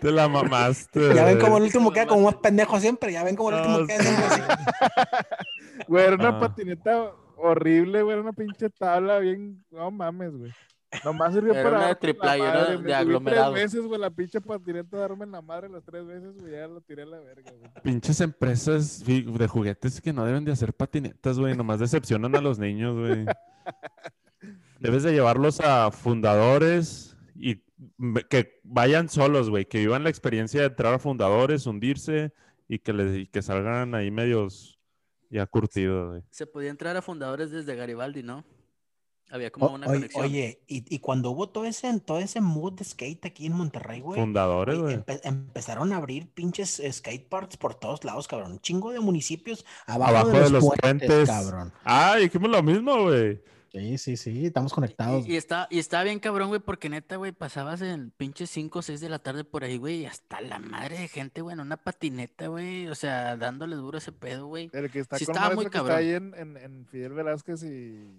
Te 0.00 0.10
la 0.10 0.28
mamaste. 0.28 1.14
Ya 1.14 1.24
ven 1.24 1.38
como 1.38 1.56
el 1.58 1.62
último 1.64 1.92
queda 1.92 2.06
como 2.06 2.22
más 2.22 2.34
pendejo 2.36 2.78
siempre. 2.80 3.12
Ya 3.12 3.22
ven 3.22 3.36
como 3.36 3.50
el 3.50 3.56
último 3.56 3.78
No, 3.78 3.86
queda 3.86 4.02
siempre 4.02 4.24
así. 4.24 4.42
Güey, 5.88 6.04
era 6.04 6.14
una 6.16 6.28
Ah. 6.28 6.40
patineta 6.40 7.12
horrible, 7.36 8.02
güey. 8.02 8.12
Era 8.14 8.22
una 8.22 8.32
pinche 8.32 8.70
tabla 8.70 9.18
bien. 9.20 9.64
No 9.70 9.90
mames, 9.90 10.36
güey. 10.36 10.52
Nomás 11.04 11.32
sirvió 11.34 11.52
Era 11.54 11.62
para. 11.64 11.76
una 11.78 11.88
la 11.88 11.94
triplayo, 11.96 12.44
era 12.46 12.76
de 12.76 12.94
aglomerado. 12.94 13.52
Tres 13.52 13.64
veces, 13.64 13.86
güey, 13.86 14.00
la 14.00 14.10
pinche 14.10 14.40
patineta 14.40 14.96
darme 14.96 15.24
en 15.24 15.32
la 15.32 15.42
madre 15.42 15.68
las 15.68 15.82
tres 15.84 16.06
veces, 16.06 16.36
güey. 16.38 16.52
Ya 16.52 16.68
lo 16.68 16.80
tiré 16.82 17.02
a 17.02 17.06
la 17.06 17.18
verga, 17.18 17.50
güey. 17.58 17.70
Pinches 17.82 18.20
empresas 18.20 19.04
de 19.04 19.46
juguetes 19.48 20.00
que 20.00 20.12
no 20.12 20.24
deben 20.24 20.44
de 20.44 20.52
hacer 20.52 20.72
patinetas, 20.72 21.38
güey. 21.38 21.56
Nomás 21.56 21.80
decepcionan 21.80 22.34
a 22.36 22.40
los 22.40 22.58
niños, 22.58 22.96
güey. 22.96 23.26
Debes 24.84 25.02
de 25.02 25.12
llevarlos 25.12 25.60
a 25.60 25.90
fundadores 25.90 27.16
y 27.34 27.56
que 28.28 28.60
vayan 28.64 29.08
solos, 29.08 29.48
güey. 29.50 29.64
Que 29.64 29.78
vivan 29.78 30.04
la 30.04 30.10
experiencia 30.10 30.60
de 30.60 30.66
entrar 30.66 30.92
a 30.94 30.98
fundadores, 30.98 31.66
hundirse 31.66 32.32
y 32.68 32.78
que, 32.78 32.92
les, 32.92 33.16
y 33.16 33.26
que 33.26 33.40
salgan 33.42 33.94
ahí 33.94 34.10
medios 34.10 34.78
ya 35.30 35.46
curtidos, 35.46 36.10
güey. 36.10 36.22
Se 36.30 36.46
podía 36.46 36.70
entrar 36.70 36.96
a 36.96 37.02
fundadores 37.02 37.50
desde 37.50 37.74
Garibaldi, 37.76 38.22
¿no? 38.22 38.44
Había 39.30 39.50
como 39.50 39.66
O- 39.66 39.74
una 39.74 39.86
oye, 39.86 39.96
conexión. 39.96 40.24
oye, 40.26 40.60
y, 40.68 40.94
y 40.94 40.98
cuando 40.98 41.30
hubo 41.30 41.48
todo 41.48 41.64
ese, 41.64 41.98
todo 42.00 42.18
ese 42.18 42.42
mood 42.42 42.74
de 42.74 42.84
skate 42.84 43.24
aquí 43.24 43.46
en 43.46 43.54
Monterrey, 43.54 44.00
güey, 44.02 44.20
Fundadores, 44.20 44.78
güey, 44.78 44.96
güey. 44.96 45.04
empe- 45.06 45.20
empezaron 45.24 45.94
a 45.94 45.96
abrir 45.96 46.28
pinches 46.34 46.80
skate 46.92 47.26
parks 47.26 47.56
por 47.56 47.74
todos 47.74 48.04
lados, 48.04 48.28
cabrón. 48.28 48.52
Un 48.52 48.60
chingo 48.60 48.92
de 48.92 49.00
municipios 49.00 49.64
abajo, 49.86 50.10
Abajo 50.10 50.28
de, 50.28 50.34
de 50.34 50.40
los, 50.42 50.52
los 50.52 50.64
puentes, 50.78 51.08
puentes. 51.08 51.28
cabrón. 51.30 51.72
Ah, 51.84 52.16
dijimos 52.20 52.50
lo 52.50 52.62
mismo, 52.62 53.02
güey. 53.04 53.40
Sí, 53.74 53.98
sí, 53.98 54.16
sí, 54.16 54.46
estamos 54.46 54.72
conectados. 54.72 55.26
Y, 55.26 55.32
y 55.32 55.36
está, 55.36 55.66
y 55.68 55.80
está 55.80 56.04
bien 56.04 56.20
cabrón, 56.20 56.46
güey, 56.48 56.60
porque 56.60 56.88
neta, 56.88 57.16
güey, 57.16 57.32
pasabas 57.32 57.82
en 57.82 58.12
pinche 58.12 58.46
5 58.46 58.78
o 58.78 58.82
6 58.82 59.00
de 59.00 59.08
la 59.08 59.18
tarde 59.18 59.42
por 59.42 59.64
ahí, 59.64 59.78
güey, 59.78 60.02
y 60.02 60.06
hasta 60.06 60.40
la 60.40 60.60
madre 60.60 60.96
de 60.96 61.08
gente, 61.08 61.40
güey, 61.40 61.54
en 61.54 61.60
una 61.60 61.76
patineta, 61.76 62.46
güey, 62.46 62.86
o 62.86 62.94
sea, 62.94 63.36
dándole 63.36 63.74
duro 63.74 63.98
ese 63.98 64.12
pedo, 64.12 64.46
güey. 64.46 64.70
El 64.72 64.90
que 64.92 65.00
está 65.00 65.18
Sí 65.18 65.26
con 65.26 65.34
estaba 65.34 65.54
muy 65.56 65.64
está 65.64 65.96
ahí 65.96 66.10
en, 66.12 66.32
en, 66.36 66.56
en 66.56 66.86
Fidel 66.86 67.14
Velázquez 67.14 67.64
y. 67.64 68.12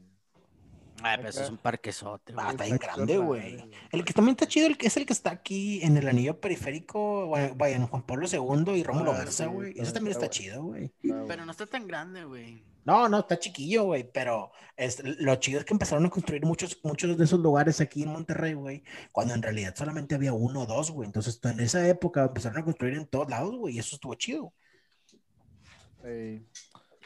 Ay, 1.02 1.18
pero 1.18 1.30
eso 1.30 1.44
es 1.44 1.50
un 1.50 1.58
parquesote, 1.58 2.34
Ah, 2.36 2.36
güey. 2.36 2.52
está 2.52 2.64
bien 2.66 2.76
Está 2.76 2.88
con 2.88 2.96
grande, 3.06 3.18
güey. 3.18 3.70
El 3.92 4.04
que 4.04 4.14
también 4.14 4.34
está 4.36 4.48
chido 4.48 4.68
el 4.68 4.78
que 4.78 4.88
es 4.88 4.98
el 4.98 5.06
que 5.06 5.14
está 5.14 5.32
aquí 5.32 5.82
en 5.84 5.96
el 5.96 6.08
anillo 6.10 6.40
periférico, 6.42 7.30
vaya, 7.30 7.54
vaya, 7.56 7.78
en 7.78 7.88
Juan 7.88 8.04
Pablo 8.04 8.28
II 8.30 8.74
y 8.78 8.84
Rómulo 8.84 9.14
Ah, 9.14 9.20
Garza, 9.20 9.46
güey. 9.46 9.74
Ese 9.78 9.94
también 9.94 10.12
está 10.12 10.30
chido. 10.30 10.56
Ah, 10.60 10.66
güey. 10.66 10.92
Pero 11.28 11.46
no 11.46 11.52
está 11.52 11.66
tan 11.66 11.88
grande, 11.88 12.26
güey. 12.26 12.62
No, 12.86 13.10
no, 13.10 13.20
está 13.20 13.40
chiquillo, 13.40 13.86
güey, 13.86 14.10
pero 14.12 14.52
es, 14.78 15.04
lo 15.04 15.36
chido 15.38 15.60
es 15.60 15.66
que 15.66 15.74
empezaron 15.74 16.06
a 16.06 16.10
construir 16.12 16.46
muchos, 16.46 16.80
muchos 16.84 17.18
de 17.18 17.24
esos 17.24 17.40
lugares 17.40 17.82
aquí 17.82 18.04
en 18.04 18.10
Monterrey, 18.10 18.54
güey, 18.54 18.84
cuando 19.12 19.34
en 19.34 19.42
realidad 19.42 19.74
solamente 19.76 20.14
había 20.14 20.34
uno 20.34 20.62
o 20.62 20.66
dos, 20.68 20.92
güey. 20.92 21.08
Entonces, 21.08 21.40
en 21.44 21.60
esa 21.62 21.88
época 21.88 22.26
empezaron 22.26 22.60
a 22.60 22.64
construir 22.64 22.94
en 22.94 23.08
todos 23.08 23.28
lados, 23.28 23.56
güey, 23.56 23.76
y 23.76 23.80
eso 23.80 23.96
estuvo 23.96 24.14
chido. 24.14 24.54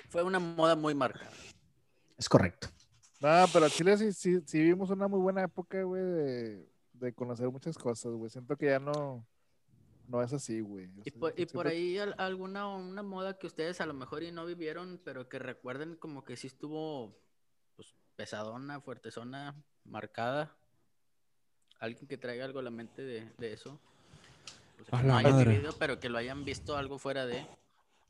Fue 0.09 0.21
una 0.21 0.39
moda 0.39 0.75
muy 0.75 0.93
marcada. 0.93 1.31
Es 2.17 2.27
correcto. 2.27 2.67
No, 3.21 3.45
pero 3.53 3.69
Chile 3.69 3.97
sí, 3.97 4.11
sí, 4.11 4.39
sí 4.45 4.59
vivimos 4.59 4.89
una 4.89 5.07
muy 5.07 5.19
buena 5.19 5.43
época, 5.43 5.81
güey, 5.83 6.03
de, 6.03 6.69
de 6.91 7.13
conocer 7.13 7.49
muchas 7.49 7.77
cosas, 7.77 8.11
güey. 8.11 8.29
Siento 8.29 8.57
que 8.57 8.65
ya 8.65 8.79
no, 8.79 9.25
no 10.09 10.21
es 10.23 10.33
así, 10.33 10.59
güey. 10.59 10.89
Y 11.05 11.11
por, 11.11 11.33
y 11.39 11.45
por 11.45 11.67
siento- 11.67 11.69
ahí 11.69 11.97
al- 11.99 12.15
alguna 12.17 12.67
una 12.67 13.03
moda 13.03 13.37
que 13.37 13.47
ustedes 13.47 13.79
a 13.79 13.85
lo 13.85 13.93
mejor 13.93 14.23
y 14.23 14.31
no 14.31 14.45
vivieron, 14.45 14.99
pero 15.05 15.29
que 15.29 15.37
recuerden 15.39 15.95
como 15.95 16.25
que 16.25 16.35
sí 16.35 16.47
estuvo 16.47 17.15
pues, 17.75 17.93
pesadona, 18.15 18.81
fuertezona, 18.81 19.55
marcada. 19.85 20.55
Alguien 21.79 22.07
que 22.07 22.17
traiga 22.17 22.43
algo 22.45 22.59
a 22.59 22.63
la 22.63 22.71
mente 22.71 23.03
de, 23.03 23.31
de 23.37 23.53
eso. 23.53 23.79
O 24.81 24.85
sea, 24.85 24.99
que 25.01 25.07
no 25.07 25.15
hayan 25.17 25.37
vivido, 25.45 25.73
pero 25.77 25.99
que 25.99 26.09
lo 26.09 26.17
hayan 26.17 26.43
visto 26.43 26.75
algo 26.75 26.97
fuera 26.99 27.25
de. 27.25 27.45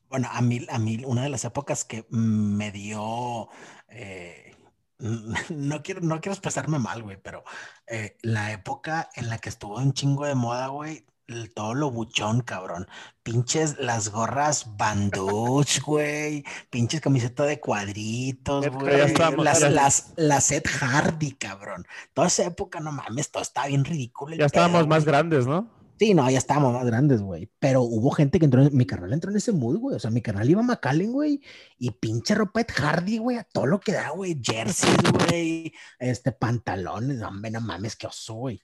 Bueno, 0.07 0.27
a 0.31 0.41
mí, 0.41 0.65
a 0.69 0.79
mí 0.79 1.03
una 1.05 1.21
de 1.23 1.29
las 1.29 1.45
épocas 1.45 1.83
que 1.85 2.05
me 2.09 2.71
dio, 2.71 3.49
eh, 3.89 4.55
no 5.49 5.83
quiero, 5.83 6.01
no 6.01 6.19
quiero 6.21 6.33
expresarme 6.33 6.79
mal, 6.79 7.03
güey, 7.03 7.17
pero 7.21 7.43
eh, 7.85 8.17
la 8.23 8.51
época 8.51 9.09
en 9.15 9.29
la 9.29 9.37
que 9.37 9.49
estuvo 9.49 9.77
un 9.77 9.93
chingo 9.93 10.25
de 10.25 10.33
moda, 10.35 10.67
güey, 10.67 11.05
todo 11.53 11.73
lo 11.73 11.91
buchón, 11.91 12.41
cabrón. 12.41 12.87
Pinches 13.23 13.77
las 13.79 14.09
gorras 14.09 14.75
banduch, 14.77 15.79
güey, 15.85 16.43
pinches 16.69 17.01
camisetas 17.01 17.47
de 17.47 17.59
cuadritos, 17.59 18.67
güey, 18.69 19.01
estamos, 19.01 19.43
las, 19.45 19.61
las, 19.71 20.13
las 20.15 20.51
Ed 20.51 20.63
Hardy, 20.65 21.33
cabrón. 21.33 21.85
Toda 22.13 22.27
esa 22.27 22.45
época, 22.45 22.79
no 22.79 22.91
mames, 22.91 23.31
todo 23.31 23.43
estaba 23.43 23.67
bien 23.67 23.85
ridículo. 23.85 24.35
Ya 24.35 24.45
estábamos 24.45 24.79
pedo, 24.81 24.87
más 24.87 25.03
güey. 25.03 25.13
grandes, 25.13 25.45
¿no? 25.47 25.69
Sí, 25.99 26.13
no, 26.13 26.29
ya 26.31 26.37
estábamos 26.37 26.71
más 26.73 26.85
grandes, 26.85 27.21
güey. 27.21 27.51
Pero 27.59 27.81
hubo 27.81 28.09
gente 28.11 28.39
que 28.39 28.45
entró, 28.45 28.61
en- 28.63 28.75
mi 28.75 28.85
carnal 28.85 29.11
entró 29.11 29.31
en 29.31 29.37
ese 29.37 29.51
mood, 29.51 29.79
güey. 29.79 29.97
O 29.97 29.99
sea, 29.99 30.09
mi 30.09 30.21
carnal 30.21 30.49
iba 30.49 30.61
a 30.61 30.63
McAllen, 30.63 31.11
güey. 31.11 31.41
Y 31.77 31.91
pinche 31.91 32.35
ropa 32.35 32.61
Ed 32.61 32.67
Hardy, 32.73 33.17
güey, 33.17 33.35
a 33.37 33.43
todo 33.43 33.65
lo 33.65 33.81
que 33.81 33.91
da, 33.91 34.09
güey. 34.11 34.39
Jerseys, 34.41 34.95
güey. 35.11 35.73
Este, 35.99 36.31
pantalones. 36.31 37.17
No, 37.17 37.27
hombre, 37.27 37.51
no 37.51 37.59
mames, 37.59 37.97
qué 37.97 38.07
oso, 38.07 38.33
güey. 38.35 38.63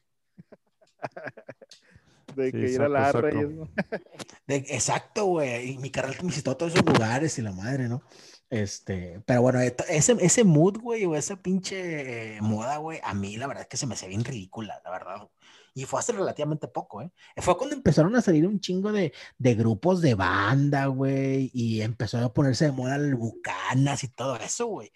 de 2.36 2.52
Sí, 2.52 2.58
que 2.58 2.72
ir 2.72 2.82
a 2.82 2.90
la 2.90 3.06
saco. 3.06 3.22
Reyes, 3.22 3.50
¿no? 3.52 3.70
De- 4.48 4.56
exacto, 4.70 5.26
güey. 5.26 5.72
Y 5.74 5.78
mi 5.80 5.92
carnal 5.92 6.16
me 6.22 6.28
visitó 6.28 6.56
todos 6.58 6.74
esos 6.74 6.86
lugares 6.86 7.38
y 7.40 7.42
la 7.42 7.52
madre, 7.52 7.88
¿no? 7.90 8.04
Este, 8.50 9.22
pero 9.26 9.42
bueno, 9.42 9.60
ese, 9.60 10.16
ese 10.20 10.44
mood, 10.44 10.78
güey, 10.80 11.06
o 11.06 11.16
esa 11.16 11.36
pinche 11.42 12.38
eh, 12.38 12.42
moda, 12.42 12.78
güey, 12.78 13.00
a 13.04 13.14
mí 13.14 13.38
la 13.38 13.48
verdad 13.48 13.64
es 13.64 13.68
que 13.70 13.78
se 13.78 13.88
me 13.88 13.96
hace 13.96 14.08
bien 14.08 14.24
ridícula, 14.24 14.82
la 14.84 14.92
verdad. 14.92 15.30
Y 15.74 15.86
fue 15.86 16.00
hace 16.00 16.14
relativamente 16.14 16.68
poco, 16.70 17.02
¿eh? 17.02 17.12
Fue 17.38 17.58
cuando 17.58 17.76
empezaron 17.76 18.16
a 18.16 18.22
salir 18.22 18.48
un 18.48 18.60
chingo 18.62 18.92
de, 18.94 19.14
de 19.38 19.56
grupos 19.56 20.02
de 20.02 20.16
banda, 20.16 20.86
güey, 20.88 21.50
y 21.54 21.82
empezó 21.82 22.20
a 22.20 22.34
ponerse 22.34 22.66
de 22.66 22.72
moda 22.72 22.96
el 22.96 23.16
Bucanas 23.16 24.04
y 24.04 24.08
todo 24.10 24.38
eso, 24.38 24.68
güey. 24.68 24.92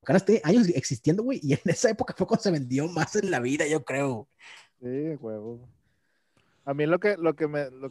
Bucanas 0.00 0.24
tiene 0.24 0.40
años 0.44 0.68
existiendo, 0.68 1.22
güey, 1.22 1.40
y 1.42 1.52
en 1.54 1.60
esa 1.64 1.90
época 1.90 2.14
fue 2.16 2.26
cuando 2.26 2.42
se 2.42 2.50
vendió 2.50 2.88
más 2.88 3.16
en 3.16 3.30
la 3.30 3.40
vida, 3.40 3.66
yo 3.66 3.84
creo. 3.84 4.28
Sí, 4.80 5.16
huevo. 5.20 5.68
A 6.68 6.74
mí 6.74 6.84
lo 6.84 7.00
que, 7.00 7.16
lo 7.16 7.34
que 7.34 7.48
me, 7.48 7.70
lo, 7.70 7.88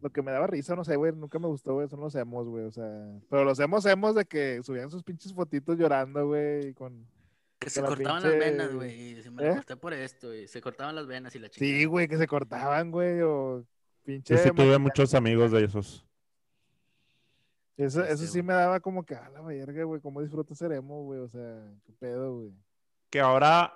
lo 0.00 0.10
que 0.10 0.22
me 0.22 0.32
daba 0.32 0.46
risa, 0.46 0.74
no 0.74 0.82
sé, 0.82 0.96
güey, 0.96 1.12
nunca 1.12 1.38
me 1.38 1.46
gustó, 1.46 1.74
güey, 1.74 1.88
son 1.90 2.00
los 2.00 2.14
emos, 2.14 2.48
güey, 2.48 2.64
o 2.64 2.70
sea, 2.70 3.06
pero 3.28 3.44
los 3.44 3.60
emos, 3.60 3.84
emos 3.84 4.14
de 4.14 4.24
que 4.24 4.62
subían 4.62 4.90
sus 4.90 5.02
pinches 5.02 5.34
fotitos 5.34 5.76
llorando, 5.76 6.26
güey, 6.26 6.68
y 6.68 6.72
con... 6.72 7.06
Que 7.58 7.68
se 7.68 7.82
la 7.82 7.88
cortaban 7.88 8.22
pinche- 8.22 8.30
las 8.30 8.38
venas, 8.38 8.74
güey. 8.74 9.18
y 9.18 9.22
Se 9.22 9.30
me 9.30 9.46
¿Eh? 9.46 9.54
corté 9.56 9.76
por 9.76 9.92
esto, 9.92 10.34
y 10.34 10.48
se 10.48 10.62
cortaban 10.62 10.94
las 10.94 11.06
venas 11.06 11.34
y 11.34 11.38
la 11.38 11.50
chica. 11.50 11.66
Sí, 11.66 11.84
güey, 11.84 12.08
que 12.08 12.16
se 12.16 12.26
cortaban, 12.26 12.90
güey, 12.90 13.20
o 13.20 13.62
pinche... 14.04 14.36
Yo 14.36 14.42
sí 14.42 14.50
tuve 14.52 14.78
muchos 14.78 15.12
amigos 15.12 15.50
de 15.52 15.64
esos. 15.64 16.06
Eso, 17.76 18.04
eso 18.04 18.26
sí 18.26 18.42
me 18.42 18.54
daba 18.54 18.80
como 18.80 19.04
que, 19.04 19.16
a 19.16 19.28
la 19.28 19.42
verga, 19.42 19.84
güey, 19.84 20.00
cómo 20.00 20.22
disfruto 20.22 20.54
ser 20.54 20.72
emo, 20.72 21.02
güey, 21.04 21.20
o 21.20 21.28
sea, 21.28 21.62
qué 21.84 21.92
pedo, 21.92 22.36
güey. 22.38 22.52
Que 23.10 23.20
ahora 23.20 23.74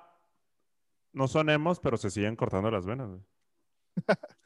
no 1.13 1.29
son 1.29 1.51
emos, 1.51 1.81
pero 1.81 1.99
se 1.99 2.09
siguen 2.11 2.35
cortando 2.35 2.71
las 2.71 2.87
venas, 2.87 3.09
güey. 3.09 3.21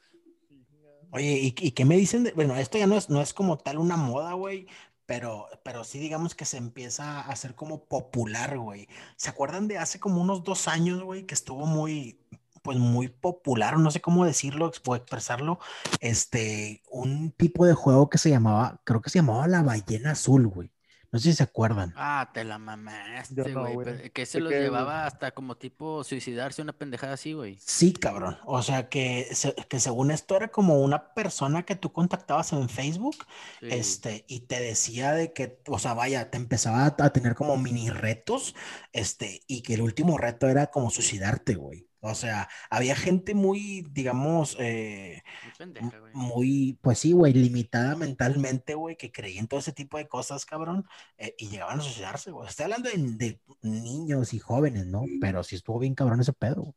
Oye, 1.13 1.39
¿y, 1.41 1.71
qué 1.71 1.85
me 1.85 1.95
dicen? 1.97 2.23
de- 2.23 2.31
bueno, 2.33 2.55
esto 2.57 2.77
ya 2.77 2.87
no 2.87 2.95
es, 2.97 3.09
no 3.09 3.21
es 3.21 3.33
como 3.33 3.57
tal 3.57 3.77
una 3.77 3.97
moda, 3.97 4.33
güey, 4.33 4.67
pero, 5.05 5.47
pero 5.63 5.83
sí 5.83 5.99
digamos 5.99 6.33
que 6.35 6.45
se 6.45 6.57
empieza 6.57 7.21
a 7.21 7.31
hacer 7.31 7.55
como 7.55 7.85
popular, 7.85 8.57
güey. 8.57 8.87
¿Se 9.15 9.29
acuerdan 9.29 9.67
de 9.67 9.77
hace 9.77 9.99
como 9.99 10.21
unos 10.21 10.43
dos 10.43 10.67
años, 10.67 11.03
güey, 11.03 11.25
que 11.25 11.35
estuvo 11.35 11.65
muy, 11.67 12.19
pues 12.63 12.79
muy 12.79 13.09
popular, 13.09 13.77
no 13.79 13.91
sé 13.91 14.01
cómo 14.01 14.25
decirlo 14.25 14.67
ex- 14.67 14.81
o 14.85 14.95
expresarlo, 14.95 15.59
este, 16.01 16.81
un 16.91 17.31
tipo 17.31 17.65
de 17.65 17.73
juego 17.75 18.09
que 18.09 18.17
se 18.17 18.29
llamaba, 18.31 18.81
creo 18.83 19.01
que 19.01 19.09
se 19.11 19.19
llamaba 19.19 19.47
la 19.47 19.61
ballena 19.63 20.11
azul, 20.13 20.47
güey. 20.47 20.71
No 21.13 21.19
sé 21.19 21.31
si 21.31 21.37
se 21.37 21.43
acuerdan. 21.43 21.95
Ah, 21.95 22.31
te 22.33 22.43
la 22.43 22.57
mamaste, 22.59 23.55
no, 23.55 23.71
güey. 23.71 24.09
que 24.11 24.25
se 24.25 24.39
¿De 24.39 24.43
los 24.43 24.51
llevaba 24.57 25.05
hasta 25.05 25.31
como 25.33 25.57
tipo 25.57 26.03
suicidarse, 26.03 26.61
una 26.61 26.73
pendejada 26.73 27.13
así, 27.13 27.33
güey. 27.33 27.61
Sí, 27.65 27.93
cabrón. 27.93 28.37
O 28.45 28.61
sea 28.61 28.89
que, 28.89 29.29
se- 29.33 29.55
que 29.69 29.79
según 29.79 30.11
esto 30.11 30.35
era 30.35 30.49
como 30.49 30.81
una 30.81 31.13
persona 31.13 31.63
que 31.63 31.75
tú 31.75 31.93
contactabas 31.93 32.51
en 32.53 32.67
Facebook 32.69 33.15
Sí. 33.59 33.67
Este, 33.69 34.25
y 34.27 34.41
te 34.41 34.59
decía 34.59 35.13
de 35.13 35.31
que, 35.33 35.61
o 35.67 35.79
sea, 35.79 35.93
vaya, 35.93 36.29
te 36.29 36.37
empezaba 36.37 36.85
a, 36.85 36.95
a 37.05 37.13
tener 37.13 37.35
como 37.35 37.57
mini 37.57 37.89
retos, 37.89 38.53
este, 38.91 39.41
y 39.47 39.61
que 39.63 39.75
el 39.75 39.81
último 39.81 40.17
reto 40.17 40.49
era 40.49 40.67
como 40.67 40.89
suicidarte, 40.91 41.55
güey. 41.55 41.87
O 42.05 42.15
sea, 42.15 42.49
había 42.69 42.95
gente 42.97 43.33
muy, 43.33 43.87
digamos, 43.91 44.57
eh, 44.59 45.23
Muy 45.45 45.53
pendeja, 45.57 45.99
güey. 45.99 46.11
muy, 46.13 46.77
pues 46.81 46.99
sí, 46.99 47.13
güey, 47.13 47.31
limitada 47.33 47.95
mentalmente, 47.95 48.75
güey, 48.75 48.97
que 48.97 49.09
creía 49.09 49.39
en 49.39 49.47
todo 49.47 49.61
ese 49.61 49.71
tipo 49.71 49.97
de 49.97 50.07
cosas, 50.09 50.45
cabrón, 50.45 50.85
eh, 51.17 51.33
y 51.37 51.47
llegaban 51.47 51.79
a 51.79 51.81
suicidarse, 51.81 52.31
güey. 52.31 52.49
Estoy 52.49 52.65
hablando 52.65 52.89
de, 52.89 52.97
de 52.97 53.39
niños 53.61 54.33
y 54.33 54.39
jóvenes, 54.39 54.85
¿no? 54.85 55.03
Pero 55.21 55.43
sí 55.43 55.55
estuvo 55.55 55.79
bien 55.79 55.95
cabrón 55.95 56.19
ese 56.19 56.33
pedo. 56.33 56.61
güey. 56.63 56.73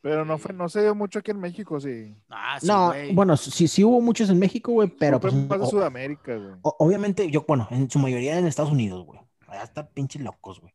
Pero 0.00 0.24
no 0.24 0.38
fue, 0.38 0.54
no 0.54 0.66
se 0.70 0.80
dio 0.80 0.94
mucho 0.94 1.18
aquí 1.18 1.30
en 1.30 1.40
México, 1.40 1.78
sí. 1.78 2.16
Ah, 2.30 2.58
sí, 2.58 2.66
No, 2.66 2.94
bueno, 3.12 3.36
sí, 3.36 3.68
sí 3.68 3.84
hubo 3.84 4.00
muchos 4.00 4.30
en 4.30 4.38
México, 4.38 4.72
güey, 4.72 4.88
pero 4.88 5.20
pues, 5.20 5.34
más 5.34 5.46
de 5.60 5.66
o- 5.66 5.68
Sudamérica, 5.68 6.34
güey. 6.36 6.54
obviamente, 6.62 7.30
yo, 7.30 7.44
bueno, 7.46 7.68
en 7.70 7.90
su 7.90 7.98
mayoría 7.98 8.38
en 8.38 8.46
Estados 8.46 8.72
Unidos, 8.72 9.04
güey. 9.04 9.20
Allá 9.46 9.64
están 9.64 9.90
pinches 9.92 10.22
locos, 10.22 10.58
güey. 10.58 10.72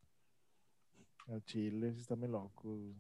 El 1.27 1.43
Chile 1.45 1.91
sí 1.95 2.01
está 2.01 2.15
muy 2.15 2.27
loco, 2.27 2.69
güey. 2.69 2.93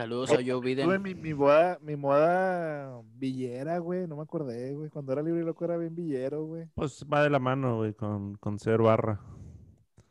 Saludos 0.00 0.30
a 0.30 0.36
Joe 0.36 0.44
Tuve 0.44 0.74
Biden. 0.74 1.02
mi, 1.02 1.14
mi 1.14 1.32
boda, 1.34 1.78
mi 1.82 1.94
moda 1.96 3.02
villera, 3.16 3.78
güey, 3.78 4.06
no 4.06 4.16
me 4.16 4.22
acordé, 4.22 4.72
güey. 4.74 4.88
Cuando 4.88 5.12
era 5.12 5.22
libre 5.22 5.42
y 5.42 5.44
loco 5.44 5.64
era 5.64 5.76
bien 5.76 5.94
villero, 5.94 6.44
güey. 6.46 6.66
Pues 6.74 7.04
va 7.12 7.22
de 7.22 7.28
la 7.28 7.38
mano, 7.38 7.76
güey, 7.76 7.92
con, 7.92 8.34
con 8.36 8.58
ser 8.58 8.80
barra. 8.80 9.20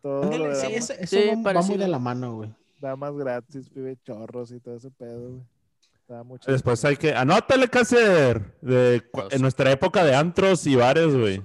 Todo 0.01 0.31
sí, 0.55 0.67
eso, 0.73 0.93
eso 0.93 1.15
Sí, 1.17 1.29
va- 1.43 1.53
va, 1.53 1.61
muy 1.63 1.77
de 1.77 1.87
la 1.87 1.97
mano, 1.97 2.35
güey. 2.35 2.53
damas 2.79 3.15
gratis, 3.15 3.67
pibe 3.69 3.97
chorros 4.03 4.51
y 4.51 4.59
todo 4.59 4.75
ese 4.77 4.91
pedo, 4.91 5.29
güey. 5.31 6.23
Mucho. 6.23 6.51
Después 6.51 6.83
hay 6.85 6.95
que... 6.97 7.13
¡Anótale, 7.13 7.67
Cácer! 7.67 8.57
De, 8.61 9.03
Dos. 9.13 9.31
en 9.33 9.41
nuestra 9.41 9.71
época 9.71 10.03
de 10.03 10.15
antros 10.15 10.65
y 10.65 10.75
bares, 10.75 11.15
güey. 11.15 11.43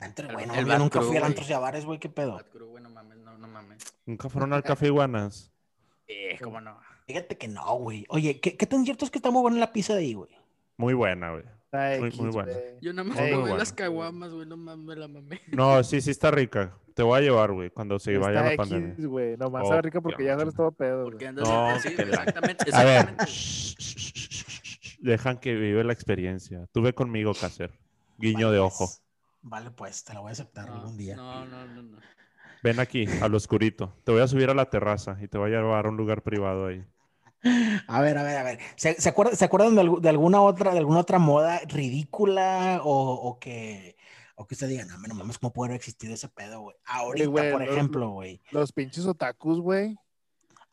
Antro, 0.00 0.28
güey, 0.32 0.46
no, 0.46 0.54
el 0.54 0.66
yo 0.66 0.78
nunca 0.78 1.00
fui 1.00 1.16
al 1.16 1.22
Crew, 1.22 1.26
antros 1.26 1.48
y 1.48 1.52
a 1.54 1.58
bares, 1.58 1.84
güey, 1.86 1.98
qué 1.98 2.08
pedo. 2.10 2.38
Güey, 2.52 2.82
no 2.82 2.90
mames, 2.90 3.16
no, 3.18 3.38
no 3.38 3.48
mames. 3.48 3.82
Nunca 4.04 4.28
fueron 4.28 4.52
al 4.52 4.62
Café 4.62 4.86
Iguanas. 4.88 5.50
Eh, 6.06 6.38
cómo 6.42 6.60
no. 6.60 6.76
Fíjate 7.12 7.36
que 7.36 7.46
no, 7.48 7.74
güey. 7.76 8.06
Oye, 8.08 8.40
¿qué, 8.40 8.56
qué 8.56 8.66
tan 8.66 8.84
cierto 8.86 9.04
es 9.04 9.10
que 9.10 9.18
está 9.18 9.30
muy 9.30 9.42
buena 9.42 9.58
la 9.58 9.70
pizza 9.72 9.92
de 9.94 10.00
ahí, 10.00 10.14
güey? 10.14 10.30
Muy 10.78 10.94
buena, 10.94 11.30
güey. 11.32 11.44
Está 11.70 12.22
muy- 12.22 12.30
buena. 12.30 12.52
Yo 12.80 12.92
nada 12.94 13.06
más 13.08 13.18
Muy 13.20 13.30
probé 13.30 13.56
las 13.58 13.72
caguamas, 13.72 14.32
güey, 14.32 14.46
no 14.46 14.56
mames, 14.56 14.96
la 14.96 15.08
mamé. 15.08 15.40
No, 15.52 15.84
sí, 15.84 16.00
sí 16.00 16.10
está 16.10 16.30
rica. 16.30 16.74
Te 16.94 17.02
voy 17.02 17.18
a 17.18 17.20
llevar, 17.22 17.52
güey, 17.52 17.68
cuando 17.70 17.98
se 17.98 18.16
vaya 18.16 18.40
Está 18.40 18.42
la 18.42 18.48
X, 18.54 18.56
pandemia. 18.56 19.08
güey. 19.08 19.36
Nomás 19.36 19.62
Oh, 19.64 19.68
sabe 19.68 19.82
rica 19.82 20.00
porque 20.00 20.24
ya 20.24 20.32
ya, 20.32 20.38
sales 20.38 20.54
todo 20.54 20.72
pedo, 20.72 21.04
Porque 21.04 21.16
güey. 21.16 21.28
andas 21.28 21.48
No, 21.48 21.78
sí, 21.80 21.94
que 21.96 22.04
la- 22.06 22.10
exactamente, 22.22 22.64
A 22.74 22.84
ver, 22.84 23.14
dejan 25.00 25.38
que 25.38 25.54
vive 25.54 25.84
la 25.84 25.92
experiencia. 25.92 26.66
Tú 26.72 26.82
ve 26.82 26.92
conmigo, 26.94 27.32
Caser. 27.34 27.72
Guiño 28.18 28.46
Vale, 28.48 28.56
de 28.58 28.62
pues. 28.62 28.72
ojo. 28.74 28.90
Vale, 29.42 29.70
pues, 29.70 30.04
te 30.04 30.14
lo 30.14 30.22
voy 30.22 30.30
a 30.30 30.32
aceptar 30.32 30.68
No, 30.68 30.74
algún 30.76 30.96
día. 30.96 31.16
no, 31.16 31.44
no, 31.46 31.66
no, 31.66 31.82
no. 31.82 31.98
Ven 32.62 32.78
aquí, 32.78 33.06
al 33.20 33.34
oscurito. 33.34 33.92
Te 34.04 34.12
voy 34.12 34.20
a 34.20 34.28
subir 34.28 34.48
a 34.50 34.54
la 34.54 34.66
terraza 34.70 35.18
y 35.20 35.26
te 35.26 35.36
voy 35.38 35.52
a 35.52 35.58
llevar 35.60 35.86
a 35.86 35.88
un 35.88 35.96
lugar 35.96 36.22
privado 36.22 36.66
ahí. 36.66 36.84
A 37.88 38.00
ver, 38.00 38.18
a 38.18 38.22
ver, 38.22 38.36
a 38.38 38.42
ver. 38.42 38.58
¿Se, 38.76 39.00
se 39.00 39.08
acuerdan, 39.08 39.36
¿se 39.36 39.44
acuerdan 39.44 39.74
de, 39.74 39.82
algu- 39.82 40.00
de 40.00 40.08
alguna 40.08 40.40
otra, 40.42 40.72
de 40.72 40.78
alguna 40.78 41.00
otra 41.00 41.18
moda 41.18 41.60
ridícula 41.66 42.80
o, 42.84 43.12
o 43.14 43.38
que, 43.38 43.96
o 44.36 44.46
que 44.46 44.54
usted 44.54 44.68
diga, 44.68 44.84
no, 44.84 44.96
no 44.98 45.14
mames, 45.14 45.38
¿cómo 45.38 45.52
puede 45.52 45.70
haber 45.70 45.76
existido 45.80 46.14
ese 46.14 46.28
pedo, 46.28 46.60
güey? 46.60 46.76
Ahorita, 46.84 47.26
güey, 47.28 47.52
por 47.52 47.64
lo- 47.64 47.72
ejemplo, 47.72 48.10
güey. 48.10 48.40
Los 48.50 48.72
pinches 48.72 49.06
otakus, 49.06 49.60
güey. 49.60 49.96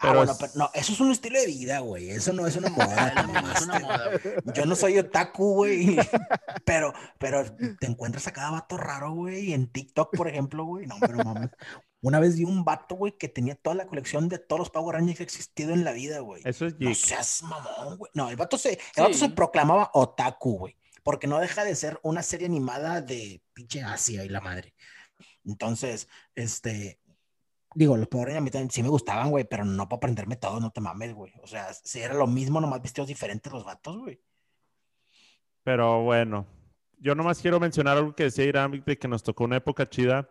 Ah, 0.02 0.04
Pero 0.08 0.16
bueno, 0.20 0.32
es- 0.32 0.38
pero 0.38 0.52
no, 0.56 0.70
eso 0.74 0.94
es 0.94 1.00
un 1.02 1.12
estilo 1.12 1.40
de 1.42 1.48
vida, 1.48 1.80
güey. 1.80 2.10
Eso 2.12 2.32
no 2.32 2.48
es 2.48 2.56
una 2.56 2.70
moda. 2.70 3.14
Mismo, 3.34 3.50
es 3.52 3.62
una 3.64 3.80
moda, 3.80 4.04
güey. 4.08 4.56
Yo 4.56 4.66
no 4.66 4.76
soy 4.76 4.98
otaku, 4.98 5.54
güey. 5.56 5.98
Pero, 6.66 6.94
pero 7.18 7.44
te 7.80 7.88
encuentras 7.88 8.28
a 8.28 8.32
cada 8.32 8.52
vato 8.52 8.78
raro, 8.78 9.12
güey. 9.14 9.54
En 9.54 9.68
TikTok, 9.68 10.16
por 10.16 10.28
ejemplo, 10.28 10.64
güey. 10.66 10.86
No, 10.86 10.96
pero 11.02 11.18
mames. 11.24 11.50
Una 12.02 12.20
vez 12.20 12.38
vi 12.38 12.46
un 12.46 12.64
vato, 12.64 12.96
güey, 12.96 13.18
que 13.18 13.28
tenía 13.28 13.56
toda 13.56 13.76
la 13.76 13.86
colección 13.88 14.30
de 14.30 14.40
todos 14.40 14.60
los 14.60 14.70
Power 14.70 14.96
Rangers 14.96 15.18
que 15.18 15.24
ha 15.24 15.26
existido 15.26 15.74
en 15.74 15.84
la 15.84 15.92
vida, 15.92 16.20
güey. 16.20 16.42
Eso 16.46 16.66
es 16.66 16.74
No 16.80 16.90
geek. 16.90 16.96
seas 16.98 17.44
mamón, 17.44 17.98
güey. 17.98 18.12
No, 18.14 18.30
el 18.30 18.38
vato 18.38 18.58
se, 18.58 18.74
el 18.96 19.04
vato 19.04 19.14
Sí. 19.14 19.20
se 19.20 19.30
proclamaba 19.30 19.92
otaku, 19.94 20.58
güey. 20.60 20.78
Porque 21.04 21.28
no 21.28 21.40
deja 21.40 21.64
de 21.66 21.76
ser 21.76 22.00
una 22.04 22.24
serie 22.24 22.48
animada 22.48 23.02
de 23.02 23.42
pinche 23.54 23.82
Asia 23.84 24.24
y 24.24 24.30
la 24.30 24.40
madre. 24.42 24.74
Entonces, 25.46 26.08
este. 26.36 27.00
Digo, 27.76 27.98
los 27.98 28.08
Power 28.08 28.28
Rangers 28.28 28.42
a 28.42 28.44
mí 28.44 28.50
también 28.50 28.72
sí 28.72 28.82
me 28.82 28.90
gustaban, 28.90 29.30
güey, 29.30 29.44
pero 29.44 29.64
no 29.66 29.88
para 29.88 29.98
aprenderme 29.98 30.36
todo, 30.38 30.60
no 30.60 30.72
te 30.72 30.82
mames, 30.82 31.14
güey. 31.14 31.34
O 31.44 31.48
sea, 31.48 31.74
si 31.74 32.00
era 32.00 32.14
lo 32.16 32.26
mismo, 32.28 32.60
nomás 32.62 32.82
vestidos 32.82 33.08
diferentes 33.08 33.52
los 33.52 33.64
vatos, 33.66 33.98
güey. 33.98 34.22
Pero 35.64 36.02
bueno, 36.04 36.48
yo 36.98 37.14
nomás 37.16 37.40
quiero 37.42 37.60
mencionar 37.60 37.98
algo 37.98 38.16
que 38.16 38.24
decía 38.24 38.46
Irán 38.46 38.84
de 38.86 38.98
que 38.98 39.08
nos 39.08 39.22
tocó 39.24 39.44
una 39.44 39.58
época 39.58 39.88
chida. 39.90 40.30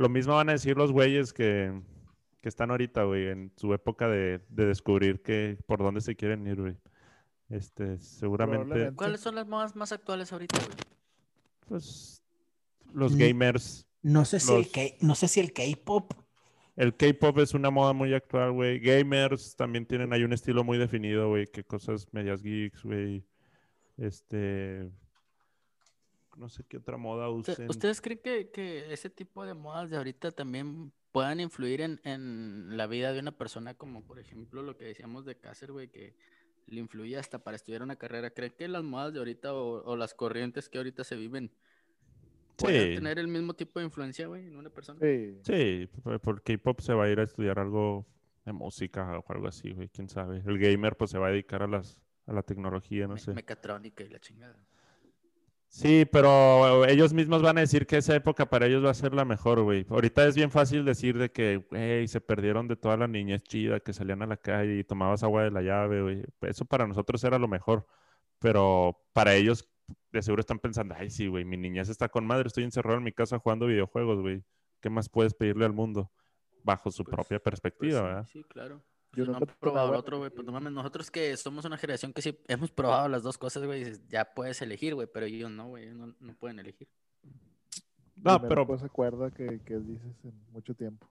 Lo 0.00 0.08
mismo 0.08 0.32
van 0.34 0.48
a 0.48 0.52
decir 0.52 0.78
los 0.78 0.92
güeyes 0.92 1.34
que, 1.34 1.78
que 2.40 2.48
están 2.48 2.70
ahorita, 2.70 3.04
güey, 3.04 3.28
en 3.28 3.52
su 3.56 3.74
época 3.74 4.08
de, 4.08 4.40
de 4.48 4.64
descubrir 4.64 5.20
que 5.20 5.58
por 5.66 5.80
dónde 5.80 6.00
se 6.00 6.16
quieren 6.16 6.46
ir, 6.46 6.58
güey. 6.58 6.76
Este, 7.50 7.98
seguramente. 7.98 8.92
¿Cuáles 8.94 9.20
son 9.20 9.34
las 9.34 9.46
modas 9.46 9.76
más 9.76 9.92
actuales 9.92 10.32
ahorita, 10.32 10.56
güey? 10.58 10.70
pues, 11.68 12.22
los 12.94 13.14
gamers. 13.14 13.86
No 14.00 14.24
sé 14.24 14.40
si 14.40 14.54
el 14.54 14.70
K- 14.70 14.96
no 15.02 15.14
sé 15.14 15.28
si 15.28 15.38
el 15.40 15.52
K-pop. 15.52 16.14
El 16.76 16.96
K-pop 16.96 17.38
es 17.40 17.52
una 17.52 17.68
moda 17.68 17.92
muy 17.92 18.14
actual, 18.14 18.52
güey. 18.52 18.80
Gamers 18.80 19.54
también 19.54 19.84
tienen 19.84 20.14
ahí 20.14 20.24
un 20.24 20.32
estilo 20.32 20.64
muy 20.64 20.78
definido, 20.78 21.28
güey. 21.28 21.46
Que 21.46 21.62
cosas 21.62 22.08
medias 22.12 22.42
geeks, 22.42 22.82
güey. 22.84 23.22
Este. 23.98 24.90
No 26.36 26.48
sé 26.48 26.64
qué 26.68 26.76
otra 26.78 26.96
moda 26.96 27.28
usen. 27.28 27.68
¿Ustedes 27.68 28.00
creen 28.00 28.20
que, 28.22 28.50
que 28.50 28.92
ese 28.92 29.10
tipo 29.10 29.44
de 29.44 29.54
modas 29.54 29.90
de 29.90 29.96
ahorita 29.96 30.30
también 30.30 30.92
puedan 31.12 31.40
influir 31.40 31.80
en, 31.80 32.00
en 32.04 32.76
la 32.76 32.86
vida 32.86 33.12
de 33.12 33.20
una 33.20 33.32
persona, 33.36 33.74
como 33.74 34.02
por 34.06 34.18
ejemplo 34.18 34.62
lo 34.62 34.76
que 34.76 34.84
decíamos 34.86 35.24
de 35.24 35.36
Cácer, 35.36 35.72
güey, 35.72 35.88
que 35.88 36.14
le 36.66 36.80
influye 36.80 37.16
hasta 37.18 37.40
para 37.42 37.56
estudiar 37.56 37.82
una 37.82 37.96
carrera? 37.96 38.30
¿Creen 38.30 38.54
que 38.56 38.68
las 38.68 38.84
modas 38.84 39.12
de 39.12 39.18
ahorita 39.18 39.52
o, 39.54 39.82
o 39.84 39.96
las 39.96 40.14
corrientes 40.14 40.68
que 40.68 40.78
ahorita 40.78 41.02
se 41.04 41.16
viven 41.16 41.50
pueden 42.56 42.90
Sí. 42.90 42.94
tener 42.96 43.18
el 43.18 43.26
mismo 43.28 43.54
tipo 43.54 43.80
de 43.80 43.86
influencia, 43.86 44.26
güey, 44.28 44.46
en 44.46 44.56
una 44.56 44.70
persona? 44.70 45.00
Sí. 45.00 45.38
Sí, 45.42 45.88
por- 46.02 46.20
por 46.20 46.42
K-pop 46.42 46.80
se 46.80 46.92
va 46.94 47.04
a 47.04 47.10
ir 47.10 47.18
a 47.18 47.24
estudiar 47.24 47.58
algo 47.58 48.06
de 48.44 48.52
música 48.52 49.18
o 49.18 49.24
algo 49.32 49.48
así, 49.48 49.72
güey. 49.72 49.88
Quién 49.88 50.08
sabe. 50.08 50.42
El 50.46 50.58
gamer, 50.58 50.96
pues 50.96 51.10
se 51.10 51.18
va 51.18 51.28
a 51.28 51.30
dedicar 51.30 51.62
a 51.62 51.66
las 51.66 51.98
a 52.26 52.32
la 52.32 52.42
tecnología, 52.44 53.08
no 53.08 53.14
Me- 53.14 53.20
sé. 53.20 53.32
Mecatrónica 53.34 54.04
y 54.04 54.08
la 54.08 54.20
chingada. 54.20 54.56
Sí, 55.72 56.04
pero 56.10 56.84
ellos 56.84 57.12
mismos 57.12 57.42
van 57.42 57.56
a 57.56 57.60
decir 57.60 57.86
que 57.86 57.96
esa 57.98 58.14
época 58.16 58.50
para 58.50 58.66
ellos 58.66 58.84
va 58.84 58.90
a 58.90 58.94
ser 58.94 59.14
la 59.14 59.24
mejor, 59.24 59.62
güey. 59.62 59.86
Ahorita 59.88 60.26
es 60.26 60.34
bien 60.34 60.50
fácil 60.50 60.84
decir 60.84 61.16
de 61.16 61.30
que, 61.30 61.58
güey, 61.70 62.08
se 62.08 62.20
perdieron 62.20 62.66
de 62.66 62.74
toda 62.74 62.96
la 62.96 63.06
niñez 63.06 63.44
chida, 63.44 63.78
que 63.78 63.92
salían 63.92 64.20
a 64.22 64.26
la 64.26 64.36
calle 64.36 64.78
y 64.80 64.84
tomabas 64.84 65.22
agua 65.22 65.44
de 65.44 65.52
la 65.52 65.62
llave, 65.62 66.02
güey. 66.02 66.24
Eso 66.42 66.64
para 66.64 66.88
nosotros 66.88 67.22
era 67.22 67.38
lo 67.38 67.46
mejor. 67.46 67.86
Pero 68.40 69.00
para 69.12 69.34
ellos, 69.36 69.70
de 70.10 70.22
seguro 70.22 70.40
están 70.40 70.58
pensando, 70.58 70.94
ay, 70.98 71.08
sí, 71.08 71.28
güey, 71.28 71.44
mi 71.44 71.56
niñez 71.56 71.88
está 71.88 72.08
con 72.08 72.26
madre, 72.26 72.48
estoy 72.48 72.64
encerrado 72.64 72.98
en 72.98 73.04
mi 73.04 73.12
casa 73.12 73.38
jugando 73.38 73.66
videojuegos, 73.66 74.20
güey. 74.20 74.42
¿Qué 74.80 74.90
más 74.90 75.08
puedes 75.08 75.34
pedirle 75.34 75.66
al 75.66 75.72
mundo? 75.72 76.10
Bajo 76.64 76.90
su 76.90 77.04
Pues- 77.04 77.14
propia 77.14 77.38
Pues 77.38 77.42
perspectiva, 77.42 77.98
sí, 78.00 78.04
¿verdad? 78.04 78.26
sí, 78.32 78.44
claro. 78.48 78.82
Yo 79.12 79.24
no 79.24 79.32
tomé 79.32 79.46
probado 79.58 79.90
el 79.90 79.96
otro, 79.96 80.18
güey, 80.18 80.30
pues 80.30 80.46
no 80.46 80.52
mames, 80.52 80.72
nosotros 80.72 81.10
que 81.10 81.36
somos 81.36 81.64
una 81.64 81.76
generación 81.76 82.12
que 82.12 82.22
sí 82.22 82.38
hemos 82.46 82.70
probado 82.70 83.08
las 83.08 83.22
dos 83.24 83.36
cosas, 83.38 83.64
güey, 83.64 83.80
dices, 83.84 84.06
ya 84.08 84.24
puedes 84.34 84.62
elegir, 84.62 84.94
güey, 84.94 85.08
pero 85.12 85.26
ellos 85.26 85.50
no, 85.50 85.66
güey, 85.68 85.84
ellos 85.84 85.96
no, 85.96 86.14
no 86.20 86.34
pueden 86.34 86.58
elegir. 86.60 86.88
No, 88.16 88.38
Primero, 88.38 88.48
pero, 88.48 88.66
Pues 88.66 88.80
se 88.80 88.86
acuerda 88.86 89.30
que, 89.30 89.60
que 89.64 89.78
dices 89.78 90.24
en 90.24 90.34
mucho 90.52 90.74
tiempo. 90.74 91.08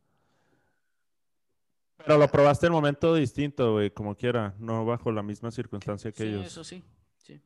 pero 1.97 2.17
lo 2.17 2.27
probaste 2.29 2.67
en 2.67 2.71
momento 2.71 3.13
distinto, 3.15 3.73
güey, 3.73 3.91
como 3.91 4.15
quiera, 4.15 4.55
no 4.59 4.85
bajo 4.85 5.11
la 5.11 5.21
misma 5.23 5.51
circunstancia 5.51 6.11
que 6.11 6.23
Sí, 6.23 6.29
ellos. 6.29 6.45
eso 6.47 6.63
sí, 6.63 6.83
sí. 7.17 7.41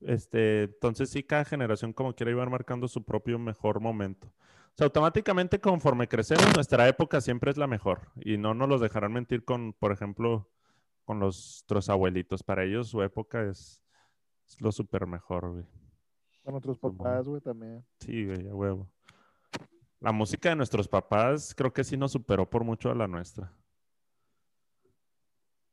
Este, 0.00 0.62
entonces 0.62 1.10
sí, 1.10 1.22
cada 1.22 1.44
generación 1.44 1.92
como 1.92 2.14
quiera 2.14 2.30
iba 2.32 2.46
marcando 2.46 2.88
su 2.88 3.04
propio 3.04 3.38
mejor 3.38 3.80
momento. 3.80 4.32
O 4.70 4.76
sea, 4.80 4.86
automáticamente 4.86 5.60
conforme 5.60 6.08
crecemos, 6.08 6.54
nuestra 6.54 6.88
época 6.88 7.20
siempre 7.20 7.50
es 7.50 7.56
la 7.56 7.66
mejor. 7.66 8.10
Y 8.16 8.38
no 8.38 8.54
nos 8.54 8.68
los 8.68 8.80
dejarán 8.80 9.12
mentir 9.12 9.44
con, 9.44 9.72
por 9.74 9.92
ejemplo, 9.92 10.48
con 11.04 11.18
los, 11.20 11.36
nuestros 11.68 11.88
abuelitos. 11.90 12.42
Para 12.42 12.64
ellos 12.64 12.88
su 12.88 13.02
época 13.02 13.42
es, 13.42 13.82
es 14.48 14.60
lo 14.60 14.72
súper 14.72 15.06
mejor, 15.06 15.50
güey. 15.50 15.64
Con 16.42 16.54
otros 16.54 16.78
Simón. 16.78 16.96
papás, 16.96 17.26
güey, 17.26 17.40
también. 17.42 17.84
Sí, 17.98 18.24
güey, 18.26 18.48
a 18.48 18.54
huevo. 18.54 18.88
La 20.00 20.12
música 20.12 20.48
de 20.48 20.56
nuestros 20.56 20.88
papás 20.88 21.54
creo 21.54 21.72
que 21.74 21.84
sí 21.84 21.98
nos 21.98 22.12
superó 22.12 22.48
por 22.48 22.64
mucho 22.64 22.90
a 22.90 22.94
la 22.94 23.06
nuestra. 23.06 23.52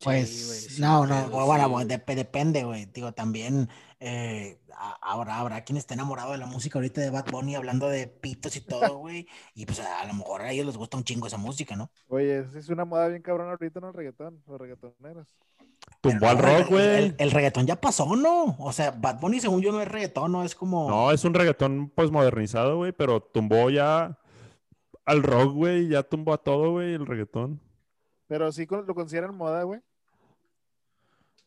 Pues 0.04 0.30
Sí, 0.30 0.46
güey, 0.48 0.60
sí, 0.60 0.82
no, 0.82 1.08
no, 1.08 1.30
bueno, 1.30 1.70
bueno, 1.70 1.90
sí, 1.90 1.98
pues, 2.06 2.16
dep- 2.16 2.16
depende, 2.16 2.64
güey. 2.64 2.86
Digo, 2.88 3.14
también 3.14 3.70
eh, 4.00 4.60
ahora 5.02 5.40
habrá 5.40 5.64
quien 5.64 5.78
esté 5.78 5.94
enamorado 5.96 6.32
de 6.34 6.38
la 6.38 6.46
música 6.46 6.78
ahorita 6.80 7.02
de 7.02 7.10
Bad 7.10 7.32
Bunny 7.32 7.56
hablando 7.56 7.90
de 7.90 8.08
pitos 8.08 8.56
y 8.56 8.62
todo, 8.62 8.98
güey. 9.00 9.28
Y 9.56 9.66
pues 9.66 9.80
a 9.80 10.06
lo 10.06 10.14
mejor 10.14 10.42
a 10.42 10.52
ellos 10.52 10.66
les 10.66 10.78
gusta 10.78 10.98
un 10.98 11.04
chingo 11.04 11.28
esa 11.28 11.38
música, 11.38 11.76
¿no? 11.76 11.90
Oye, 12.08 12.40
esa 12.40 12.60
es 12.60 12.70
una 12.70 12.86
moda 12.86 13.08
bien 13.08 13.22
cabrona 13.22 13.52
ahorita 13.52 13.80
en 13.80 13.86
el 13.86 13.94
reggaetón, 13.94 14.44
los 14.48 14.60
reggaetoneros. 14.60 15.28
Tumbó 16.02 16.28
al 16.28 16.38
no, 16.38 16.44
rock, 16.44 16.70
güey. 16.70 16.86
el- 17.06 17.16
el 17.18 17.32
reggaetón 17.32 17.66
ya 17.66 17.76
pasó, 17.80 18.16
¿no? 18.16 18.56
O 18.60 18.72
sea, 18.74 18.92
Bad 18.92 19.20
Bunny, 19.20 19.40
según 19.40 19.62
yo, 19.62 19.72
no 19.72 19.82
es 19.82 19.88
reggaetón, 19.88 20.32
no 20.32 20.44
es 20.44 20.54
como. 20.54 20.90
No, 20.90 21.12
es 21.12 21.24
un 21.24 21.34
reggaetón 21.34 21.90
pues 21.96 22.12
modernizado, 22.12 22.78
güey, 22.78 22.92
pero 22.92 23.22
tumbó 23.22 23.70
ya 23.70 24.18
al 25.06 25.24
rock, 25.24 25.54
güey, 25.54 25.88
ya 25.88 26.04
tumbó 26.04 26.34
a 26.34 26.38
todo, 26.44 26.72
güey, 26.72 26.94
el 26.94 27.06
reggaetón. 27.06 27.62
Pero 28.28 28.52
sí 28.52 28.68
lo 28.70 28.94
consideran 28.94 29.36
moda, 29.36 29.64
güey. 29.64 29.80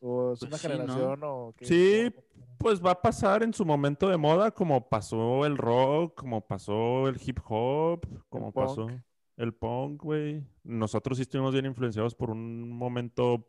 O 0.01 0.32
es 0.32 0.40
Pues 0.40 0.48
una 0.51 0.59
sí, 0.59 0.68
¿no? 0.68 0.72
generación 0.74 1.20
o 1.24 1.55
qué. 1.57 1.64
Sí. 1.66 2.14
Pues 2.59 2.84
va 2.84 2.90
a 2.92 3.01
pasar 3.03 3.42
en 3.42 3.55
su 3.55 3.64
momento 3.64 4.09
de 4.09 4.16
moda, 4.18 4.51
como 4.51 4.86
pasó 4.88 5.46
el 5.46 5.57
rock, 5.57 6.14
como 6.20 6.46
pasó 6.46 7.09
el 7.09 7.18
hip 7.24 7.38
hop, 7.48 8.07
como 8.28 8.53
pasó 8.53 8.86
el 9.36 9.55
punk, 9.55 10.03
güey. 10.03 10.42
Nosotros 10.62 11.16
sí 11.16 11.22
estuvimos 11.22 11.53
bien 11.55 11.64
influenciados 11.64 12.14
por 12.14 12.30
un 12.30 12.68
momento 12.70 13.48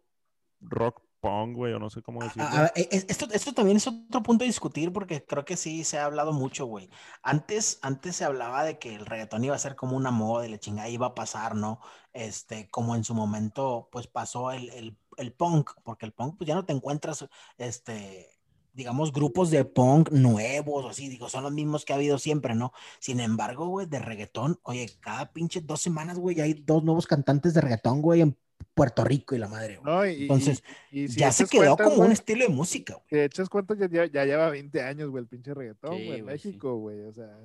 rock 0.61 1.01
punk, 1.19 1.55
güey, 1.57 1.73
o 1.73 1.79
no 1.79 1.89
sé 1.89 2.01
cómo 2.01 2.21
A- 2.21 2.25
decirlo. 2.25 2.47
a- 2.47 2.61
a- 2.65 2.71
e- 2.75 2.87
es- 2.91 3.05
esto, 3.09 3.27
esto 3.31 3.53
también 3.53 3.77
es 3.77 3.85
otro 3.87 4.23
punto 4.23 4.43
a 4.43 4.47
discutir 4.47 4.91
porque 4.93 5.23
creo 5.25 5.43
que 5.45 5.57
sí 5.57 5.83
se 5.83 5.99
ha 5.99 6.05
hablado 6.05 6.31
mucho, 6.33 6.65
güey. 6.65 6.89
Antes, 7.21 7.79
antes 7.81 8.15
se 8.15 8.23
hablaba 8.25 8.63
de 8.63 8.79
que 8.79 8.95
el 8.95 9.05
reggaetón 9.05 9.43
iba 9.43 9.55
a 9.55 9.59
ser 9.59 9.75
como 9.75 9.97
una 9.97 10.11
moda 10.11 10.47
y 10.47 10.51
la 10.51 10.57
chingada 10.57 10.87
iba 10.89 11.07
a 11.07 11.15
pasar, 11.15 11.55
¿no? 11.55 11.79
Este, 12.13 12.69
como 12.69 12.95
en 12.95 13.03
su 13.03 13.13
momento, 13.13 13.89
pues 13.91 14.07
pasó 14.07 14.51
el, 14.51 14.69
el, 14.71 14.97
el 15.17 15.33
punk, 15.33 15.71
porque 15.83 16.05
el 16.05 16.13
punk, 16.13 16.37
pues 16.37 16.47
ya 16.47 16.55
no 16.55 16.65
te 16.65 16.73
encuentras, 16.73 17.25
este, 17.57 18.27
digamos, 18.73 19.11
grupos 19.11 19.51
de 19.51 19.65
punk 19.65 20.11
nuevos 20.11 20.85
o 20.85 20.89
así, 20.89 21.09
digo, 21.09 21.29
son 21.29 21.43
los 21.43 21.51
mismos 21.51 21.83
que 21.85 21.93
ha 21.93 21.97
habido 21.97 22.17
siempre, 22.17 22.55
¿no? 22.55 22.71
Sin 22.99 23.19
embargo, 23.19 23.67
güey, 23.67 23.87
de 23.87 23.99
reggaetón, 23.99 24.59
oye, 24.63 24.89
cada 25.01 25.31
pinche 25.33 25.61
dos 25.61 25.81
semanas, 25.81 26.17
güey, 26.17 26.35
ya 26.37 26.43
hay 26.45 26.53
dos 26.53 26.83
nuevos 26.83 27.07
cantantes 27.07 27.53
de 27.53 27.61
reggaetón, 27.61 28.01
güey, 28.01 28.21
en 28.21 28.37
Puerto 28.73 29.03
Rico 29.03 29.35
y 29.35 29.39
la 29.39 29.47
madre, 29.47 29.77
güey. 29.77 29.93
No, 29.93 30.05
y, 30.05 30.11
y- 30.11 30.21
Entonces, 30.23 30.63
y 30.91 31.07
si 31.07 31.19
ya 31.19 31.31
se 31.31 31.47
quedó 31.47 31.75
cuentas, 31.75 31.89
como 31.89 32.05
un 32.05 32.11
estilo 32.11 32.45
de 32.45 32.49
música, 32.53 32.93
güey. 32.93 33.05
Si 33.09 33.19
echas 33.19 33.49
cuenta 33.49 33.75
ya, 33.75 33.87
ya, 33.89 34.05
ya 34.05 34.23
lleva 34.25 34.49
20 34.49 34.81
años, 34.81 35.09
güey, 35.09 35.23
el 35.23 35.27
pinche 35.27 35.53
reggaetón, 35.53 35.97
Sí, 35.97 36.05
güey, 36.05 36.19
en 36.19 36.23
güey, 36.25 36.39
sí. 36.39 36.47
México, 36.49 36.75
güey. 36.77 37.01
O 37.01 37.11
sea, 37.11 37.37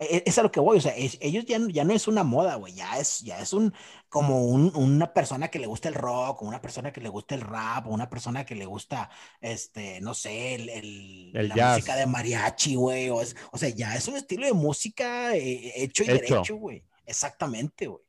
Es 0.00 0.38
a 0.38 0.42
lo 0.42 0.50
que 0.50 0.60
voy, 0.60 0.78
o 0.78 0.80
sea, 0.80 0.96
es- 0.96 1.18
ellos 1.20 1.44
ya, 1.44 1.58
no- 1.58 1.68
ya 1.68 1.84
no 1.84 1.92
es 1.92 2.08
una 2.08 2.24
moda, 2.24 2.54
güey, 2.54 2.72
ya 2.72 2.98
es, 2.98 3.20
ya 3.20 3.38
es 3.40 3.52
un, 3.52 3.74
como 4.08 4.46
un- 4.46 4.72
una 4.74 5.12
persona 5.12 5.48
que 5.48 5.58
le 5.58 5.66
gusta 5.66 5.88
el 5.88 5.94
rock, 5.94 6.40
o 6.40 6.46
una 6.46 6.62
persona 6.62 6.90
que 6.90 7.02
le 7.02 7.10
gusta 7.10 7.34
el 7.34 7.42
rap, 7.42 7.86
o 7.86 7.90
una 7.90 8.08
persona 8.08 8.46
que 8.46 8.54
le 8.54 8.64
gusta, 8.64 9.10
este, 9.42 10.00
no 10.00 10.14
sé, 10.14 10.54
el, 10.54 10.68
el- 10.70 11.32
El 11.36 11.48
la 11.50 11.54
jazz. 11.54 11.76
música 11.76 11.96
de 11.96 12.06
mariachi, 12.06 12.76
güey, 12.76 13.10
o, 13.10 13.20
es- 13.20 13.36
o 13.52 13.58
sea, 13.58 13.68
ya 13.68 13.94
es 13.94 14.08
un 14.08 14.16
estilo 14.16 14.46
de 14.46 14.54
música 14.54 15.36
eh, 15.36 15.72
hecho 15.82 16.02
y 16.02 16.10
Hecho. 16.10 16.34
derecho, 16.34 16.56
güey, 16.56 16.82
Exactamente, 17.04 17.86
güey. 17.86 18.02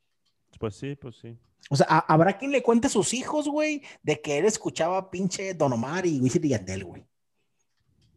Pues 0.60 0.76
sí, 0.76 0.96
pues 0.96 1.16
sí. 1.22 1.38
O 1.70 1.76
sea, 1.76 1.88
habrá 2.08 2.38
quien 2.38 2.52
le 2.52 2.64
cuente 2.64 2.88
a 2.88 2.90
sus 2.90 3.14
hijos, 3.14 3.48
güey, 3.50 3.82
de 4.02 4.22
que 4.22 4.38
él 4.38 4.46
escuchaba 4.46 5.10
pinche 5.12 5.54
Don 5.56 5.74
Omar 5.74 6.06
y 6.06 6.20
Wisin 6.22 6.46
y 6.46 6.50
Yandel, 6.50 6.84
güey. 6.86 7.06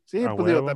Sí, 0.04 0.22
A 0.24 0.36
pues 0.36 0.46
digo, 0.46 0.66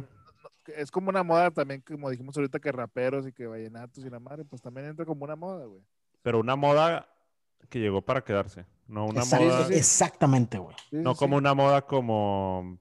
es 0.76 0.90
como 0.90 1.08
una 1.10 1.22
moda 1.22 1.50
también, 1.50 1.80
como 1.80 2.10
dijimos 2.10 2.36
ahorita, 2.36 2.58
que 2.60 2.72
raperos 2.72 3.26
y 3.26 3.32
que 3.32 3.46
vallenatos 3.46 4.04
y 4.04 4.10
la 4.10 4.18
madre, 4.20 4.44
pues 4.44 4.60
también 4.62 4.86
entra 4.86 5.04
como 5.04 5.24
una 5.24 5.36
moda, 5.36 5.64
güey. 5.66 5.82
Pero 6.22 6.40
una 6.40 6.56
moda 6.56 7.08
que 7.68 7.80
llegó 7.80 8.02
para 8.02 8.22
quedarse. 8.22 8.66
No 8.86 9.06
una 9.06 9.24
moda. 9.24 9.66
sí. 9.68 9.74
Exactamente, 9.74 10.58
güey. 10.58 10.74
Sí, 10.90 10.96
No 10.96 11.14
sí, 11.14 11.18
como 11.18 11.36
una 11.36 11.54
moda 11.54 11.82
como. 11.82 12.78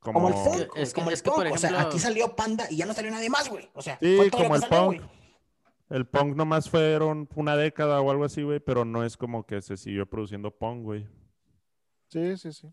Como, 0.00 0.20
Como 0.20 0.28
el 0.28 0.34
funk, 0.34 0.72
Es 0.76 0.92
como 0.92 1.08
el 1.10 1.14
es 1.14 1.22
que. 1.22 1.30
O 1.30 1.58
sea, 1.58 1.80
aquí 1.82 1.98
salió 1.98 2.34
Panda 2.34 2.66
y 2.70 2.76
ya 2.76 2.86
no 2.86 2.92
salió 2.92 3.10
nadie 3.10 3.30
más, 3.30 3.48
güey. 3.48 3.70
O 3.74 3.82
sea, 3.82 3.98
Sí, 4.00 4.16
como 4.30 4.56
el 4.56 4.60
salió, 4.60 4.76
punk. 4.78 4.96
güey. 4.96 5.10
El 5.90 6.06
punk 6.06 6.34
nomás 6.36 6.68
fueron 6.70 7.28
una 7.36 7.54
década 7.56 8.00
o 8.00 8.10
algo 8.10 8.24
así, 8.24 8.42
güey, 8.42 8.58
pero 8.60 8.84
no 8.84 9.04
es 9.04 9.16
como 9.16 9.44
que 9.46 9.60
se 9.62 9.76
siguió 9.76 10.06
produciendo 10.08 10.50
punk, 10.50 10.82
güey. 10.82 11.06
Sí, 12.08 12.36
sí, 12.38 12.52
sí. 12.52 12.68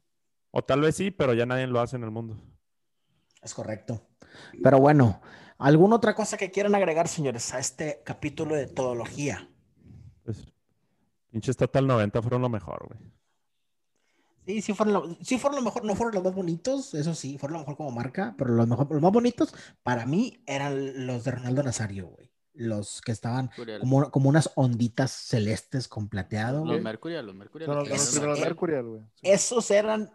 O 0.51 0.63
tal 0.63 0.81
vez 0.81 0.95
sí, 0.95 1.11
pero 1.11 1.33
ya 1.33 1.45
nadie 1.45 1.67
lo 1.67 1.79
hace 1.79 1.97
en 1.97 2.03
el 2.03 2.11
mundo. 2.11 2.37
Es 3.41 3.53
correcto. 3.53 4.01
Pero 4.61 4.79
bueno, 4.79 5.21
¿alguna 5.57 5.95
otra 5.95 6.15
cosa 6.15 6.37
que 6.37 6.51
quieran 6.51 6.75
agregar, 6.75 7.07
señores, 7.07 7.53
a 7.53 7.59
este 7.59 8.01
capítulo 8.03 8.55
de 8.55 8.67
todología? 8.67 9.49
Pues, 10.23 10.51
pinches 11.31 11.57
Total 11.57 11.85
90 11.85 12.21
fueron 12.21 12.41
lo 12.41 12.49
mejor, 12.49 12.87
güey. 12.87 12.99
Sí, 14.45 14.61
sí 14.63 14.73
fueron, 14.73 14.93
lo, 14.93 15.17
sí 15.21 15.37
fueron 15.37 15.59
lo 15.59 15.65
mejor, 15.65 15.85
no 15.85 15.95
fueron 15.95 16.15
los 16.15 16.23
más 16.23 16.33
bonitos, 16.33 16.95
eso 16.95 17.13
sí, 17.13 17.37
fueron 17.37 17.53
lo 17.53 17.59
mejor 17.59 17.77
como 17.77 17.91
marca, 17.91 18.33
pero 18.35 18.55
los, 18.55 18.67
mejor, 18.67 18.87
los 18.91 19.01
más 19.01 19.11
bonitos 19.11 19.53
para 19.83 20.07
mí 20.07 20.41
eran 20.47 21.05
los 21.05 21.23
de 21.23 21.31
Ronaldo 21.31 21.61
Nazario, 21.61 22.07
güey. 22.07 22.31
Los 22.53 22.99
que 23.01 23.11
estaban 23.11 23.51
como, 23.79 24.09
como 24.09 24.27
unas 24.27 24.51
onditas 24.55 25.11
celestes 25.11 25.87
con 25.87 26.09
plateado, 26.09 26.59
Los 26.61 26.69
güey. 26.69 26.81
Mercurial, 26.81 27.27
los 27.27 27.35
Mercurial. 27.35 27.69
Los, 27.69 28.39
Mercurial, 28.39 28.85
güey. 28.85 29.01
Esos 29.21 29.69
eran 29.69 30.11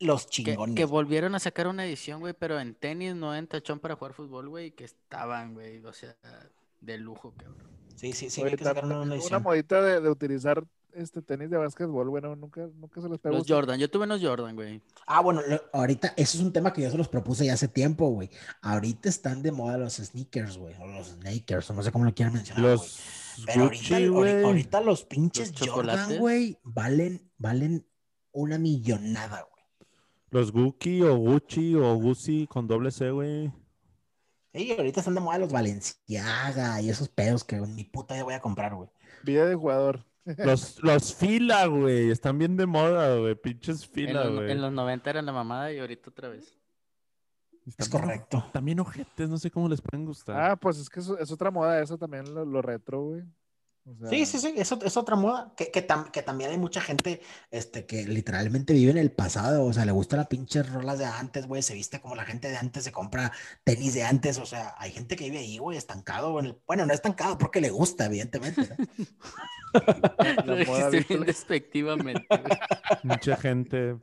los 0.00 0.28
chingones. 0.28 0.76
que 0.76 0.84
volvieron 0.84 1.34
a 1.34 1.38
sacar 1.40 1.66
una 1.66 1.84
edición, 1.86 2.20
güey, 2.20 2.34
pero 2.34 2.58
en 2.60 2.74
tenis, 2.74 3.14
no 3.14 3.34
en 3.34 3.46
tachón 3.46 3.80
para 3.80 3.96
jugar 3.96 4.12
fútbol, 4.14 4.48
güey, 4.48 4.70
que 4.72 4.84
estaban, 4.84 5.54
güey, 5.54 5.84
o 5.84 5.92
sea, 5.92 6.16
de 6.80 6.98
lujo, 6.98 7.34
cabrón. 7.36 7.68
Sí, 7.96 8.12
sí, 8.12 8.30
sí, 8.30 8.42
Oye, 8.42 8.56
que 8.56 8.62
sacaron 8.64 8.90
una 8.92 8.96
hubo 9.00 9.04
una 9.06 9.14
edición. 9.16 9.42
modita 9.42 9.82
de, 9.82 10.00
de 10.00 10.08
utilizar 10.08 10.62
este 10.94 11.20
tenis 11.20 11.50
de 11.50 11.56
básquetbol, 11.56 12.08
bueno, 12.08 12.34
nunca, 12.36 12.68
nunca 12.76 13.00
se 13.00 13.08
les 13.08 13.18
pegó. 13.18 13.36
Los 13.36 13.46
Jordan, 13.48 13.78
yo 13.78 13.90
tuve 13.90 14.04
unos 14.04 14.20
Jordan, 14.22 14.54
güey. 14.54 14.80
Ah, 15.06 15.20
bueno, 15.20 15.42
lo- 15.46 15.60
ahorita, 15.72 16.14
eso 16.16 16.38
es 16.38 16.44
un 16.44 16.52
tema 16.52 16.72
que 16.72 16.82
yo 16.82 16.90
se 16.90 16.96
los 16.96 17.08
propuse 17.08 17.44
ya 17.46 17.54
hace 17.54 17.66
tiempo, 17.68 18.08
güey. 18.08 18.30
Ahorita 18.62 19.08
están 19.08 19.42
de 19.42 19.50
moda 19.52 19.78
los 19.78 19.94
sneakers, 19.96 20.56
güey, 20.58 20.74
o 20.80 20.86
los 20.86 21.08
sneakers, 21.08 21.68
o 21.70 21.74
no 21.74 21.82
sé 21.82 21.90
cómo 21.92 22.04
lo 22.04 22.14
quieran 22.14 22.34
mencionar. 22.34 22.62
Los 22.62 22.98
Pero 23.46 23.62
ahorita, 23.64 24.78
Gucci, 24.78 24.84
los 24.86 25.04
pinches 25.04 25.50
Los 25.60 25.68
Jordan, 25.68 25.96
chocolates. 25.96 26.18
güey, 26.20 26.58
valen, 26.62 27.30
valen 27.36 27.86
una 28.32 28.58
millonada, 28.58 29.42
güey. 29.50 29.57
Los 30.30 30.52
Gucci 30.52 31.02
o 31.02 31.16
Gucci 31.16 31.74
o 31.74 31.94
Gucci 31.94 32.46
con 32.46 32.66
doble 32.66 32.90
C, 32.90 33.10
güey. 33.10 33.52
Sí, 34.52 34.72
ahorita 34.76 35.00
están 35.00 35.14
de 35.14 35.20
moda 35.20 35.38
los 35.38 35.52
Valenciaga 35.52 36.80
y 36.80 36.90
esos 36.90 37.08
pedos 37.08 37.44
que 37.44 37.56
ni 37.60 37.84
puta 37.84 38.16
ya 38.16 38.24
voy 38.24 38.34
a 38.34 38.40
comprar, 38.40 38.74
güey. 38.74 38.88
Vida 39.22 39.46
de 39.46 39.54
jugador. 39.54 40.04
Los, 40.38 40.82
los 40.82 41.14
fila, 41.14 41.64
güey. 41.66 42.10
Están 42.10 42.36
bien 42.38 42.54
de 42.58 42.66
moda, 42.66 43.16
güey. 43.16 43.34
Pinches 43.34 43.84
En 43.84 43.90
fila, 43.90 44.24
los, 44.24 44.34
güey. 44.36 44.50
en 44.52 44.60
los 44.60 44.70
90 44.72 45.08
eran 45.08 45.24
la 45.24 45.32
mamada 45.32 45.72
y 45.72 45.78
ahorita 45.78 46.10
otra 46.10 46.28
vez. 46.28 46.54
Están 47.66 47.86
Es 47.86 47.90
bien- 47.90 48.02
correcto. 48.02 48.44
También 48.52 48.78
ojetes, 48.80 49.28
no 49.30 49.38
sé 49.38 49.50
cómo 49.50 49.68
les 49.70 49.80
pueden 49.80 50.04
gustar. 50.04 50.38
Ah, 50.38 50.56
pues 50.56 50.78
es 50.78 50.90
que 50.90 51.00
eso- 51.00 51.18
es 51.18 51.30
otra 51.32 51.50
moda, 51.50 51.80
eso 51.80 51.96
también 51.96 52.34
lo, 52.34 52.44
lo 52.44 52.60
retro, 52.60 53.02
güey. 53.04 53.22
O 53.90 53.96
sea, 53.98 54.08
Sí, 54.10 54.26
sí, 54.26 54.38
sí, 54.38 54.52
eso 54.56 54.78
es 54.84 54.96
otra 54.96 55.16
moda, 55.16 55.52
que, 55.56 55.70
que, 55.70 55.86
tam- 55.86 56.10
que 56.10 56.22
también 56.22 56.50
hay 56.50 56.58
mucha 56.58 56.80
gente 56.80 57.20
este, 57.50 57.86
que 57.86 58.06
literalmente 58.06 58.72
vive 58.74 58.90
en 58.90 58.98
el 58.98 59.10
pasado, 59.10 59.64
o 59.64 59.72
sea, 59.72 59.84
le 59.86 59.92
gustan 59.92 60.18
las 60.18 60.26
pinches 60.28 60.70
rolas 60.70 60.98
de 60.98 61.06
antes, 61.06 61.46
güey, 61.46 61.62
se 61.62 61.72
viste 61.74 62.00
como 62.00 62.14
la 62.14 62.24
gente 62.24 62.48
de 62.48 62.56
antes, 62.58 62.84
se 62.84 62.92
compra 62.92 63.32
tenis 63.64 63.94
de 63.94 64.04
antes, 64.04 64.38
o 64.38 64.46
sea, 64.46 64.74
hay 64.78 64.90
gente 64.92 65.16
que 65.16 65.24
vive 65.24 65.38
ahí, 65.38 65.58
güey, 65.58 65.78
estancado, 65.78 66.38
en 66.38 66.46
el- 66.46 66.58
bueno, 66.66 66.84
no 66.86 66.92
estancado 66.92 67.38
porque 67.38 67.60
le 67.60 67.70
gusta, 67.70 68.06
evidentemente, 68.06 68.68
¿no? 68.76 68.86
Lo 70.46 70.56
La 70.56 70.64
moda 70.64 70.90
bien 70.90 71.24
despectivamente. 71.26 72.26
Mucha 73.02 73.36
gente. 73.36 73.96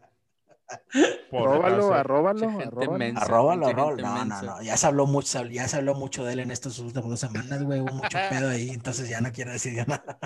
Arróbalo, 1.31 1.93
arróbalo, 1.93 2.49
arróbalo. 2.49 3.19
Arróbalo, 3.19 3.67
arróbalo. 3.67 3.97
No, 4.01 4.25
no, 4.25 4.41
no. 4.41 4.61
Ya 4.61 4.77
se 4.77 4.87
habló 4.87 5.05
mucho, 5.05 5.43
ya 5.45 5.67
se 5.67 5.77
habló 5.77 5.93
mucho 5.95 6.23
de 6.25 6.33
él 6.33 6.39
en 6.39 6.51
estas 6.51 6.79
últimas 6.79 7.09
dos 7.09 7.19
semanas, 7.19 7.61
güey. 7.63 7.81
Hubo 7.81 7.93
mucho 7.93 8.17
pedo 8.29 8.49
ahí, 8.49 8.69
entonces 8.69 9.07
ya 9.09 9.21
no 9.21 9.31
quiero 9.31 9.51
decir 9.51 9.75
ya 9.75 9.85
nada. 9.85 10.17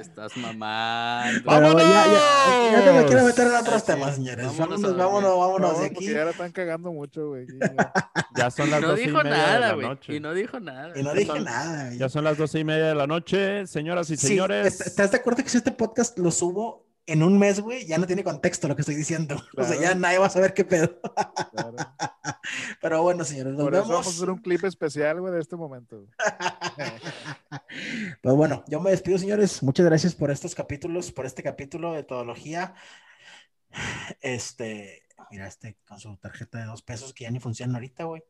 Estás 0.00 0.36
mamando. 0.36 1.42
Pero 1.48 1.78
ya, 1.78 1.84
ya, 2.06 2.72
ya 2.72 2.86
no 2.92 3.00
me 3.00 3.04
quiero 3.06 3.24
meter 3.24 3.46
en 3.46 3.54
otros 3.54 3.74
Así 3.76 3.86
temas, 3.86 4.10
es. 4.10 4.14
señores. 4.16 4.46
Vámonos 4.58 4.80
Vámonos, 4.82 4.96
vámonos, 4.96 5.38
vámonos 5.38 5.80
de 5.80 5.86
aquí. 5.86 6.12
ya 6.12 6.24
la 6.24 6.30
están 6.32 6.50
cagando 6.52 6.90
mucho, 6.92 7.28
güey. 7.28 7.46
ya. 8.36 8.50
Son 8.50 8.70
las 8.70 8.80
No 8.80 8.88
doce 8.88 9.02
y 9.02 9.06
dijo 9.06 9.18
media 9.18 9.30
de 9.32 9.38
nada, 9.38 9.58
la 9.60 9.72
güey. 9.74 9.86
noche. 9.86 10.14
Y 10.16 10.20
no 10.20 10.34
dijo 10.34 10.58
nada. 10.58 10.92
Y 10.98 11.02
no 11.02 11.12
Ya 11.14 11.20
dije 11.20 11.32
son- 11.32 11.44
nada, 11.44 11.84
güey. 11.86 11.98
Ya 11.98 12.08
son 12.08 12.24
las 12.24 12.36
doce 12.36 12.58
y 12.58 12.64
media 12.64 12.86
de 12.88 12.94
la 12.96 13.06
noche, 13.06 13.66
señoras 13.68 14.10
y 14.10 14.16
Sí, 14.16 14.26
señores. 14.28 14.66
¿est- 14.66 14.86
¿Estás 14.88 15.12
de 15.12 15.18
acuerdo 15.18 15.42
que 15.44 15.48
si 15.48 15.58
este 15.58 15.70
podcast 15.70 16.18
lo 16.18 16.30
subo 16.32 16.83
en 17.06 17.22
un 17.22 17.38
mes, 17.38 17.60
güey? 17.60 17.86
Ya 17.86 17.98
no 17.98 18.06
tiene 18.06 18.24
contexto 18.24 18.66
lo 18.68 18.74
que 18.76 18.82
estoy 18.82 18.94
diciendo. 18.96 19.36
O 19.56 19.62
sea, 19.64 19.76
Claro. 19.76 19.80
ya 19.82 19.94
nadie 19.94 20.18
va 20.18 20.26
a 20.26 20.30
saber 20.30 20.54
qué 20.54 20.64
pedo. 20.64 21.00
Claro. 21.52 21.76
Pero 22.80 23.02
bueno, 23.02 23.24
señores, 23.24 23.54
nos 23.54 23.62
Por 23.64 23.74
eso 23.74 23.82
vamos 23.82 23.94
a 23.96 24.00
vemos. 24.00 24.14
hacer 24.16 24.30
un 24.30 24.38
clip 24.38 24.64
especial, 24.64 25.20
güey, 25.20 25.32
de 25.34 25.40
este 25.40 25.56
momento. 25.56 26.06
Pues 28.22 28.36
bueno, 28.36 28.64
yo 28.68 28.80
me 28.80 28.90
despido, 28.90 29.18
señores. 29.18 29.62
Muchas 29.62 29.84
gracias 29.86 30.14
por 30.14 30.30
estos 30.30 30.54
capítulos, 30.54 31.12
por 31.12 31.26
este 31.26 31.42
capítulo 31.42 31.92
de 31.92 32.02
todología. 32.04 32.74
Este, 34.20 35.02
mira, 35.30 35.46
este 35.46 35.76
con 35.86 35.98
su 35.98 36.16
tarjeta 36.16 36.58
de 36.58 36.64
dos 36.66 36.82
pesos 36.82 37.12
que 37.12 37.24
ya 37.24 37.30
ni 37.30 37.40
funciona 37.40 37.74
ahorita, 37.74 38.04
güey. 38.04 38.22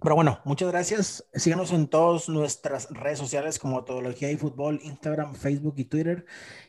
Pero 0.00 0.14
bueno, 0.14 0.40
muchas 0.44 0.70
gracias. 0.70 1.24
Síganos 1.34 1.72
en 1.72 1.88
todas 1.88 2.28
nuestras 2.28 2.88
redes 2.90 3.18
sociales 3.18 3.58
como 3.58 3.84
Todología 3.84 4.30
y 4.30 4.36
Fútbol, 4.36 4.80
Instagram, 4.82 5.34
Facebook 5.34 5.74
y 5.78 5.84
Twitter. 5.86 6.26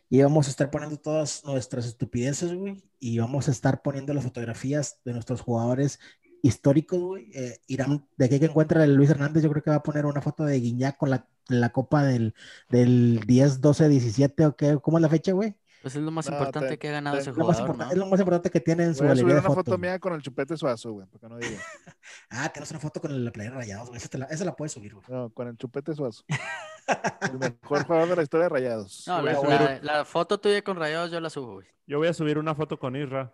Y 0.09 0.21
vamos 0.21 0.47
a 0.47 0.49
estar 0.51 0.71
poniendo 0.71 0.97
todas 0.97 1.43
nuestras 1.45 1.85
estupideces, 1.85 2.53
güey. 2.53 2.83
Y 2.99 3.19
vamos 3.19 3.47
a 3.47 3.51
estar 3.51 3.81
poniendo 3.81 4.13
las 4.13 4.23
fotografías 4.23 4.99
de 5.05 5.13
nuestros 5.13 5.41
jugadores 5.41 5.99
históricos, 6.41 6.99
güey. 6.99 7.29
Eh, 7.33 7.59
Irán, 7.67 8.07
de 8.17 8.25
aquí 8.25 8.39
que 8.39 8.45
encuentra 8.45 8.85
Luis 8.87 9.09
Hernández, 9.09 9.43
yo 9.43 9.49
creo 9.51 9.63
que 9.63 9.69
va 9.71 9.77
a 9.77 9.83
poner 9.83 10.05
una 10.05 10.21
foto 10.21 10.45
de 10.45 10.59
Guiñac 10.59 10.97
con 10.97 11.09
la, 11.09 11.27
la 11.49 11.71
copa 11.71 12.03
del, 12.03 12.33
del 12.69 13.21
10, 13.25 13.61
12, 13.61 13.89
17, 13.89 14.45
¿o 14.45 14.55
qué? 14.55 14.79
¿Cómo 14.81 14.97
es 14.97 15.01
la 15.01 15.09
fecha, 15.09 15.33
güey? 15.33 15.55
Pues 15.87 15.95
es 15.95 16.01
lo 16.03 16.11
más 16.11 16.29
No, 16.29 16.33
importante 16.37 16.69
te- 16.69 16.77
que 16.79 16.89
ha 16.89 16.91
ganado 16.91 17.15
te- 17.15 17.21
ese 17.21 17.29
Es 17.31 17.37
lo, 17.37 17.45
más 17.45 17.55
jugador, 17.57 17.69
importa- 17.75 17.85
¿no? 17.85 17.91
es 17.91 17.97
lo 17.97 18.05
más 18.07 18.19
importante 18.19 18.49
que 18.49 18.59
tiene 18.59 18.83
en 18.83 18.93
su 18.95 18.99
Voy 18.99 19.05
a 19.07 19.09
galería 19.09 19.21
subir 19.23 19.33
de 19.41 19.47
una 19.47 19.55
foto 19.55 19.77
mía 19.77 19.99
con 19.99 20.13
el 20.13 20.21
chupete 20.21 20.57
suazo, 20.57 20.91
güey, 20.91 21.07
porque 21.07 21.27
no 21.29 21.37
diga. 21.37 21.59
Ah, 22.29 22.49
tienes 22.49 22.71
una 22.71 22.79
foto 22.79 23.01
con 23.01 23.25
la 23.25 23.31
playera 23.31 23.55
rayados, 23.57 23.87
güey. 23.89 23.97
Esa, 23.97 24.07
te 24.09 24.17
la, 24.17 24.25
esa 24.25 24.45
la 24.45 24.55
puedes 24.55 24.71
subir, 24.71 24.93
güey. 24.93 25.05
No, 25.09 25.29
con 25.31 25.47
el 25.47 25.57
chupete 25.57 25.93
suazo. 25.93 26.23
El 27.33 27.37
mejor 27.37 27.83
jugador 27.85 28.07
de 28.07 28.15
la 28.15 28.23
historia 28.23 28.43
de 28.45 28.49
Rayados. 28.49 29.03
No, 29.07 29.21
la, 29.21 29.35
subir 29.35 29.49
la- 29.49 29.79
la 29.81 30.05
foto 30.05 30.39
tuya 30.39 30.61
con 30.63 30.77
rayados 30.77 31.11
yo 31.11 31.19
la 31.19 31.29
subo, 31.29 31.55
güey. 31.55 31.67
Yo 31.85 31.97
voy 31.97 32.07
a 32.07 32.13
subir 32.13 32.37
una 32.37 32.55
foto 32.55 32.79
con 32.79 32.95
Isra. 32.95 33.33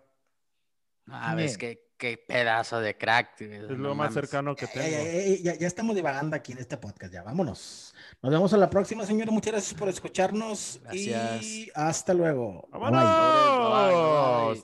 Ah, 1.06 1.34
ves 1.36 1.56
Bien. 1.58 1.78
Qué, 2.10 2.18
pedazo 2.18 2.80
de 2.80 2.96
crack. 2.96 3.40
Es 3.40 3.62
no 3.70 3.76
lo 3.76 3.88
más 3.94 4.08
mames. 4.08 4.14
cercano 4.14 4.54
que 4.54 4.66
tengo. 4.66 4.88
ya, 4.88 5.02
ya, 5.02 5.36
ya- 5.52 5.58
ya 5.58 5.66
estamos 5.66 5.96
divagando 5.96 6.36
aquí 6.36 6.52
en 6.52 6.58
este 6.58 6.76
podcast, 6.76 7.12
ya 7.12 7.22
vámonos. 7.22 7.94
Nos 8.22 8.32
vemos 8.32 8.52
a 8.52 8.56
la 8.56 8.70
próxima, 8.70 9.04
señores. 9.06 9.32
Muchas 9.32 9.52
gracias 9.52 9.74
por 9.78 9.88
escucharnos 9.88 10.80
Gracias. 10.82 11.42
y 11.44 11.70
hasta 11.74 12.14
luego. 12.14 12.68
Bye, 12.72 12.80
bye. 12.80 12.90
¡Vámonos! 12.90 14.46
Bye, 14.48 14.54
bye. 14.54 14.62